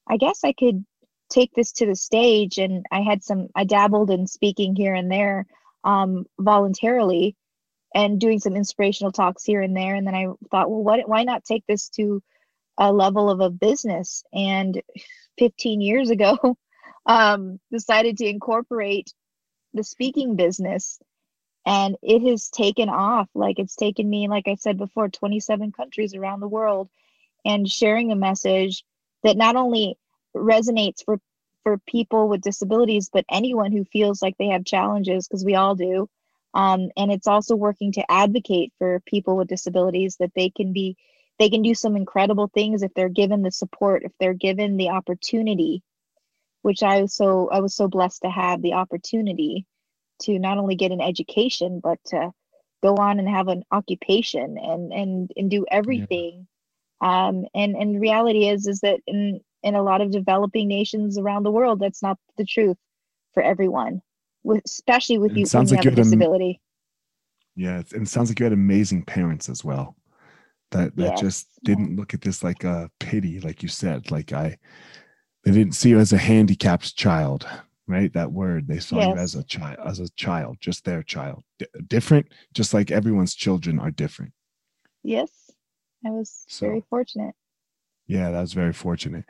i 0.09 0.17
guess 0.17 0.43
i 0.45 0.53
could 0.53 0.85
take 1.29 1.53
this 1.55 1.73
to 1.73 1.87
the 1.87 1.95
stage 1.95 2.59
and 2.59 2.85
i 2.91 3.01
had 3.01 3.23
some 3.23 3.49
i 3.55 3.65
dabbled 3.65 4.11
in 4.11 4.27
speaking 4.27 4.75
here 4.75 4.95
and 4.95 5.13
there 5.13 5.47
um, 5.83 6.27
voluntarily 6.39 7.37
and 7.95 8.21
doing 8.21 8.39
some 8.39 8.55
inspirational 8.55 9.13
talks 9.13 9.45
here 9.45 9.63
and 9.63 9.77
there 9.77 9.95
and 9.95 10.07
then 10.07 10.15
i 10.15 10.27
thought 10.51 10.71
well 10.71 10.83
what 10.83 11.09
why 11.09 11.23
not 11.23 11.45
take 11.45 11.65
this 11.67 11.89
to 11.91 12.23
a 12.79 12.93
level 12.93 13.31
of 13.31 13.41
a 13.41 13.51
business 13.51 14.25
and 14.33 14.83
15 15.39 15.81
years 15.81 16.11
ago 16.11 16.57
um, 17.07 17.59
decided 17.73 18.19
to 18.19 18.27
incorporate 18.27 19.13
the 19.75 19.85
speaking 19.85 20.37
business 20.37 20.99
and 21.67 21.97
it 22.03 22.23
has 22.29 22.49
taken 22.49 22.89
off. 22.89 23.29
Like 23.35 23.59
it's 23.59 23.77
taken 23.77 24.09
me 24.09 24.29
like 24.29 24.49
i 24.49 24.55
said 24.55 24.79
before 24.79 25.09
27 25.09 25.73
countries 25.73 26.15
around 26.15 26.41
the 26.41 26.49
world 26.49 26.89
and 27.45 27.71
sharing 27.71 28.13
a 28.13 28.17
message 28.17 28.85
that 29.23 29.37
not 29.37 29.57
only 29.57 29.97
resonates 30.37 31.05
for 31.05 31.21
for 31.63 31.79
people 31.87 32.29
with 32.29 32.41
disabilities 32.41 33.11
but 33.13 33.25
anyone 33.31 33.73
who 33.73 33.85
feels 33.85 34.23
like 34.23 34.37
they 34.39 34.49
have 34.49 34.65
challenges 34.65 35.29
because 35.29 35.45
we 35.45 35.55
all 35.55 35.75
do. 35.75 36.09
Um, 36.55 36.91
and 36.97 37.13
it's 37.13 37.29
also 37.29 37.55
working 37.55 37.93
to 37.93 38.11
advocate 38.11 38.73
for 38.79 39.01
people 39.07 39.37
with 39.37 39.49
disabilities 39.49 40.17
that 40.19 40.33
they 40.35 40.51
can 40.51 40.73
be 40.73 40.97
they 41.39 41.49
can 41.49 41.63
do 41.63 41.75
some 41.75 41.97
incredible 41.97 42.49
things 42.49 42.83
if 42.83 42.93
they're 42.95 43.09
given 43.09 43.43
the 43.43 43.53
support 43.53 44.03
if 44.05 44.13
they're 44.19 44.35
given 44.35 44.77
the 44.77 44.91
opportunity 44.91 45.83
which 46.63 46.83
i 46.83 47.03
was 47.03 47.15
so 47.15 47.49
i 47.51 47.61
was 47.61 47.75
so 47.75 47.89
blessed 47.89 48.23
to 48.23 48.31
have 48.31 48.63
the 48.63 48.73
opportunity 48.73 49.67
to 50.21 50.39
not 50.39 50.59
only 50.59 50.75
get 50.75 50.93
an 50.93 51.01
education 51.01 51.81
but 51.83 51.99
to 52.05 52.31
go 52.83 52.95
on 52.97 53.19
and 53.19 53.29
have 53.29 53.49
an 53.49 53.63
occupation 53.73 54.57
and 54.59 54.93
and 54.93 55.31
and 55.37 55.51
do 55.51 55.65
everything 55.71 56.47
yeah. 57.03 57.27
um 57.29 57.45
and 57.55 57.77
and 57.77 58.01
reality 58.01 58.49
is 58.49 58.67
is 58.67 58.81
that 58.81 59.01
in 59.07 59.41
in 59.63 59.75
a 59.75 59.83
lot 59.83 60.01
of 60.01 60.11
developing 60.11 60.69
nations 60.69 61.19
around 61.19 61.43
the 61.43 61.51
world 61.51 61.79
that's 61.81 62.03
not 62.03 62.19
the 62.39 62.45
truth 62.45 62.77
for 63.35 63.43
everyone 63.43 64.01
with 64.43 64.63
especially 64.65 65.19
with 65.19 65.37
you 65.37 65.45
sounds 65.45 65.71
like 65.71 65.85
you 65.85 65.91
have 65.91 65.99
a 65.99 66.03
disability 66.03 66.61
am- 67.57 67.63
yeah 67.63 67.83
and 67.93 68.03
it 68.03 68.09
sounds 68.09 68.31
like 68.31 68.39
you 68.41 68.45
had 68.45 68.53
amazing 68.53 69.03
parents 69.05 69.49
as 69.49 69.65
well 69.65 69.97
that 70.71 70.97
that 70.97 71.13
yes. 71.13 71.21
just 71.21 71.49
didn't 71.65 71.97
look 71.97 72.15
at 72.15 72.23
this 72.23 72.43
like 72.43 72.65
a 72.65 72.91
pity 73.01 73.41
like 73.41 73.63
you 73.63 73.69
said 73.69 74.11
like 74.11 74.33
i 74.33 74.57
they 75.45 75.53
didn't 75.53 75.75
see 75.75 75.91
you 75.91 75.99
as 75.99 76.13
a 76.13 76.19
handicapped 76.19 76.97
child 76.97 77.47
right 77.87 78.13
that 78.13 78.33
word 78.33 78.69
they 78.69 78.79
saw 78.79 78.97
yes. 78.97 79.07
you 79.09 79.15
as 79.15 79.35
a 79.35 79.45
child 79.45 79.77
as 79.85 80.01
a 80.01 80.09
child 80.11 80.57
just 80.61 80.85
their 80.85 81.03
child 81.03 81.43
D- 81.59 81.67
different 81.87 82.27
just 82.55 82.73
like 82.73 82.91
everyone's 82.91 83.35
children 83.35 83.79
are 83.79 83.91
different 83.91 84.33
yes 85.03 85.31
i 86.07 86.11
was 86.11 86.45
so, 86.49 86.67
very 86.67 86.85
fortunate 86.89 87.35
yeah, 88.11 88.33
that 88.33 88.41
was 88.41 88.55
very 88.55 88.73
fortunate. 88.73 89.25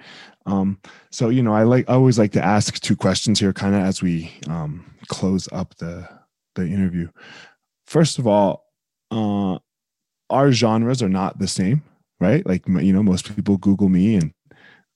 Um, 0.46 0.78
so 1.10 1.28
you 1.28 1.42
know, 1.42 1.52
I 1.52 1.64
like 1.64 1.84
I 1.90 1.92
always 1.92 2.18
like 2.18 2.32
to 2.32 2.42
ask 2.42 2.80
two 2.80 2.96
questions 2.96 3.38
here, 3.38 3.52
kind 3.52 3.74
of 3.74 3.82
as 3.82 4.00
we 4.00 4.32
um, 4.48 4.90
close 5.06 5.50
up 5.52 5.74
the 5.76 6.08
the 6.54 6.66
interview. 6.66 7.10
First 7.86 8.18
of 8.18 8.26
all, 8.26 8.64
uh, 9.10 9.58
our 10.30 10.50
genres 10.50 11.02
are 11.02 11.10
not 11.10 11.38
the 11.38 11.46
same, 11.46 11.82
right? 12.20 12.44
Like 12.46 12.66
you 12.66 12.94
know, 12.94 13.02
most 13.02 13.36
people 13.36 13.58
Google 13.58 13.90
me 13.90 14.14
and 14.14 14.32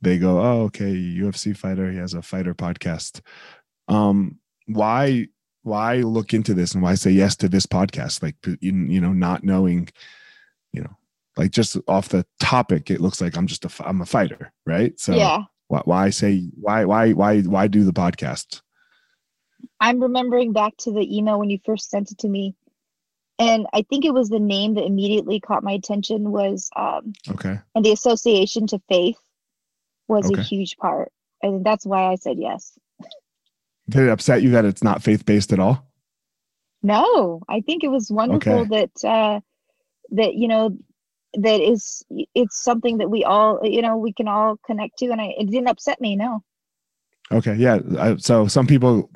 they 0.04 0.18
go, 0.18 0.40
"Oh, 0.40 0.62
okay, 0.64 0.92
UFC 0.92 1.56
fighter. 1.56 1.90
He 1.90 1.98
has 1.98 2.14
a 2.14 2.22
fighter 2.22 2.54
podcast." 2.54 3.20
Um, 3.88 4.38
why 4.66 5.28
why 5.62 5.96
look 5.96 6.32
into 6.32 6.54
this 6.54 6.74
and 6.74 6.82
why 6.82 6.94
say 6.94 7.10
yes 7.10 7.36
to 7.36 7.48
this 7.48 7.66
podcast? 7.66 8.22
Like 8.22 8.36
you 8.60 9.00
know, 9.00 9.12
not 9.12 9.44
knowing, 9.44 9.88
you 10.72 10.82
know, 10.82 10.96
like 11.36 11.50
just 11.50 11.76
off 11.88 12.10
the 12.10 12.24
topic, 12.38 12.90
it 12.90 13.00
looks 13.00 13.20
like 13.20 13.36
I'm 13.36 13.46
just 13.46 13.64
a 13.64 13.70
I'm 13.86 14.00
a 14.00 14.06
fighter, 14.06 14.52
right? 14.66 14.98
So 15.00 15.14
yeah. 15.14 15.44
Why, 15.68 15.80
why 15.84 16.10
say 16.10 16.50
why 16.60 16.84
why 16.84 17.12
why 17.12 17.40
why 17.40 17.66
do 17.66 17.84
the 17.84 17.92
podcast? 17.92 18.60
I'm 19.80 20.00
remembering 20.00 20.52
back 20.52 20.76
to 20.78 20.92
the 20.92 21.16
email 21.16 21.38
when 21.38 21.50
you 21.50 21.58
first 21.64 21.90
sent 21.90 22.10
it 22.12 22.18
to 22.18 22.28
me, 22.28 22.54
and 23.38 23.66
I 23.72 23.82
think 23.82 24.04
it 24.04 24.12
was 24.12 24.28
the 24.28 24.38
name 24.38 24.74
that 24.74 24.84
immediately 24.84 25.40
caught 25.40 25.64
my 25.64 25.72
attention 25.72 26.30
was 26.30 26.68
um, 26.76 27.14
okay, 27.30 27.58
and 27.74 27.84
the 27.84 27.92
association 27.92 28.66
to 28.68 28.80
faith 28.90 29.18
was 30.08 30.30
Okay. 30.30 30.40
a 30.40 30.44
huge 30.44 30.76
part. 30.76 31.12
And 31.42 31.64
that's 31.64 31.84
why 31.86 32.10
I 32.10 32.16
said 32.16 32.38
yes. 32.38 32.78
did 33.88 34.02
it 34.04 34.10
upset 34.10 34.42
you 34.42 34.50
that 34.50 34.64
it's 34.64 34.82
not 34.82 35.02
faith 35.02 35.24
based 35.26 35.52
at 35.52 35.58
all? 35.58 35.86
No, 36.82 37.40
I 37.48 37.60
think 37.60 37.82
it 37.82 37.88
was 37.88 38.10
wonderful 38.10 38.60
Okay. 38.60 38.68
that 39.02 39.08
uh, 39.08 39.40
that 40.10 40.34
you 40.34 40.48
know 40.48 40.76
that 41.34 41.60
is 41.60 42.04
it's 42.34 42.62
something 42.62 42.98
that 42.98 43.10
we 43.10 43.24
all 43.24 43.60
you 43.64 43.80
know 43.82 43.96
we 43.96 44.12
can 44.12 44.28
all 44.28 44.58
connect 44.66 44.98
to, 44.98 45.10
and 45.10 45.20
I, 45.20 45.34
it 45.38 45.50
didn't 45.50 45.68
upset 45.68 46.00
me. 46.00 46.14
No. 46.16 46.42
Okay, 47.32 47.54
yeah. 47.54 47.78
I, 47.98 48.16
so 48.16 48.46
some 48.46 48.66
people, 48.66 49.10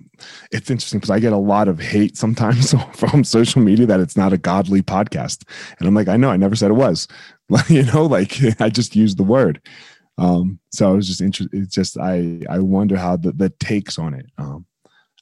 it's 0.51 0.71
interesting 0.71 0.99
because 0.99 1.11
I 1.11 1.19
get 1.21 1.35
a 1.35 1.37
lot 1.37 1.69
of 1.69 1.79
hate 1.79 2.17
sometimes 2.17 2.75
from 2.95 3.23
social 3.23 3.61
media 3.61 3.85
that 3.85 4.01
it's 4.01 4.17
not 4.17 4.33
a 4.33 4.39
godly 4.39 4.81
podcast, 4.83 5.45
and 5.79 5.87
I'm 5.87 5.95
like, 5.95 6.09
I 6.09 6.17
know, 6.17 6.31
I 6.31 6.39
never 6.39 6.57
said 6.57 6.71
it 6.71 6.75
was. 6.75 7.07
you 7.69 7.83
know, 7.85 8.07
like 8.07 8.39
I 8.61 8.71
just 8.71 8.97
used 8.97 9.19
the 9.19 9.25
word. 9.25 9.61
Um, 10.19 10.59
so 10.73 10.91
I 10.91 10.93
was 10.93 11.07
just 11.07 11.21
interested. 11.21 11.57
It's 11.57 11.75
just 11.75 11.97
I 11.97 12.41
I 12.51 12.59
wonder 12.59 12.97
how 12.97 13.17
the 13.17 13.33
the 13.33 13.51
takes 13.51 13.99
on 13.99 14.15
it. 14.15 14.27
Um, 14.37 14.67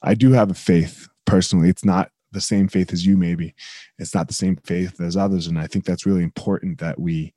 I 0.02 0.14
do 0.14 0.32
have 0.32 0.50
a 0.50 0.54
faith 0.54 1.08
personally. 1.26 1.68
It's 1.68 1.84
not 1.84 2.10
the 2.32 2.40
same 2.40 2.68
faith 2.68 2.92
as 2.92 3.06
you, 3.06 3.16
maybe. 3.16 3.54
It's 3.98 4.14
not 4.14 4.28
the 4.28 4.34
same 4.34 4.56
faith 4.56 5.00
as 5.00 5.16
others, 5.16 5.46
and 5.46 5.58
I 5.58 5.66
think 5.66 5.84
that's 5.84 6.06
really 6.06 6.22
important 6.22 6.78
that 6.78 6.98
we 6.98 7.34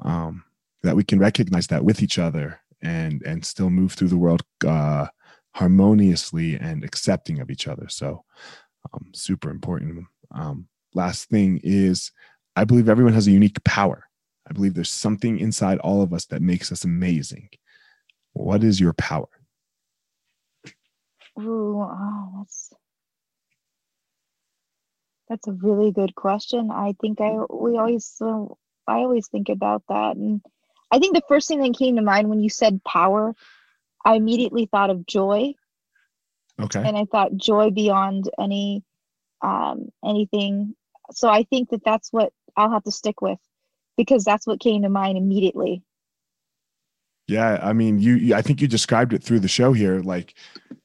um, 0.00 0.44
that 0.82 0.96
we 0.96 1.04
can 1.04 1.18
recognize 1.18 1.66
that 1.68 1.84
with 1.84 2.02
each 2.02 2.18
other 2.18 2.60
and 2.82 3.22
and 3.22 3.44
still 3.44 3.70
move 3.70 3.92
through 3.92 4.08
the 4.08 4.16
world 4.18 4.42
uh, 4.66 5.06
harmoniously 5.54 6.56
and 6.56 6.84
accepting 6.84 7.40
of 7.40 7.50
each 7.50 7.66
other. 7.66 7.88
So, 7.88 8.24
um, 8.92 9.06
super 9.14 9.50
important. 9.50 10.06
Um, 10.32 10.68
last 10.94 11.28
thing 11.28 11.60
is, 11.62 12.12
I 12.56 12.64
believe 12.64 12.88
everyone 12.88 13.14
has 13.14 13.26
a 13.26 13.32
unique 13.32 13.62
power. 13.64 14.04
I 14.50 14.52
believe 14.52 14.74
there's 14.74 14.90
something 14.90 15.38
inside 15.38 15.78
all 15.78 16.02
of 16.02 16.12
us 16.12 16.26
that 16.26 16.42
makes 16.42 16.72
us 16.72 16.84
amazing. 16.84 17.50
What 18.32 18.64
is 18.64 18.80
your 18.80 18.92
power? 18.94 19.28
Ooh, 21.40 21.80
oh, 21.80 22.32
that's 22.38 22.72
that's 25.28 25.46
a 25.46 25.52
really 25.52 25.92
good 25.92 26.16
question. 26.16 26.72
I 26.72 26.94
think 27.00 27.20
I 27.20 27.36
we 27.48 27.78
always 27.78 28.16
uh, 28.20 28.46
I 28.88 28.98
always 28.98 29.28
think 29.28 29.48
about 29.48 29.84
that, 29.88 30.16
and 30.16 30.40
I 30.90 30.98
think 30.98 31.14
the 31.14 31.22
first 31.28 31.46
thing 31.46 31.60
that 31.60 31.78
came 31.78 31.94
to 31.96 32.02
mind 32.02 32.28
when 32.28 32.40
you 32.40 32.50
said 32.50 32.82
power, 32.82 33.34
I 34.04 34.16
immediately 34.16 34.66
thought 34.66 34.90
of 34.90 35.06
joy, 35.06 35.54
Okay. 36.60 36.82
and 36.84 36.96
I 36.96 37.04
thought 37.04 37.36
joy 37.36 37.70
beyond 37.70 38.28
any 38.38 38.82
um, 39.42 39.90
anything. 40.04 40.74
So 41.12 41.28
I 41.28 41.44
think 41.44 41.70
that 41.70 41.84
that's 41.84 42.12
what 42.12 42.32
I'll 42.56 42.72
have 42.72 42.84
to 42.84 42.90
stick 42.92 43.22
with 43.22 43.38
because 44.00 44.24
that's 44.24 44.46
what 44.46 44.60
came 44.60 44.80
to 44.80 44.88
mind 44.88 45.18
immediately. 45.18 45.82
Yeah, 47.28 47.60
I 47.62 47.74
mean, 47.74 47.98
you, 47.98 48.14
you. 48.14 48.34
I 48.34 48.40
think 48.40 48.62
you 48.62 48.66
described 48.66 49.12
it 49.12 49.22
through 49.22 49.40
the 49.40 49.46
show 49.46 49.74
here. 49.74 50.00
Like 50.00 50.34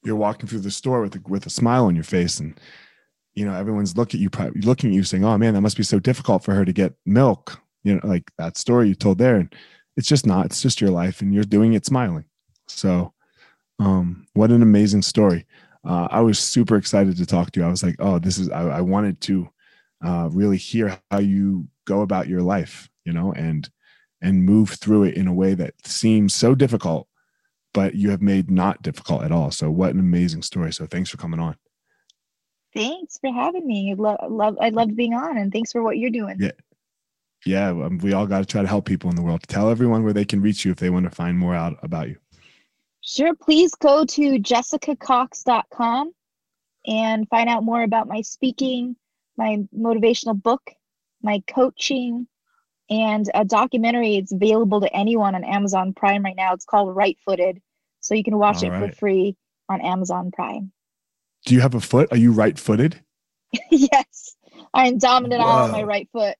you're 0.03 0.17
walking 0.17 0.49
through 0.49 0.59
the 0.59 0.69
store 0.69 1.01
with 1.01 1.15
a, 1.15 1.21
with 1.25 1.45
a 1.45 1.49
smile 1.49 1.85
on 1.85 1.95
your 1.95 2.03
face, 2.03 2.41
and 2.41 2.59
you 3.33 3.45
know 3.45 3.53
everyone's 3.53 3.95
looking 3.95 4.19
at 4.19 4.21
you, 4.21 4.51
looking 4.61 4.89
at 4.89 4.95
you, 4.95 5.03
saying, 5.03 5.23
"Oh 5.23 5.37
man, 5.37 5.53
that 5.53 5.61
must 5.61 5.77
be 5.77 5.83
so 5.83 5.97
difficult 5.97 6.43
for 6.43 6.53
her 6.53 6.65
to 6.65 6.73
get 6.73 6.93
milk." 7.05 7.61
You 7.83 7.95
know, 7.95 8.01
like 8.03 8.29
that 8.37 8.57
story 8.57 8.89
you 8.89 8.95
told 8.95 9.17
there, 9.17 9.37
and 9.37 9.55
it's 9.95 10.09
just 10.09 10.25
not. 10.25 10.47
It's 10.47 10.61
just 10.61 10.81
your 10.81 10.91
life, 10.91 11.21
and 11.21 11.33
you're 11.33 11.45
doing 11.45 11.73
it 11.73 11.85
smiling. 11.85 12.25
So, 12.67 13.13
um, 13.79 14.27
what 14.33 14.51
an 14.51 14.61
amazing 14.61 15.03
story! 15.03 15.45
Uh, 15.85 16.09
I 16.11 16.19
was 16.19 16.37
super 16.37 16.75
excited 16.75 17.15
to 17.15 17.25
talk 17.25 17.51
to 17.51 17.61
you. 17.61 17.65
I 17.65 17.69
was 17.69 17.81
like, 17.81 17.95
"Oh, 17.99 18.19
this 18.19 18.37
is." 18.37 18.49
I, 18.49 18.63
I 18.63 18.81
wanted 18.81 19.21
to 19.21 19.49
uh, 20.05 20.29
really 20.33 20.57
hear 20.57 20.99
how 21.09 21.19
you 21.19 21.69
go 21.85 22.01
about 22.01 22.27
your 22.27 22.41
life, 22.41 22.89
you 23.05 23.13
know, 23.13 23.31
and 23.33 23.69
and 24.21 24.43
move 24.43 24.71
through 24.71 25.03
it 25.03 25.15
in 25.15 25.27
a 25.27 25.33
way 25.33 25.53
that 25.53 25.73
seems 25.85 26.33
so 26.33 26.55
difficult, 26.55 27.07
but 27.73 27.95
you 27.95 28.09
have 28.09 28.21
made 28.21 28.49
not 28.49 28.81
difficult 28.81 29.23
at 29.23 29.31
all. 29.31 29.51
So 29.51 29.69
what 29.69 29.93
an 29.93 29.99
amazing 29.99 30.41
story. 30.41 30.73
So 30.73 30.85
thanks 30.85 31.09
for 31.09 31.17
coming 31.17 31.39
on. 31.39 31.55
Thanks 32.73 33.17
for 33.19 33.31
having 33.31 33.65
me. 33.65 33.91
I 33.91 33.95
love, 33.95 34.17
love 34.29 34.57
I 34.59 34.69
loved 34.69 34.95
being 34.95 35.13
on, 35.13 35.37
and 35.37 35.51
thanks 35.51 35.71
for 35.71 35.81
what 35.81 35.97
you're 35.97 36.09
doing. 36.09 36.37
Yeah. 36.39 36.51
Yeah, 37.45 37.69
um, 37.69 37.99
we 37.99 38.13
all 38.13 38.25
got 38.25 38.39
to 38.39 38.45
try 38.45 38.63
to 38.63 38.67
help 38.67 38.85
people 38.85 39.09
in 39.11 39.15
the 39.15 39.21
world. 39.21 39.43
Tell 39.47 39.69
everyone 39.69 40.03
where 40.03 40.13
they 40.13 40.25
can 40.25 40.41
reach 40.41 40.65
you 40.65 40.71
if 40.71 40.77
they 40.77 40.89
want 40.89 41.05
to 41.05 41.11
find 41.11 41.37
more 41.37 41.53
out 41.53 41.77
about 41.83 42.09
you. 42.09 42.17
Sure, 43.01 43.35
please 43.35 43.71
go 43.75 44.03
to 44.03 44.39
jessicacox.com 44.39 46.11
and 46.87 47.29
find 47.29 47.47
out 47.47 47.63
more 47.63 47.83
about 47.83 48.07
my 48.07 48.21
speaking, 48.21 48.95
my 49.37 49.59
motivational 49.77 50.41
book, 50.41 50.71
my 51.21 51.43
coaching, 51.47 52.27
and 52.89 53.29
a 53.33 53.45
documentary. 53.45 54.15
It's 54.15 54.31
available 54.31 54.81
to 54.81 54.93
anyone 54.95 55.35
on 55.35 55.43
Amazon 55.43 55.93
Prime 55.93 56.23
right 56.23 56.35
now. 56.35 56.53
It's 56.53 56.65
called 56.65 56.95
Right 56.95 57.17
Footed. 57.25 57.61
So 58.01 58.13
you 58.13 58.23
can 58.23 58.37
watch 58.37 58.57
All 58.57 58.69
it 58.69 58.69
right. 58.69 58.89
for 58.91 58.95
free 58.95 59.35
on 59.69 59.81
Amazon 59.81 60.31
Prime. 60.31 60.71
Do 61.45 61.55
you 61.55 61.61
have 61.61 61.75
a 61.75 61.81
foot? 61.81 62.09
Are 62.11 62.17
you 62.17 62.31
right 62.31 62.57
footed? 62.57 63.01
yes, 63.71 64.35
I'm 64.73 64.97
dominant 64.97 65.41
on 65.41 65.71
my 65.71 65.83
right 65.83 66.09
foot. 66.11 66.35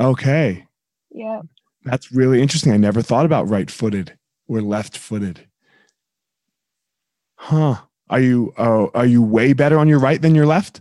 Okay. 0.00 0.66
Yeah. 1.10 1.42
That's 1.84 2.12
really 2.12 2.40
interesting. 2.40 2.72
I 2.72 2.76
never 2.76 3.02
thought 3.02 3.26
about 3.26 3.48
right 3.48 3.70
footed 3.70 4.16
or 4.48 4.60
left 4.62 4.96
footed. 4.96 5.46
Huh. 7.36 7.76
Are 8.08 8.20
you 8.20 8.52
uh, 8.56 8.86
are 8.94 9.06
you 9.06 9.22
way 9.22 9.52
better 9.52 9.78
on 9.78 9.88
your 9.88 9.98
right 9.98 10.20
than 10.20 10.34
your 10.34 10.46
left? 10.46 10.80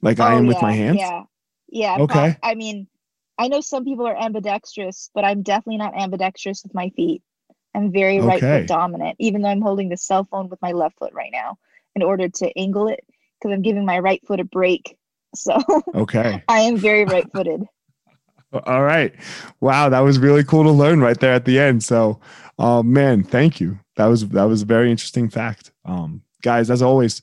Like 0.00 0.20
I 0.20 0.34
Oh, 0.34 0.38
am 0.38 0.46
with 0.46 0.62
my 0.62 0.72
hands? 0.72 0.98
Yeah. 0.98 1.24
Yeah. 1.68 1.96
Okay. 2.00 2.36
I 2.42 2.54
mean, 2.54 2.86
I 3.38 3.48
know 3.48 3.60
some 3.60 3.84
people 3.84 4.06
are 4.06 4.16
ambidextrous, 4.16 5.10
but 5.14 5.24
I'm 5.24 5.42
definitely 5.42 5.78
not 5.78 5.96
ambidextrous 5.96 6.62
with 6.64 6.74
my 6.74 6.90
feet. 6.90 7.22
I'm 7.74 7.92
very 7.92 8.20
right 8.20 8.40
foot 8.40 8.66
dominant, 8.66 9.16
even 9.20 9.42
though 9.42 9.48
I'm 9.48 9.60
holding 9.60 9.88
the 9.88 9.96
cell 9.96 10.24
phone 10.24 10.48
with 10.48 10.60
my 10.60 10.72
left 10.72 10.98
foot 10.98 11.12
right 11.14 11.30
now 11.32 11.58
in 11.94 12.02
order 12.02 12.28
to 12.28 12.58
angle 12.58 12.88
it 12.88 13.00
because 13.40 13.54
I'm 13.54 13.62
giving 13.62 13.84
my 13.84 13.98
right 13.98 14.24
foot 14.26 14.40
a 14.40 14.44
break. 14.44 14.96
So 15.34 15.58
Okay. 15.94 16.42
I 16.48 16.60
am 16.60 16.78
very 16.78 17.04
right 17.04 17.30
footed. 17.30 17.64
All 18.64 18.82
right. 18.82 19.14
Wow, 19.60 19.90
that 19.90 20.00
was 20.00 20.18
really 20.18 20.42
cool 20.42 20.64
to 20.64 20.70
learn 20.70 21.00
right 21.00 21.20
there 21.20 21.34
at 21.34 21.44
the 21.44 21.58
end. 21.58 21.84
So, 21.84 22.18
um, 22.58 22.90
man, 22.94 23.22
thank 23.22 23.60
you. 23.60 23.78
That 23.96 24.06
was 24.06 24.26
that 24.30 24.44
was 24.44 24.62
a 24.62 24.64
very 24.64 24.90
interesting 24.90 25.28
fact. 25.28 25.70
Um, 25.84 26.22
guys, 26.40 26.70
as 26.70 26.80
always, 26.80 27.20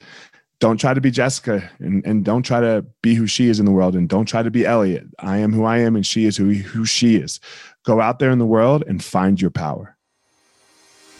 don't 0.59 0.77
try 0.77 0.93
to 0.93 1.01
be 1.01 1.11
Jessica 1.11 1.69
and, 1.79 2.05
and 2.05 2.23
don't 2.23 2.43
try 2.43 2.59
to 2.59 2.85
be 3.01 3.13
who 3.13 3.27
she 3.27 3.49
is 3.49 3.59
in 3.59 3.65
the 3.65 3.71
world 3.71 3.95
and 3.95 4.07
don't 4.07 4.25
try 4.25 4.43
to 4.43 4.51
be 4.51 4.65
Elliot. 4.65 5.07
I 5.19 5.37
am 5.37 5.53
who 5.53 5.65
I 5.65 5.79
am 5.79 5.95
and 5.95 6.05
she 6.05 6.25
is 6.25 6.37
who 6.37 6.53
who 6.53 6.85
she 6.85 7.17
is. 7.17 7.39
Go 7.83 8.01
out 8.01 8.19
there 8.19 8.31
in 8.31 8.39
the 8.39 8.45
world 8.45 8.83
and 8.87 9.03
find 9.03 9.41
your 9.41 9.51
power. 9.51 9.95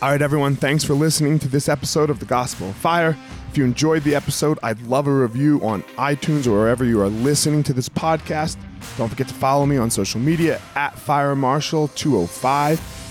All 0.02 0.12
right, 0.12 0.22
everyone, 0.22 0.58
thanks 0.58 0.84
for 0.84 0.94
listening 0.94 1.40
to 1.40 1.48
this 1.48 1.70
episode 1.70 2.10
of 2.10 2.20
The 2.20 2.26
Gospel 2.26 2.70
of 2.70 2.76
Fire. 2.76 3.18
If 3.50 3.58
you 3.58 3.64
enjoyed 3.64 4.04
the 4.04 4.14
episode, 4.14 4.60
I'd 4.62 4.82
love 4.84 5.08
a 5.08 5.14
review 5.14 5.62
on 5.64 5.84
iTunes 5.98 6.48
or 6.48 6.52
wherever 6.52 6.84
you 6.84 7.02
are 7.02 7.08
listening 7.08 7.64
to 7.64 7.74
this 7.74 7.88
podcast. 7.88 8.58
Don't 8.98 9.08
forget 9.08 9.30
to 9.30 9.34
follow 9.34 9.66
me 9.66 9.78
on 9.78 9.90
social 9.90 10.20
media 10.20 10.60
at 10.76 10.96
FireMarshal205. 10.96 13.05